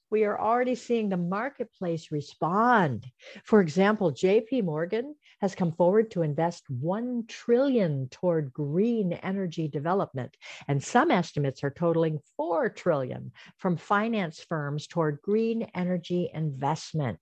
we 0.09 0.23
are 0.23 0.39
already 0.39 0.75
seeing 0.75 1.09
the 1.09 1.17
marketplace 1.17 2.11
respond. 2.11 3.05
For 3.43 3.61
example, 3.61 4.11
JP 4.11 4.63
Morgan 4.63 5.15
has 5.41 5.53
come 5.53 5.71
forward 5.71 6.09
to 6.11 6.23
invest 6.23 6.63
1 6.69 7.25
trillion 7.27 8.07
toward 8.09 8.51
green 8.53 9.13
energy 9.13 9.67
development, 9.67 10.35
and 10.67 10.83
some 10.83 11.11
estimates 11.11 11.63
are 11.63 11.69
totaling 11.69 12.19
4 12.37 12.69
trillion 12.69 13.31
from 13.57 13.77
finance 13.77 14.39
firms 14.39 14.87
toward 14.87 15.21
green 15.21 15.67
energy 15.75 16.29
investment. 16.33 17.19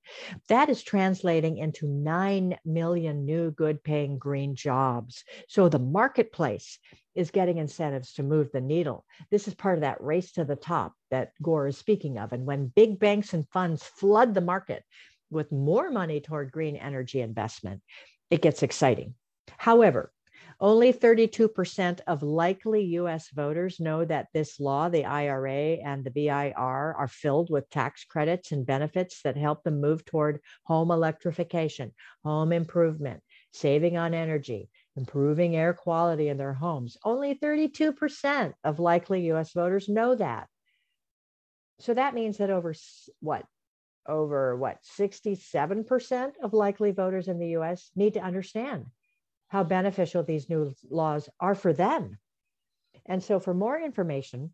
That 0.48 0.70
is 0.70 0.84
translating 0.84 1.58
into 1.58 1.88
9 1.88 2.58
million 2.66 3.26
new 3.26 3.52
good 3.52 3.84
paying 3.84 4.18
green 4.18 4.56
jobs. 4.56 5.24
So 5.48 5.70
the 5.70 5.80
marketplace 5.80 6.80
is 7.16 7.32
getting 7.32 7.58
incentives 7.58 8.14
to 8.14 8.24
move 8.24 8.52
the 8.52 8.62
needle. 8.62 9.06
This 9.32 9.48
is 9.48 9.54
part 9.54 9.76
of 9.76 9.82
that 9.82 10.02
race 10.04 10.34
to 10.34 10.46
the 10.46 10.56
top 10.56 10.94
that 11.12 11.32
Gore 11.42 11.68
is 11.68 11.78
speaking 11.78 12.18
of. 12.18 12.34
And 12.34 12.46
when 12.46 12.68
big 12.76 13.00
banks 13.00 13.34
and 13.34 13.48
funds 13.50 13.84
flood 13.84 14.34
the 14.34 14.42
market 14.42 14.84
with 15.30 15.52
more 15.52 15.90
money 15.90 16.20
toward 16.20 16.52
green 16.52 16.76
energy 16.76 17.22
investment, 17.22 17.82
it 18.30 18.42
gets 18.42 18.64
exciting. 18.64 19.16
However, 19.58 20.12
only 20.60 20.94
32% 20.94 22.00
of 22.08 22.24
likely 22.24 22.84
US 23.00 23.30
voters 23.30 23.80
know 23.80 24.06
that 24.06 24.28
this 24.34 24.60
law, 24.60 24.88
the 24.88 25.04
IRA 25.04 25.78
and 25.84 26.04
the 26.04 26.12
BIR, 26.12 26.54
are 26.56 27.10
filled 27.10 27.50
with 27.50 27.70
tax 27.70 28.06
credits 28.06 28.52
and 28.52 28.66
benefits 28.66 29.22
that 29.24 29.36
help 29.36 29.64
them 29.64 29.82
move 29.82 30.06
toward 30.06 30.40
home 30.64 30.92
electrification, 30.92 31.94
home 32.24 32.54
improvement, 32.54 33.22
saving 33.52 33.98
on 33.98 34.14
energy, 34.14 34.70
improving 34.96 35.56
air 35.56 35.74
quality 35.74 36.30
in 36.30 36.38
their 36.38 36.54
homes. 36.54 36.98
Only 37.04 37.36
32% 37.36 38.54
of 38.64 38.80
likely 38.80 39.32
US 39.32 39.52
voters 39.54 39.90
know 39.90 40.16
that. 40.16 40.48
So 41.80 41.94
that 41.94 42.14
means 42.14 42.38
that 42.38 42.50
over 42.50 42.74
what? 43.20 43.46
Over 44.08 44.56
what? 44.56 44.78
67% 44.98 46.34
of 46.42 46.54
likely 46.54 46.92
voters 46.92 47.28
in 47.28 47.40
the 47.40 47.58
US 47.58 47.92
need 47.96 48.14
to 48.14 48.22
understand 48.22 48.86
how 49.50 49.64
beneficial 49.64 50.24
these 50.24 50.50
new 50.50 50.74
laws 50.90 51.30
are 51.40 51.56
for 51.56 51.74
them. 51.74 52.18
And 53.06 53.24
so 53.24 53.40
for 53.40 53.54
more 53.54 53.80
information, 53.80 54.54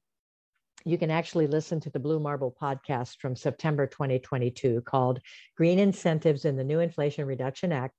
you 0.83 0.97
can 0.97 1.11
actually 1.11 1.47
listen 1.47 1.79
to 1.81 1.91
the 1.91 1.99
Blue 1.99 2.19
Marble 2.19 2.55
podcast 2.59 3.17
from 3.19 3.35
September 3.35 3.85
2022 3.85 4.81
called 4.81 5.19
Green 5.55 5.77
Incentives 5.77 6.45
in 6.45 6.55
the 6.55 6.63
New 6.63 6.79
Inflation 6.79 7.25
Reduction 7.25 7.71
Act 7.71 7.93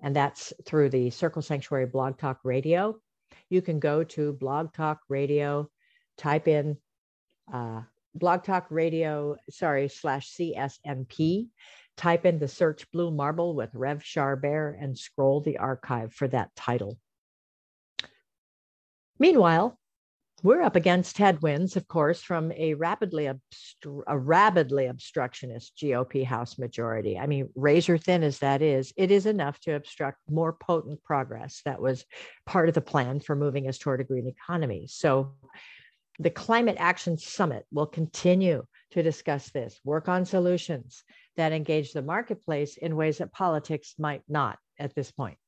and 0.00 0.14
that's 0.14 0.52
through 0.64 0.90
the 0.90 1.10
Circle 1.10 1.42
Sanctuary 1.42 1.86
Blog 1.86 2.18
Talk 2.18 2.40
Radio. 2.44 3.00
You 3.50 3.62
can 3.62 3.78
go 3.80 4.04
to 4.04 4.32
Blog 4.34 4.72
Talk 4.72 5.00
Radio, 5.08 5.68
type 6.16 6.48
in 6.48 6.76
uh, 7.52 7.82
Blog 8.14 8.44
Talk 8.44 8.66
Radio, 8.70 9.36
sorry, 9.50 9.88
slash 9.88 10.30
CSNP, 10.34 11.48
type 11.96 12.26
in 12.26 12.38
the 12.38 12.48
search 12.48 12.90
Blue 12.90 13.10
Marble 13.10 13.54
with 13.54 13.74
Rev 13.74 14.02
Char 14.02 14.36
Bear 14.36 14.76
and 14.80 14.96
scroll 14.96 15.40
the 15.40 15.58
archive 15.58 16.12
for 16.12 16.28
that 16.28 16.54
title. 16.54 16.98
Meanwhile, 19.18 19.78
we're 20.42 20.62
up 20.62 20.76
against 20.76 21.18
headwinds, 21.18 21.76
of 21.76 21.88
course, 21.88 22.22
from 22.22 22.52
a 22.52 22.74
rapidly 22.74 23.24
obstru- 23.24 24.02
a 24.06 24.16
rapidly 24.16 24.86
obstructionist 24.86 25.76
GOP 25.76 26.24
House 26.24 26.58
majority. 26.58 27.18
I 27.18 27.26
mean, 27.26 27.48
razor 27.54 27.98
thin 27.98 28.22
as 28.22 28.38
that 28.38 28.62
is, 28.62 28.92
it 28.96 29.10
is 29.10 29.26
enough 29.26 29.58
to 29.60 29.74
obstruct 29.74 30.18
more 30.30 30.52
potent 30.52 31.02
progress 31.02 31.62
that 31.64 31.80
was 31.80 32.04
part 32.46 32.68
of 32.68 32.74
the 32.74 32.80
plan 32.80 33.20
for 33.20 33.34
moving 33.34 33.68
us 33.68 33.78
toward 33.78 34.00
a 34.00 34.04
green 34.04 34.28
economy. 34.28 34.86
So, 34.88 35.34
the 36.20 36.30
Climate 36.30 36.76
Action 36.80 37.16
Summit 37.16 37.64
will 37.72 37.86
continue 37.86 38.64
to 38.90 39.02
discuss 39.02 39.50
this, 39.50 39.78
work 39.84 40.08
on 40.08 40.24
solutions 40.24 41.04
that 41.36 41.52
engage 41.52 41.92
the 41.92 42.02
marketplace 42.02 42.76
in 42.76 42.96
ways 42.96 43.18
that 43.18 43.32
politics 43.32 43.94
might 43.98 44.22
not 44.28 44.58
at 44.80 44.94
this 44.96 45.12
point. 45.12 45.38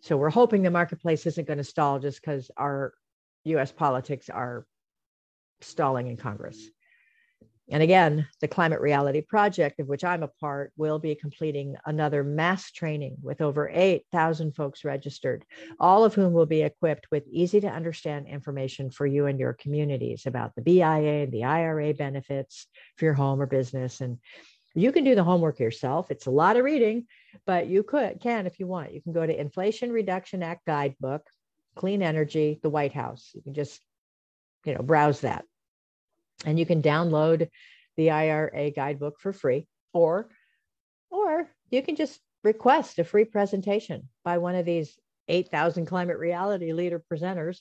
So 0.00 0.16
we're 0.16 0.30
hoping 0.30 0.62
the 0.62 0.70
marketplace 0.70 1.26
isn't 1.26 1.46
going 1.46 1.58
to 1.58 1.64
stall 1.64 2.00
just 2.00 2.20
because 2.20 2.50
our 2.56 2.92
US 3.44 3.72
politics 3.72 4.28
are 4.28 4.66
stalling 5.60 6.08
in 6.08 6.16
Congress. 6.16 6.68
And 7.70 7.82
again, 7.82 8.26
the 8.40 8.48
Climate 8.48 8.80
Reality 8.80 9.22
Project, 9.22 9.80
of 9.80 9.86
which 9.86 10.04
I'm 10.04 10.22
a 10.22 10.28
part, 10.28 10.72
will 10.76 10.98
be 10.98 11.14
completing 11.14 11.76
another 11.86 12.24
mass 12.24 12.70
training 12.70 13.16
with 13.22 13.40
over 13.40 13.70
8,000 13.72 14.54
folks 14.54 14.84
registered, 14.84 15.44
all 15.78 16.04
of 16.04 16.12
whom 16.12 16.32
will 16.32 16.46
be 16.46 16.62
equipped 16.62 17.06
with 17.10 17.26
easy 17.28 17.60
to 17.60 17.68
understand 17.68 18.26
information 18.26 18.90
for 18.90 19.06
you 19.06 19.26
and 19.26 19.38
your 19.38 19.54
communities 19.54 20.26
about 20.26 20.54
the 20.54 20.62
BIA 20.62 21.22
and 21.22 21.32
the 21.32 21.44
IRA 21.44 21.94
benefits 21.94 22.66
for 22.96 23.04
your 23.04 23.14
home 23.14 23.40
or 23.40 23.46
business. 23.46 24.00
And 24.00 24.18
you 24.74 24.90
can 24.90 25.04
do 25.04 25.14
the 25.14 25.24
homework 25.24 25.60
yourself. 25.60 26.10
It's 26.10 26.26
a 26.26 26.30
lot 26.30 26.56
of 26.56 26.64
reading, 26.64 27.06
but 27.46 27.68
you 27.68 27.84
could 27.84 28.20
can 28.20 28.46
if 28.46 28.58
you 28.58 28.66
want. 28.66 28.92
You 28.92 29.00
can 29.00 29.12
go 29.12 29.24
to 29.24 29.40
Inflation 29.40 29.92
Reduction 29.92 30.42
Act 30.42 30.66
Guidebook 30.66 31.22
clean 31.74 32.02
energy, 32.02 32.60
the 32.62 32.70
White 32.70 32.92
House. 32.92 33.30
You 33.34 33.42
can 33.42 33.54
just, 33.54 33.80
you 34.64 34.74
know, 34.74 34.82
browse 34.82 35.20
that. 35.20 35.44
And 36.44 36.58
you 36.58 36.66
can 36.66 36.82
download 36.82 37.48
the 37.96 38.10
IRA 38.10 38.70
guidebook 38.70 39.20
for 39.20 39.32
free, 39.32 39.66
or 39.92 40.28
or 41.10 41.48
you 41.70 41.82
can 41.82 41.96
just 41.96 42.20
request 42.42 42.98
a 42.98 43.04
free 43.04 43.24
presentation 43.24 44.08
by 44.24 44.38
one 44.38 44.54
of 44.54 44.64
these 44.64 44.96
8,000 45.28 45.86
climate 45.86 46.18
reality 46.18 46.72
leader 46.72 47.02
presenters 47.12 47.60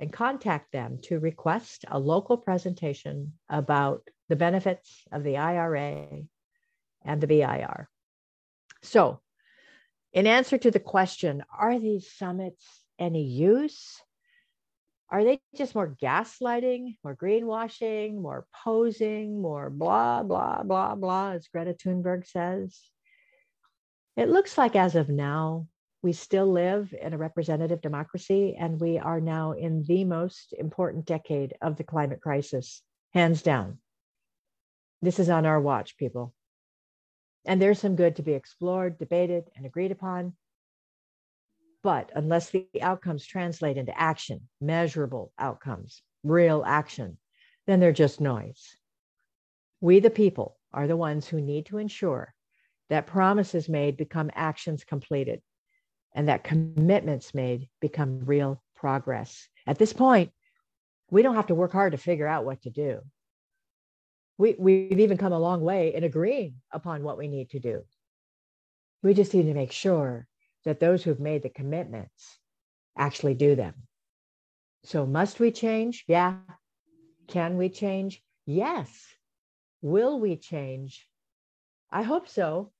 and 0.00 0.12
contact 0.12 0.70
them 0.72 0.98
to 1.02 1.18
request 1.18 1.84
a 1.88 1.98
local 1.98 2.36
presentation 2.36 3.32
about 3.48 4.06
the 4.28 4.36
benefits 4.36 5.02
of 5.10 5.24
the 5.24 5.38
IRA 5.38 6.06
and 7.08 7.20
the 7.20 7.26
BIR. 7.26 7.88
So, 8.82 9.20
in 10.12 10.26
answer 10.26 10.58
to 10.58 10.70
the 10.70 10.78
question, 10.78 11.42
are 11.50 11.78
these 11.78 12.12
summits 12.12 12.64
any 12.98 13.24
use? 13.24 14.00
Are 15.10 15.24
they 15.24 15.40
just 15.56 15.74
more 15.74 15.96
gaslighting, 16.02 16.98
more 17.02 17.16
greenwashing, 17.16 18.20
more 18.20 18.46
posing, 18.62 19.40
more 19.40 19.70
blah, 19.70 20.22
blah, 20.22 20.62
blah, 20.62 20.94
blah, 20.94 21.30
as 21.30 21.48
Greta 21.48 21.72
Thunberg 21.72 22.26
says? 22.26 22.78
It 24.16 24.28
looks 24.28 24.58
like 24.58 24.76
as 24.76 24.94
of 24.94 25.08
now, 25.08 25.66
we 26.02 26.12
still 26.12 26.52
live 26.52 26.94
in 27.00 27.14
a 27.14 27.18
representative 27.18 27.80
democracy, 27.80 28.54
and 28.58 28.78
we 28.78 28.98
are 28.98 29.20
now 29.20 29.52
in 29.52 29.82
the 29.84 30.04
most 30.04 30.52
important 30.52 31.06
decade 31.06 31.54
of 31.62 31.76
the 31.76 31.84
climate 31.84 32.20
crisis, 32.20 32.82
hands 33.14 33.42
down. 33.42 33.78
This 35.00 35.18
is 35.18 35.30
on 35.30 35.46
our 35.46 35.60
watch, 35.60 35.96
people. 35.96 36.34
And 37.48 37.62
there's 37.62 37.78
some 37.78 37.96
good 37.96 38.16
to 38.16 38.22
be 38.22 38.34
explored, 38.34 38.98
debated, 38.98 39.44
and 39.56 39.64
agreed 39.64 39.90
upon. 39.90 40.34
But 41.82 42.12
unless 42.14 42.50
the 42.50 42.68
outcomes 42.82 43.24
translate 43.24 43.78
into 43.78 43.98
action, 43.98 44.50
measurable 44.60 45.32
outcomes, 45.38 46.02
real 46.22 46.62
action, 46.66 47.16
then 47.66 47.80
they're 47.80 47.90
just 47.90 48.20
noise. 48.20 48.76
We, 49.80 49.98
the 49.98 50.10
people, 50.10 50.58
are 50.74 50.86
the 50.86 50.98
ones 50.98 51.26
who 51.26 51.40
need 51.40 51.64
to 51.66 51.78
ensure 51.78 52.34
that 52.90 53.06
promises 53.06 53.66
made 53.66 53.96
become 53.96 54.30
actions 54.34 54.84
completed 54.84 55.40
and 56.14 56.28
that 56.28 56.44
commitments 56.44 57.32
made 57.32 57.70
become 57.80 58.26
real 58.26 58.62
progress. 58.76 59.48
At 59.66 59.78
this 59.78 59.94
point, 59.94 60.32
we 61.10 61.22
don't 61.22 61.36
have 61.36 61.46
to 61.46 61.54
work 61.54 61.72
hard 61.72 61.92
to 61.92 61.98
figure 61.98 62.26
out 62.26 62.44
what 62.44 62.60
to 62.64 62.70
do 62.70 63.00
we, 64.38 64.54
we've 64.58 65.00
even 65.00 65.18
come 65.18 65.32
a 65.32 65.38
long 65.38 65.60
way 65.60 65.94
in 65.94 66.04
agreeing 66.04 66.54
upon 66.72 67.02
what 67.02 67.18
we 67.18 67.28
need 67.28 67.50
to 67.50 67.58
do. 67.58 67.82
We 69.02 69.12
just 69.12 69.34
need 69.34 69.46
to 69.46 69.54
make 69.54 69.72
sure 69.72 70.26
that 70.64 70.80
those 70.80 71.02
who've 71.02 71.20
made 71.20 71.42
the 71.42 71.48
commitments 71.50 72.38
actually 72.96 73.34
do 73.34 73.56
them. 73.56 73.74
So, 74.84 75.06
must 75.06 75.40
we 75.40 75.50
change? 75.50 76.04
Yeah. 76.06 76.36
Can 77.26 77.56
we 77.56 77.68
change? 77.68 78.22
Yes. 78.46 78.88
Will 79.82 80.18
we 80.18 80.36
change? 80.36 81.06
I 81.90 82.02
hope 82.02 82.28
so. 82.28 82.72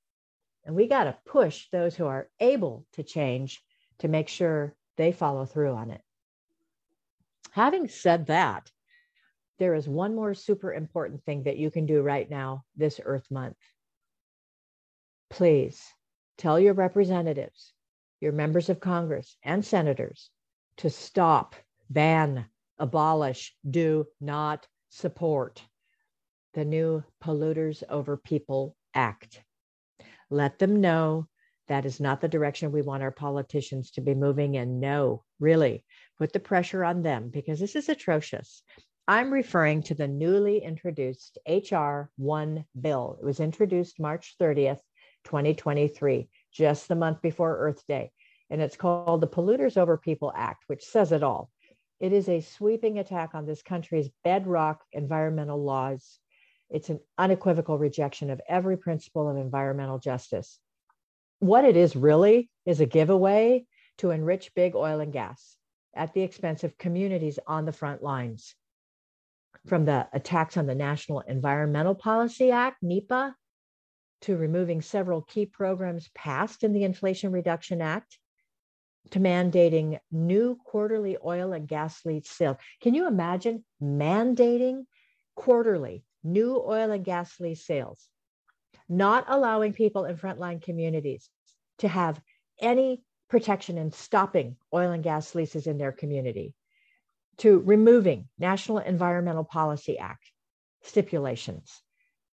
And 0.65 0.77
we 0.77 0.87
got 0.87 1.05
to 1.05 1.19
push 1.27 1.67
those 1.71 1.97
who 1.97 2.07
are 2.07 2.29
able 2.41 2.87
to 2.93 3.03
change 3.03 3.63
to 3.99 4.09
make 4.09 4.29
sure 4.29 4.75
they 4.97 5.13
follow 5.13 5.45
through 5.45 5.75
on 5.75 5.91
it. 5.91 6.03
Having 7.53 7.89
said 7.89 8.27
that, 8.27 8.71
there 9.59 9.75
is 9.75 9.89
one 9.89 10.15
more 10.15 10.35
super 10.35 10.73
important 10.73 11.25
thing 11.25 11.45
that 11.45 11.57
you 11.57 11.71
can 11.71 11.87
do 11.87 12.01
right 12.03 12.29
now 12.31 12.65
this 12.77 13.01
Earth 13.05 13.27
Month. 13.31 13.57
Please 15.31 15.85
tell 16.37 16.59
your 16.61 16.75
representatives, 16.75 17.73
your 18.21 18.33
members 18.33 18.69
of 18.69 18.81
Congress, 18.81 19.37
and 19.43 19.65
senators 19.65 20.31
to 20.79 20.91
stop, 20.91 21.57
ban, 21.91 22.47
abolish, 22.79 23.55
do 23.69 24.07
not 24.21 24.67
support 24.89 25.63
the 26.55 26.65
new 26.65 27.03
Polluters 27.23 27.83
Over 27.89 28.17
People 28.17 28.77
Act. 28.95 29.43
Let 30.31 30.59
them 30.59 30.81
know 30.81 31.27
That 31.69 31.85
is 31.85 32.01
not 32.01 32.21
the 32.21 32.29
direction 32.29 32.73
we 32.73 32.83
want 32.83 33.03
our 33.03 33.11
politicians 33.11 33.91
to 33.93 34.01
be 34.01 34.15
moving 34.15 34.55
in. 34.55 34.81
No, 34.81 35.25
really, 35.39 35.85
put 36.17 36.33
the 36.33 36.41
pressure 36.41 36.83
on 36.83 37.03
them 37.03 37.29
because 37.29 37.61
this 37.61 37.77
is 37.77 37.89
atrocious. 37.91 38.63
I'm 39.11 39.33
referring 39.33 39.85
to 39.85 39.95
the 39.95 40.07
newly 40.07 40.59
introduced 40.59 41.39
HR 41.49 42.11
1 42.19 42.63
bill. 42.79 43.17
It 43.19 43.25
was 43.25 43.41
introduced 43.41 43.99
March 43.99 44.37
30th, 44.39 44.81
2023, 45.25 46.29
just 46.53 46.89
the 46.89 46.95
month 46.95 47.23
before 47.23 47.57
Earth 47.57 47.83
Day. 47.89 48.13
And 48.51 48.61
it's 48.61 48.77
called 48.77 49.23
the 49.23 49.27
Polluters 49.27 49.79
Over 49.79 49.97
People 49.97 50.31
Act, 50.37 50.65
which 50.67 50.85
says 50.85 51.11
it 51.13 51.23
all. 51.23 51.51
It 52.01 52.13
is 52.13 52.29
a 52.29 52.43
sweeping 52.43 52.99
attack 52.99 53.31
on 53.35 53.47
this 53.47 53.63
country's 53.63 54.11
bedrock 54.25 54.85
environmental 54.93 55.65
laws. 55.65 56.19
It's 56.69 56.91
an 56.91 57.01
unequivocal 57.17 57.79
rejection 57.79 58.29
of 58.29 58.43
every 58.47 58.77
principle 58.77 59.31
of 59.31 59.39
environmental 59.39 59.99
justice. 59.99 60.59
What 61.39 61.65
it 61.65 61.79
is 61.79 61.97
really 61.97 62.51
is 62.67 62.83
a 62.83 62.87
giveaway 62.87 63.65
to 63.99 64.11
enrich 64.11 64.55
big 64.55 64.77
oil 64.77 65.01
and 65.01 65.15
gas 65.15 65.57
at 65.95 66.13
the 66.13 66.21
expense 66.21 66.63
of 66.63 66.77
communities 66.77 67.39
on 67.47 67.65
the 67.65 67.73
front 67.73 68.03
lines. 68.03 68.55
From 69.69 69.85
the 69.85 70.09
attacks 70.15 70.57
on 70.57 70.67
the 70.67 70.75
National 70.75 71.21
Environmental 71.21 71.95
Policy 71.95 72.51
Act, 72.51 72.83
NEPA, 72.83 73.37
to 74.23 74.37
removing 74.37 74.81
several 74.81 75.21
key 75.21 75.45
programs 75.45 76.09
passed 76.15 76.65
in 76.65 76.73
the 76.73 76.85
Inflation 76.85 77.33
Reduction 77.33 77.83
Act, 77.83 78.19
to 79.11 79.21
mandating 79.21 79.99
new 80.11 80.59
quarterly 80.65 81.19
oil 81.23 81.53
and 81.53 81.69
gas 81.69 82.05
lease 82.07 82.31
sales. 82.31 82.57
Can 82.81 82.95
you 82.95 83.07
imagine 83.07 83.63
mandating 83.83 84.85
quarterly 85.35 86.03
new 86.25 86.57
oil 86.57 86.91
and 86.91 87.05
gas 87.05 87.39
lease 87.39 87.67
sales, 87.67 88.09
not 88.89 89.27
allowing 89.29 89.75
people 89.75 90.07
in 90.07 90.17
frontline 90.17 90.63
communities 90.63 91.29
to 91.79 91.89
have 91.89 92.21
any 92.59 93.03
protection 93.29 93.77
in 93.77 93.93
stopping 93.93 94.57
oil 94.75 94.93
and 94.93 95.05
gas 95.05 95.35
leases 95.35 95.67
in 95.67 95.77
their 95.77 95.93
community, 95.93 96.55
to 97.39 97.61
removing 97.61 98.29
National 98.39 98.79
Environmental 98.79 99.45
Policy 99.45 99.99
Act 99.99 100.31
stipulations, 100.83 101.83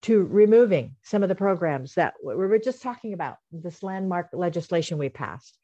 to 0.04 0.24
removing 0.24 0.96
some 1.04 1.24
of 1.24 1.30
the 1.30 1.36
programs 1.36 1.94
that 1.96 2.14
we 2.24 2.36
were 2.36 2.60
just 2.60 2.82
talking 2.82 3.14
about, 3.14 3.38
this 3.52 3.84
landmark 3.84 4.30
legislation 4.34 4.98
we 4.98 5.10
passed. 5.10 5.58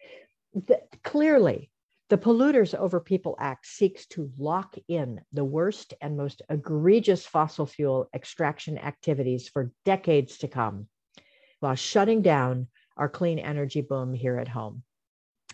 The, 0.53 0.81
clearly, 1.03 1.69
the 2.09 2.17
Polluters 2.17 2.75
Over 2.75 2.99
People 2.99 3.37
Act 3.39 3.65
seeks 3.65 4.05
to 4.07 4.31
lock 4.37 4.75
in 4.87 5.21
the 5.31 5.45
worst 5.45 5.93
and 6.01 6.17
most 6.17 6.41
egregious 6.49 7.25
fossil 7.25 7.65
fuel 7.65 8.09
extraction 8.13 8.77
activities 8.77 9.47
for 9.47 9.71
decades 9.85 10.37
to 10.39 10.47
come 10.47 10.87
while 11.61 11.75
shutting 11.75 12.21
down 12.21 12.67
our 12.97 13.07
clean 13.07 13.39
energy 13.39 13.81
boom 13.81 14.13
here 14.13 14.37
at 14.37 14.49
home. 14.49 14.83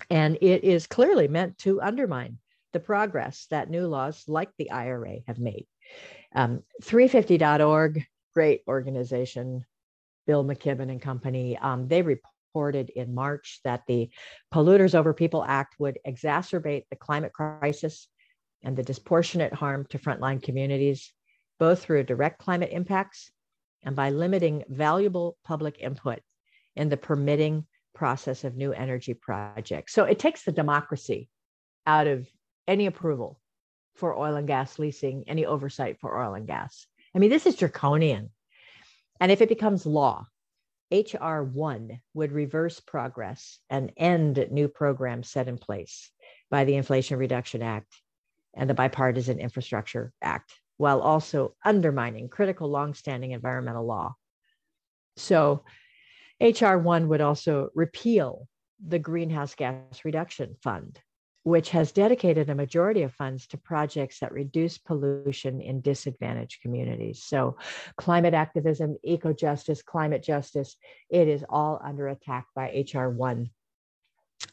And 0.09 0.38
it 0.41 0.63
is 0.63 0.88
clearly 0.88 1.27
meant 1.27 1.57
to 1.59 1.81
undermine 1.81 2.39
the 2.74 2.80
progress 2.80 3.47
that 3.49 3.70
new 3.70 3.88
laws 3.88 4.24
like 4.28 4.49
the 4.57 4.72
IRA 4.72 5.20
have 5.28 5.39
made. 5.39 5.68
Um, 6.36 6.63
350.org, 6.84 8.03
great 8.34 8.61
organization, 8.68 9.65
Bill 10.26 10.43
McKibben 10.43 10.91
and 10.91 11.01
company, 11.01 11.57
um, 11.57 11.88
they 11.88 12.01
reported 12.01 12.89
in 12.89 13.15
March 13.15 13.61
that 13.63 13.84
the 13.88 14.09
Polluters 14.53 14.95
Over 14.95 15.13
People 15.13 15.43
Act 15.47 15.76
would 15.80 15.99
exacerbate 16.05 16.84
the 16.89 16.95
climate 16.95 17.34
crisis 17.34 18.07
and 18.63 18.76
the 18.76 18.84
disproportionate 18.84 19.53
harm 19.53 19.86
to 19.89 19.99
frontline 19.99 20.41
communities, 20.41 21.13
both 21.59 21.82
through 21.82 22.03
direct 22.03 22.39
climate 22.39 22.70
impacts 22.72 23.32
and 23.84 23.95
by 23.95 24.09
limiting 24.09 24.63
valuable 24.68 25.38
public 25.45 25.80
input 25.80 26.20
in 26.76 26.89
the 26.89 26.97
permitting 26.97 27.65
process 27.95 28.43
of 28.43 28.55
new 28.55 28.74
energy 28.74 29.13
projects. 29.13 29.93
So 29.93 30.03
it 30.03 30.20
takes 30.20 30.43
the 30.43 30.51
democracy 30.51 31.30
out 31.86 32.07
of 32.07 32.28
any 32.68 32.86
approval 32.86 33.39
for 33.95 34.15
oil 34.18 34.36
and 34.36 34.47
gas 34.47 34.78
leasing, 34.78 35.24
any 35.28 35.45
oversight 35.45 35.99
for 35.99 36.22
oil 36.22 36.34
and 36.34 36.47
gas. 36.47 36.86
I 37.15 37.20
mean, 37.20 37.30
this 37.30 37.45
is 37.45 37.55
draconian. 37.55 38.30
And 39.20 39.32
if 39.32 39.41
it 39.41 39.49
becomes 39.49 39.86
law, 39.86 40.28
HR 40.91 41.41
1 41.41 41.99
would 42.13 42.32
reverse 42.32 42.80
progress 42.80 43.59
and 43.70 43.91
end 43.97 44.47
new 44.51 44.68
programs 44.68 45.30
set 45.30 45.47
in 45.47 45.57
place 45.57 46.11
by 46.49 46.63
the 46.63 46.76
Inflation 46.76 47.18
Reduction 47.18 47.61
Act 47.61 47.93
and 48.53 48.70
the 48.70 48.74
Bipartisan 48.74 49.39
Infrastructure 49.39 50.13
Act, 50.22 50.53
while 50.78 51.01
also 51.01 51.55
undermining 51.65 52.30
critical 52.30 52.70
longstanding 52.70 53.32
environmental 53.32 53.86
law. 53.86 54.15
So, 55.18 55.63
HR 56.39 56.78
1 56.78 57.07
would 57.07 57.22
also 57.22 57.70
repeal 57.74 58.47
the 58.86 58.99
Greenhouse 58.99 59.55
Gas 59.55 60.05
Reduction 60.05 60.55
Fund, 60.61 60.99
which 61.47 61.69
has 61.69 61.93
dedicated 61.93 62.49
a 62.49 62.55
majority 62.55 63.03
of 63.03 63.13
funds 63.13 63.47
to 63.47 63.57
projects 63.57 64.19
that 64.19 64.33
reduce 64.33 64.77
pollution 64.77 65.61
in 65.61 65.79
disadvantaged 65.79 66.61
communities. 66.61 67.23
So, 67.23 67.55
climate 67.95 68.33
activism, 68.33 68.97
eco 69.01 69.31
justice, 69.31 69.81
climate 69.81 70.21
justice, 70.21 70.75
it 71.09 71.29
is 71.29 71.45
all 71.47 71.79
under 71.81 72.09
attack 72.09 72.47
by 72.53 72.85
HR 72.93 73.07
1. 73.07 73.49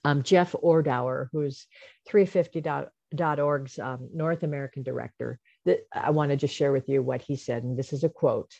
Um, 0.05 0.23
Jeff 0.23 0.53
Ordower, 0.53 1.31
who's 1.33 1.67
350.org's 2.09 3.79
um, 3.81 4.09
North 4.15 4.45
American 4.45 4.85
director, 4.85 5.41
that 5.65 5.81
I 5.93 6.11
want 6.11 6.31
to 6.31 6.37
just 6.37 6.55
share 6.55 6.71
with 6.71 6.89
you 6.89 7.03
what 7.03 7.23
he 7.23 7.35
said, 7.35 7.65
and 7.65 7.77
this 7.77 7.93
is 7.93 8.05
a 8.05 8.09
quote. 8.09 8.53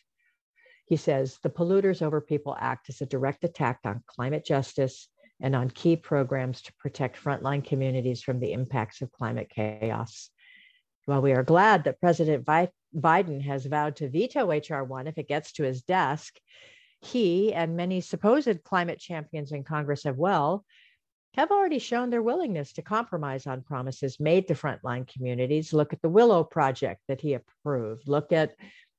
He 0.87 0.97
says, 0.97 1.39
The 1.45 1.51
Polluters 1.51 2.03
Over 2.03 2.21
People 2.21 2.57
Act 2.59 2.89
is 2.89 3.01
a 3.01 3.07
direct 3.07 3.45
attack 3.45 3.79
on 3.85 4.03
climate 4.09 4.45
justice 4.45 5.09
and 5.41 5.55
on 5.55 5.71
key 5.71 5.97
programs 5.97 6.63
to 6.63 6.73
protect 6.75 7.23
frontline 7.23 7.65
communities 7.65 8.23
from 8.23 8.41
the 8.41 8.53
impacts 8.53 9.03
of 9.03 9.13
climate 9.13 9.51
chaos. 9.55 10.31
While 11.07 11.23
we 11.23 11.33
are 11.33 11.43
glad 11.43 11.85
that 11.85 12.01
President 12.01 12.47
Biden 12.97 13.43
has 13.43 13.67
vowed 13.67 13.97
to 13.97 14.09
veto 14.09 14.51
H.R. 14.51 14.85
1 14.85 15.07
if 15.07 15.19
it 15.19 15.29
gets 15.29 15.53
to 15.53 15.65
his 15.65 15.83
desk, 15.83 16.39
he 17.01 17.53
and 17.53 17.77
many 17.77 18.01
supposed 18.01 18.65
climate 18.65 18.99
champions 18.99 19.53
in 19.53 19.65
Congress 19.65 20.05
have 20.05 20.17
well 20.17 20.65
have 21.35 21.51
already 21.51 21.81
shown 21.81 22.11
their 22.11 22.23
willingness 22.23 22.73
to 22.73 22.83
compromise 22.83 23.47
on 23.47 23.61
promises 23.61 24.21
made 24.21 24.47
to 24.47 24.55
frontline 24.55 25.07
communities. 25.07 25.73
Look 25.73 25.93
at 25.93 26.01
the 26.01 26.09
Willow 26.09 26.45
project 26.45 27.01
that 27.09 27.21
he 27.21 27.35
approved. 27.35 28.07
Look 28.07 28.33
at 28.33 28.55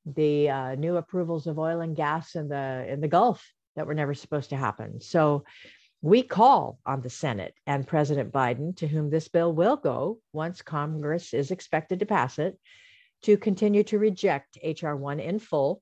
the 0.06 0.50
uh, 0.50 0.76
new 0.76 0.98
approvals 0.98 1.48
of 1.48 1.58
oil 1.58 1.80
and 1.80 1.96
gas 1.96 2.36
in 2.36 2.50
the 2.50 2.86
in 2.90 3.02
the 3.02 3.08
Gulf 3.08 3.44
that 3.76 3.88
were 3.88 3.94
never 3.94 4.14
supposed 4.14 4.50
to 4.50 4.58
happen. 4.58 5.02
So 5.02 5.46
we 6.06 6.22
call 6.22 6.78
on 6.86 7.02
the 7.02 7.10
Senate 7.10 7.56
and 7.66 7.88
President 7.88 8.32
Biden, 8.32 8.78
to 8.78 8.86
whom 8.86 9.10
this 9.10 9.28
bill 9.28 9.52
will 9.52 9.76
go 9.76 10.20
once 10.34 10.62
Congress 10.62 11.34
is 11.34 11.50
expected 11.50 11.98
to 11.98 12.06
pass 12.06 12.38
it, 12.38 12.60
to 13.24 13.38
continue 13.38 13.82
to 13.86 13.98
reject 13.98 14.56
H.R. 14.62 14.96
1 14.96 15.20
in 15.20 15.40
full 15.40 15.82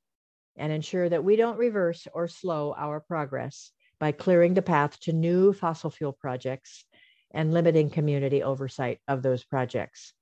and 0.56 0.72
ensure 0.72 1.10
that 1.10 1.26
we 1.26 1.36
don't 1.36 1.58
reverse 1.58 2.08
or 2.14 2.30
slow 2.30 2.74
our 2.78 3.02
progress 3.02 3.74
by 4.00 4.14
clearing 4.14 4.54
the 4.54 4.62
path 4.62 4.98
to 5.02 5.12
new 5.12 5.52
fossil 5.52 5.90
fuel 5.90 6.14
projects 6.14 6.86
and 7.32 7.54
limiting 7.54 7.90
community 7.90 8.44
oversight 8.44 9.00
of 9.10 9.24
those 9.24 9.44
projects. 9.44 10.14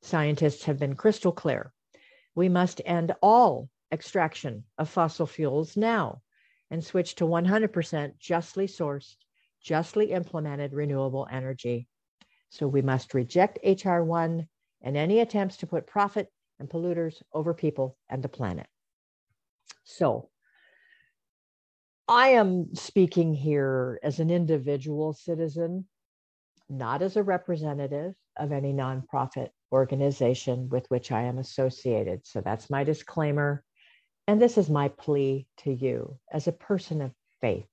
Scientists 0.00 0.64
have 0.64 0.78
been 0.78 0.96
crystal 0.96 1.32
clear. 1.32 1.70
We 2.34 2.48
must 2.48 2.80
end 2.82 3.14
all 3.20 3.68
extraction 3.92 4.64
of 4.78 4.88
fossil 4.88 5.26
fuels 5.26 5.76
now 5.76 6.22
and 6.70 6.84
switch 6.84 7.14
to 7.16 7.24
100% 7.24 8.18
justly 8.18 8.66
sourced, 8.66 9.16
justly 9.62 10.12
implemented 10.12 10.72
renewable 10.72 11.26
energy. 11.30 11.88
So 12.50 12.66
we 12.66 12.82
must 12.82 13.14
reject 13.14 13.58
HR 13.64 14.00
1 14.00 14.46
and 14.82 14.96
any 14.96 15.20
attempts 15.20 15.58
to 15.58 15.66
put 15.66 15.86
profit 15.86 16.28
and 16.58 16.68
polluters 16.68 17.22
over 17.32 17.54
people 17.54 17.96
and 18.08 18.22
the 18.22 18.28
planet. 18.28 18.66
So 19.84 20.30
I 22.06 22.28
am 22.28 22.74
speaking 22.74 23.34
here 23.34 24.00
as 24.02 24.18
an 24.18 24.30
individual 24.30 25.12
citizen, 25.12 25.86
not 26.68 27.02
as 27.02 27.16
a 27.16 27.22
representative 27.22 28.14
of 28.36 28.52
any 28.52 28.72
nonprofit 28.72 29.48
organization 29.72 30.68
with 30.70 30.86
which 30.88 31.12
I 31.12 31.22
am 31.22 31.38
associated. 31.38 32.26
So 32.26 32.40
that's 32.40 32.70
my 32.70 32.84
disclaimer. 32.84 33.62
And 34.28 34.42
this 34.42 34.58
is 34.58 34.68
my 34.68 34.88
plea 34.88 35.46
to 35.60 35.72
you 35.72 36.18
as 36.30 36.46
a 36.46 36.52
person 36.52 37.00
of 37.00 37.14
faith, 37.40 37.66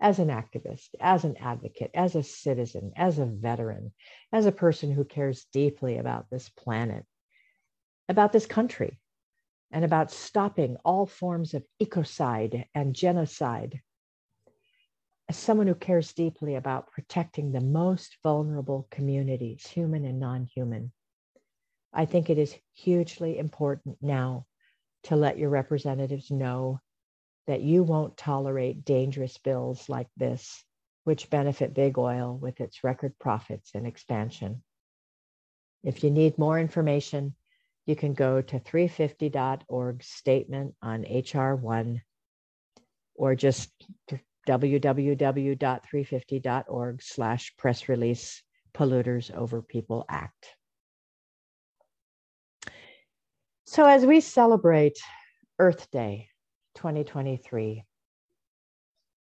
as 0.00 0.18
an 0.18 0.26
activist, 0.26 0.88
as 0.98 1.22
an 1.22 1.36
advocate, 1.36 1.92
as 1.94 2.16
a 2.16 2.24
citizen, 2.24 2.92
as 2.96 3.20
a 3.20 3.26
veteran, 3.26 3.92
as 4.32 4.44
a 4.44 4.50
person 4.50 4.90
who 4.90 5.04
cares 5.04 5.46
deeply 5.52 5.96
about 5.96 6.30
this 6.30 6.48
planet, 6.48 7.06
about 8.08 8.32
this 8.32 8.44
country, 8.44 8.98
and 9.70 9.84
about 9.84 10.10
stopping 10.10 10.76
all 10.84 11.06
forms 11.06 11.54
of 11.54 11.64
ecocide 11.78 12.66
and 12.74 12.92
genocide. 12.92 13.80
As 15.28 15.36
someone 15.36 15.68
who 15.68 15.76
cares 15.76 16.12
deeply 16.12 16.56
about 16.56 16.90
protecting 16.90 17.52
the 17.52 17.60
most 17.60 18.18
vulnerable 18.24 18.88
communities, 18.90 19.64
human 19.64 20.04
and 20.04 20.18
non 20.18 20.42
human, 20.42 20.90
I 21.92 22.04
think 22.04 22.30
it 22.30 22.38
is 22.38 22.58
hugely 22.72 23.38
important 23.38 23.98
now 24.02 24.47
to 25.08 25.16
let 25.16 25.38
your 25.38 25.50
representatives 25.50 26.30
know 26.30 26.78
that 27.46 27.62
you 27.62 27.82
won't 27.82 28.18
tolerate 28.18 28.84
dangerous 28.84 29.38
bills 29.38 29.88
like 29.88 30.08
this, 30.18 30.62
which 31.04 31.30
benefit 31.30 31.72
big 31.72 31.96
oil 31.96 32.36
with 32.36 32.60
its 32.60 32.84
record 32.84 33.18
profits 33.18 33.70
and 33.74 33.86
expansion. 33.86 34.62
If 35.82 36.04
you 36.04 36.10
need 36.10 36.36
more 36.36 36.60
information, 36.60 37.34
you 37.86 37.96
can 37.96 38.12
go 38.12 38.42
to 38.42 38.60
350.org 38.60 40.02
statement 40.02 40.74
on 40.82 41.04
HR1 41.04 42.02
or 43.14 43.34
just 43.34 43.70
www.350.org 44.46 47.02
slash 47.02 47.56
press 47.56 47.88
release 47.88 48.42
polluters 48.74 49.34
over 49.34 49.62
people 49.62 50.04
act. 50.10 50.57
So 53.70 53.84
as 53.84 54.06
we 54.06 54.22
celebrate 54.22 54.98
Earth 55.58 55.90
Day 55.90 56.30
2023, 56.76 57.84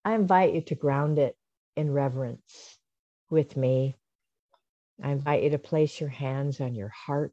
I 0.05 0.15
invite 0.15 0.53
you 0.53 0.61
to 0.61 0.75
ground 0.75 1.19
it 1.19 1.35
in 1.75 1.91
reverence 1.91 2.79
with 3.31 3.57
me. 3.57 3.97
I 5.03 5.13
invite 5.13 5.43
you 5.43 5.51
to 5.51 5.59
place 5.59 5.99
your 5.99 6.11
hands 6.11 6.61
on 6.61 6.75
your 6.75 6.91
heart 6.91 7.33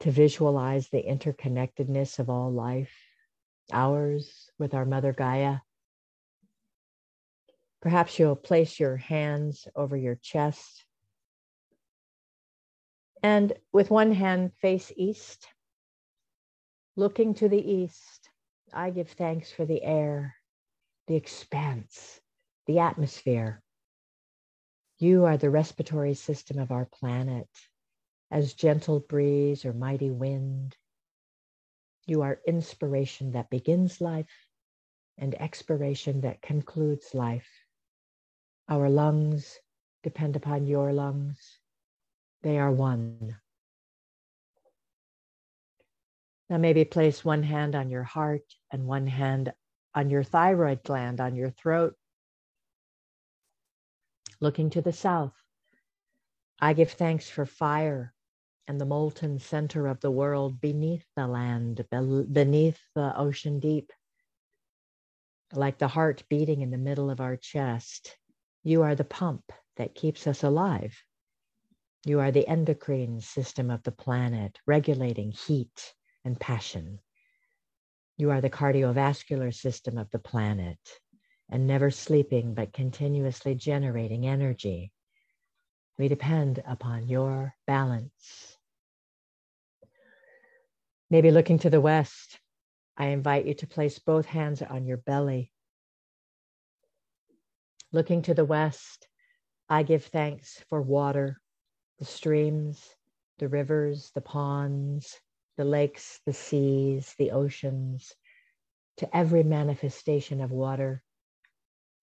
to 0.00 0.10
visualize 0.10 0.90
the 0.90 1.02
interconnectedness 1.02 2.18
of 2.18 2.28
all 2.28 2.52
life, 2.52 2.92
ours 3.72 4.50
with 4.58 4.74
our 4.74 4.84
Mother 4.84 5.14
Gaia. 5.14 5.60
Perhaps 7.80 8.18
you'll 8.18 8.36
place 8.36 8.78
your 8.78 8.98
hands 8.98 9.66
over 9.74 9.96
your 9.96 10.16
chest 10.16 10.85
and 13.22 13.52
with 13.72 13.90
one 13.90 14.12
hand 14.12 14.52
face 14.60 14.92
east, 14.96 15.48
looking 16.96 17.34
to 17.34 17.48
the 17.48 17.60
east, 17.60 18.30
I 18.72 18.90
give 18.90 19.10
thanks 19.10 19.52
for 19.52 19.64
the 19.64 19.82
air, 19.82 20.34
the 21.06 21.16
expanse, 21.16 22.20
the 22.66 22.80
atmosphere. 22.80 23.62
You 24.98 25.24
are 25.26 25.36
the 25.36 25.50
respiratory 25.50 26.14
system 26.14 26.58
of 26.58 26.70
our 26.72 26.86
planet 26.86 27.48
as 28.30 28.54
gentle 28.54 29.00
breeze 29.00 29.64
or 29.64 29.72
mighty 29.72 30.10
wind. 30.10 30.76
You 32.06 32.22
are 32.22 32.40
inspiration 32.46 33.32
that 33.32 33.50
begins 33.50 34.00
life 34.00 34.48
and 35.18 35.34
expiration 35.40 36.20
that 36.22 36.42
concludes 36.42 37.14
life. 37.14 37.48
Our 38.68 38.88
lungs 38.88 39.58
depend 40.02 40.36
upon 40.36 40.66
your 40.66 40.92
lungs. 40.92 41.60
They 42.46 42.60
are 42.60 42.70
one. 42.70 43.36
Now, 46.48 46.58
maybe 46.58 46.84
place 46.84 47.24
one 47.24 47.42
hand 47.42 47.74
on 47.74 47.90
your 47.90 48.04
heart 48.04 48.44
and 48.70 48.86
one 48.86 49.08
hand 49.08 49.52
on 49.96 50.10
your 50.10 50.22
thyroid 50.22 50.84
gland, 50.84 51.20
on 51.20 51.34
your 51.34 51.50
throat. 51.50 51.96
Looking 54.40 54.70
to 54.70 54.80
the 54.80 54.92
south, 54.92 55.34
I 56.60 56.72
give 56.72 56.92
thanks 56.92 57.28
for 57.28 57.46
fire 57.46 58.14
and 58.68 58.80
the 58.80 58.86
molten 58.86 59.40
center 59.40 59.88
of 59.88 59.98
the 59.98 60.12
world 60.12 60.60
beneath 60.60 61.04
the 61.16 61.26
land, 61.26 61.84
beneath 61.90 62.78
the 62.94 63.12
ocean 63.18 63.58
deep. 63.58 63.92
Like 65.52 65.78
the 65.78 65.88
heart 65.88 66.22
beating 66.28 66.62
in 66.62 66.70
the 66.70 66.78
middle 66.78 67.10
of 67.10 67.20
our 67.20 67.36
chest, 67.36 68.16
you 68.62 68.82
are 68.82 68.94
the 68.94 69.02
pump 69.02 69.50
that 69.78 69.96
keeps 69.96 70.28
us 70.28 70.44
alive. 70.44 70.96
You 72.06 72.20
are 72.20 72.30
the 72.30 72.46
endocrine 72.46 73.20
system 73.20 73.68
of 73.68 73.82
the 73.82 73.90
planet, 73.90 74.60
regulating 74.64 75.32
heat 75.32 75.92
and 76.24 76.38
passion. 76.38 77.00
You 78.16 78.30
are 78.30 78.40
the 78.40 78.48
cardiovascular 78.48 79.52
system 79.52 79.98
of 79.98 80.08
the 80.12 80.20
planet, 80.20 80.78
and 81.50 81.66
never 81.66 81.90
sleeping 81.90 82.54
but 82.54 82.72
continuously 82.72 83.56
generating 83.56 84.24
energy. 84.24 84.92
We 85.98 86.06
depend 86.06 86.62
upon 86.64 87.08
your 87.08 87.56
balance. 87.66 88.56
Maybe 91.10 91.32
looking 91.32 91.58
to 91.58 91.70
the 91.70 91.80
west, 91.80 92.38
I 92.96 93.06
invite 93.06 93.46
you 93.46 93.54
to 93.54 93.66
place 93.66 93.98
both 93.98 94.26
hands 94.26 94.62
on 94.62 94.86
your 94.86 94.98
belly. 94.98 95.50
Looking 97.90 98.22
to 98.22 98.34
the 98.34 98.44
west, 98.44 99.08
I 99.68 99.82
give 99.82 100.04
thanks 100.04 100.62
for 100.68 100.80
water, 100.80 101.40
the 101.98 102.04
streams, 102.04 102.94
the 103.38 103.48
rivers, 103.48 104.10
the 104.14 104.20
ponds, 104.20 105.20
the 105.56 105.64
lakes, 105.64 106.20
the 106.26 106.32
seas, 106.32 107.14
the 107.18 107.30
oceans, 107.30 108.14
to 108.98 109.16
every 109.16 109.42
manifestation 109.42 110.40
of 110.40 110.50
water. 110.50 111.02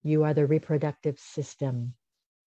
You 0.03 0.23
are 0.23 0.33
the 0.33 0.45
reproductive 0.45 1.19
system, 1.19 1.95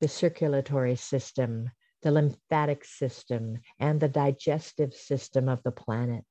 the 0.01 0.09
circulatory 0.09 0.97
system, 0.97 1.70
the 2.03 2.11
lymphatic 2.11 2.84
system, 2.84 3.59
and 3.78 4.01
the 4.01 4.09
digestive 4.09 4.94
system 4.94 5.49
of 5.49 5.62
the 5.62 5.72
planet. 5.72 6.24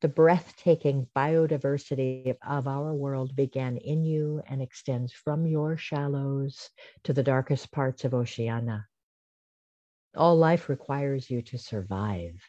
The 0.00 0.08
breathtaking 0.08 1.08
biodiversity 1.16 2.36
of 2.46 2.68
our 2.68 2.92
world 2.92 3.34
began 3.34 3.78
in 3.78 4.04
you 4.04 4.42
and 4.46 4.60
extends 4.60 5.12
from 5.12 5.46
your 5.46 5.76
shallows 5.78 6.68
to 7.04 7.12
the 7.12 7.22
darkest 7.22 7.72
parts 7.72 8.04
of 8.04 8.12
Oceania. 8.12 8.86
All 10.16 10.36
life 10.36 10.68
requires 10.68 11.30
you 11.30 11.42
to 11.42 11.58
survive. 11.58 12.40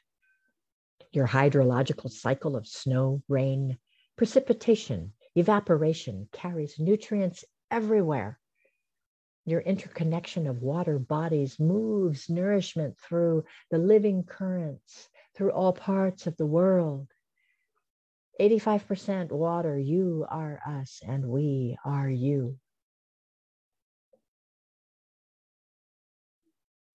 Your 1.11 1.28
hydrological 1.28 2.11
cycle 2.11 2.55
of 2.55 2.68
snow, 2.68 3.22
rain, 3.28 3.78
precipitation, 4.18 5.13
evaporation 5.36 6.28
carries 6.32 6.80
nutrients 6.80 7.43
everywhere 7.72 8.39
your 9.45 9.61
interconnection 9.61 10.47
of 10.47 10.63
water 10.63 10.97
bodies 10.97 11.59
moves 11.59 12.30
nourishment 12.30 12.97
through 12.97 13.45
the 13.70 13.78
living 13.78 14.24
currents 14.24 15.07
through 15.36 15.51
all 15.51 15.72
parts 15.72 16.26
of 16.26 16.36
the 16.38 16.45
world. 16.47 17.07
85% 18.41 19.32
water, 19.32 19.78
you 19.78 20.26
are 20.30 20.59
us, 20.68 20.99
and 21.07 21.26
we 21.28 21.78
are 21.86 22.09
you. 22.09 22.57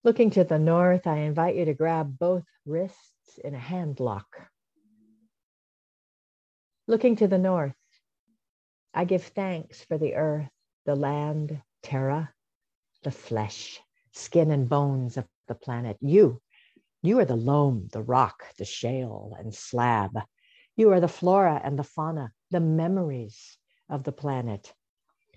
Looking 0.02 0.30
to 0.30 0.44
the 0.44 0.58
north, 0.58 1.06
I 1.06 1.18
invite 1.18 1.56
you 1.56 1.66
to 1.66 1.74
grab 1.74 2.18
both 2.18 2.44
wrists 2.64 3.38
in 3.44 3.54
a 3.54 3.58
hand 3.58 4.00
lock. 4.00 4.48
Looking 6.86 7.16
to 7.16 7.28
the 7.28 7.36
north, 7.36 7.74
I 8.94 9.04
give 9.04 9.24
thanks 9.24 9.84
for 9.84 9.98
the 9.98 10.14
earth, 10.14 10.48
the 10.86 10.96
land, 10.96 11.60
terra, 11.82 12.32
the 13.02 13.10
flesh, 13.10 13.78
skin 14.12 14.50
and 14.50 14.70
bones 14.70 15.18
of 15.18 15.26
the 15.48 15.54
planet. 15.54 15.98
You, 16.00 16.40
you 17.02 17.18
are 17.18 17.26
the 17.26 17.36
loam, 17.36 17.88
the 17.92 18.02
rock, 18.02 18.42
the 18.56 18.64
shale 18.64 19.36
and 19.38 19.54
slab. 19.54 20.18
You 20.76 20.92
are 20.92 21.00
the 21.00 21.08
flora 21.08 21.60
and 21.62 21.78
the 21.78 21.84
fauna, 21.84 22.32
the 22.50 22.60
memories 22.60 23.58
of 23.90 24.04
the 24.04 24.12
planet. 24.12 24.72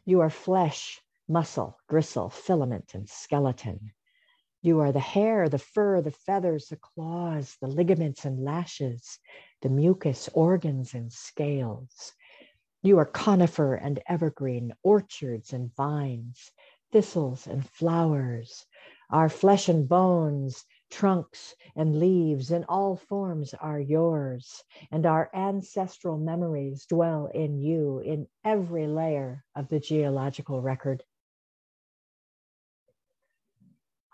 You 0.06 0.22
are 0.22 0.30
flesh, 0.30 1.02
muscle, 1.28 1.78
gristle, 1.90 2.30
filament, 2.30 2.94
and 2.94 3.10
skeleton. 3.10 3.92
You 4.64 4.80
are 4.80 4.94
the 4.94 5.02
hair, 5.02 5.50
the 5.50 5.60
fur, 5.60 6.02
the 6.02 6.10
feathers, 6.10 6.70
the 6.70 6.78
claws, 6.78 7.58
the 7.60 7.68
ligaments 7.68 8.24
and 8.24 8.44
lashes, 8.44 9.20
the 9.62 9.68
mucus, 9.68 10.30
organs, 10.34 10.94
and 10.94 11.12
scales. 11.12 12.14
You 12.82 12.98
are 13.00 13.06
conifer 13.06 13.76
and 13.76 14.02
evergreen, 14.08 14.72
orchards 14.82 15.52
and 15.52 15.76
vines, 15.76 16.50
thistles 16.94 17.46
and 17.46 17.70
flowers, 17.70 18.66
our 19.10 19.28
flesh 19.28 19.68
and 19.68 19.90
bones, 19.90 20.64
trunks 20.90 21.56
and 21.76 22.00
leaves 22.00 22.50
in 22.50 22.64
all 22.64 22.96
forms 22.96 23.54
are 23.56 23.82
yours, 23.82 24.64
and 24.92 25.06
our 25.06 25.30
ancestral 25.34 26.18
memories 26.18 26.86
dwell 26.86 27.26
in 27.34 27.58
you 27.58 28.00
in 28.00 28.30
every 28.46 28.88
layer 28.88 29.44
of 29.56 29.68
the 29.68 29.82
geological 29.82 30.62
record. 30.62 31.04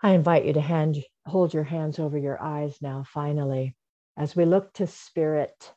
I 0.02 0.12
invite 0.12 0.44
you 0.44 0.54
to 0.54 0.60
hand, 0.60 1.04
hold 1.26 1.52
your 1.52 1.64
hands 1.64 1.98
over 1.98 2.16
your 2.16 2.40
eyes 2.40 2.78
now, 2.80 3.04
finally, 3.06 3.76
as 4.16 4.34
we 4.34 4.44
look 4.44 4.72
to 4.74 4.86
spirit 4.86 5.72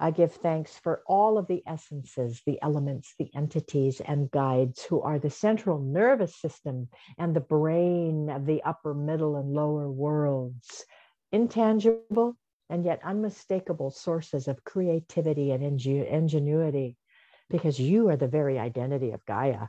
I 0.00 0.12
give 0.12 0.32
thanks 0.32 0.78
for 0.78 1.02
all 1.06 1.38
of 1.38 1.48
the 1.48 1.62
essences, 1.66 2.40
the 2.46 2.62
elements, 2.62 3.14
the 3.18 3.30
entities, 3.34 4.00
and 4.00 4.30
guides 4.30 4.84
who 4.84 5.02
are 5.02 5.18
the 5.18 5.30
central 5.30 5.80
nervous 5.80 6.36
system 6.36 6.88
and 7.18 7.34
the 7.34 7.40
brain 7.40 8.30
of 8.30 8.46
the 8.46 8.62
upper, 8.62 8.94
middle, 8.94 9.36
and 9.36 9.52
lower 9.52 9.90
worlds. 9.90 10.84
Intangible 11.32 12.36
and 12.70 12.84
yet 12.84 13.00
unmistakable 13.02 13.90
sources 13.90 14.46
of 14.46 14.62
creativity 14.62 15.50
and 15.50 15.64
ingenuity, 15.64 16.96
because 17.50 17.80
you 17.80 18.08
are 18.08 18.16
the 18.16 18.28
very 18.28 18.56
identity 18.56 19.10
of 19.10 19.26
Gaia 19.26 19.66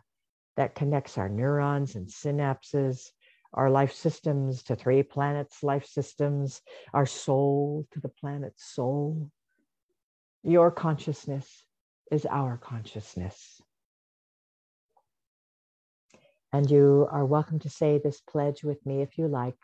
that 0.57 0.75
connects 0.75 1.17
our 1.17 1.29
neurons 1.29 1.95
and 1.95 2.07
synapses, 2.07 3.09
our 3.53 3.69
life 3.69 3.93
systems 3.93 4.63
to 4.63 4.75
three 4.75 5.03
planets' 5.03 5.63
life 5.63 5.85
systems, 5.85 6.61
our 6.93 7.05
soul 7.05 7.87
to 7.91 7.99
the 7.99 8.09
planet's 8.09 8.65
soul 8.65 9.31
your 10.43 10.71
consciousness 10.71 11.65
is 12.11 12.25
our 12.25 12.57
consciousness. 12.57 13.61
And 16.51 16.69
you 16.71 17.07
are 17.11 17.25
welcome 17.25 17.59
to 17.59 17.69
say 17.69 17.99
this 17.99 18.21
pledge 18.21 18.63
with 18.63 18.83
me 18.85 19.01
if 19.01 19.17
you 19.17 19.27
like. 19.27 19.57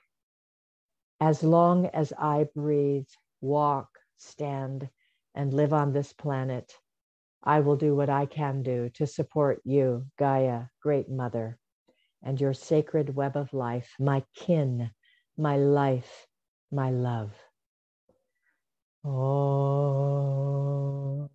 As 1.21 1.43
long 1.43 1.87
as 1.87 2.13
I 2.19 2.47
breathe, 2.53 3.07
walk, 3.41 3.87
stand, 4.17 4.89
and 5.33 5.53
live 5.53 5.73
on 5.73 5.93
this 5.93 6.13
planet, 6.13 6.71
I 7.41 7.61
will 7.61 7.77
do 7.77 7.95
what 7.95 8.09
I 8.09 8.25
can 8.25 8.63
do 8.63 8.89
to 8.95 9.07
support 9.07 9.61
you, 9.63 10.05
Gaia, 10.19 10.63
Great 10.81 11.09
Mother, 11.09 11.57
and 12.25 12.41
your 12.41 12.53
sacred 12.53 13.15
web 13.15 13.37
of 13.37 13.53
life, 13.53 13.95
my 13.99 14.23
kin, 14.35 14.91
my 15.37 15.57
life, 15.57 16.27
my 16.71 16.91
love. 16.91 17.33
Oh. 19.05 21.29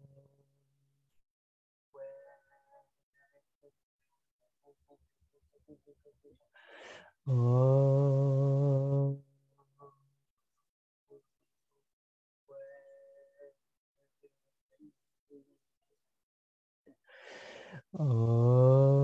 Oh. 7.26 9.18
Oh. 17.98 18.99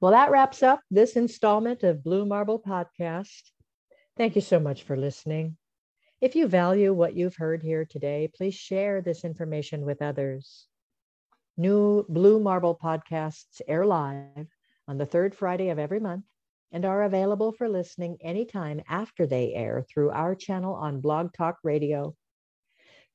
Well, 0.00 0.12
that 0.12 0.30
wraps 0.30 0.62
up 0.62 0.80
this 0.90 1.14
installment 1.14 1.82
of 1.82 2.02
Blue 2.02 2.24
Marble 2.24 2.58
Podcast. 2.58 3.50
Thank 4.16 4.34
you 4.34 4.40
so 4.40 4.58
much 4.58 4.84
for 4.84 4.96
listening. 4.96 5.58
If 6.22 6.34
you 6.36 6.48
value 6.48 6.94
what 6.94 7.14
you've 7.14 7.36
heard 7.36 7.62
here 7.62 7.84
today, 7.84 8.30
please 8.34 8.54
share 8.54 9.02
this 9.02 9.24
information 9.24 9.84
with 9.84 10.00
others. 10.00 10.66
New 11.58 12.06
Blue 12.08 12.40
Marble 12.40 12.78
podcasts 12.82 13.60
air 13.68 13.84
live 13.84 14.46
on 14.88 14.96
the 14.96 15.04
third 15.04 15.34
Friday 15.34 15.68
of 15.68 15.78
every 15.78 16.00
month 16.00 16.24
and 16.72 16.86
are 16.86 17.02
available 17.02 17.52
for 17.52 17.68
listening 17.68 18.16
anytime 18.22 18.80
after 18.88 19.26
they 19.26 19.52
air 19.52 19.84
through 19.86 20.12
our 20.12 20.34
channel 20.34 20.74
on 20.74 21.02
Blog 21.02 21.34
Talk 21.34 21.58
Radio. 21.62 22.16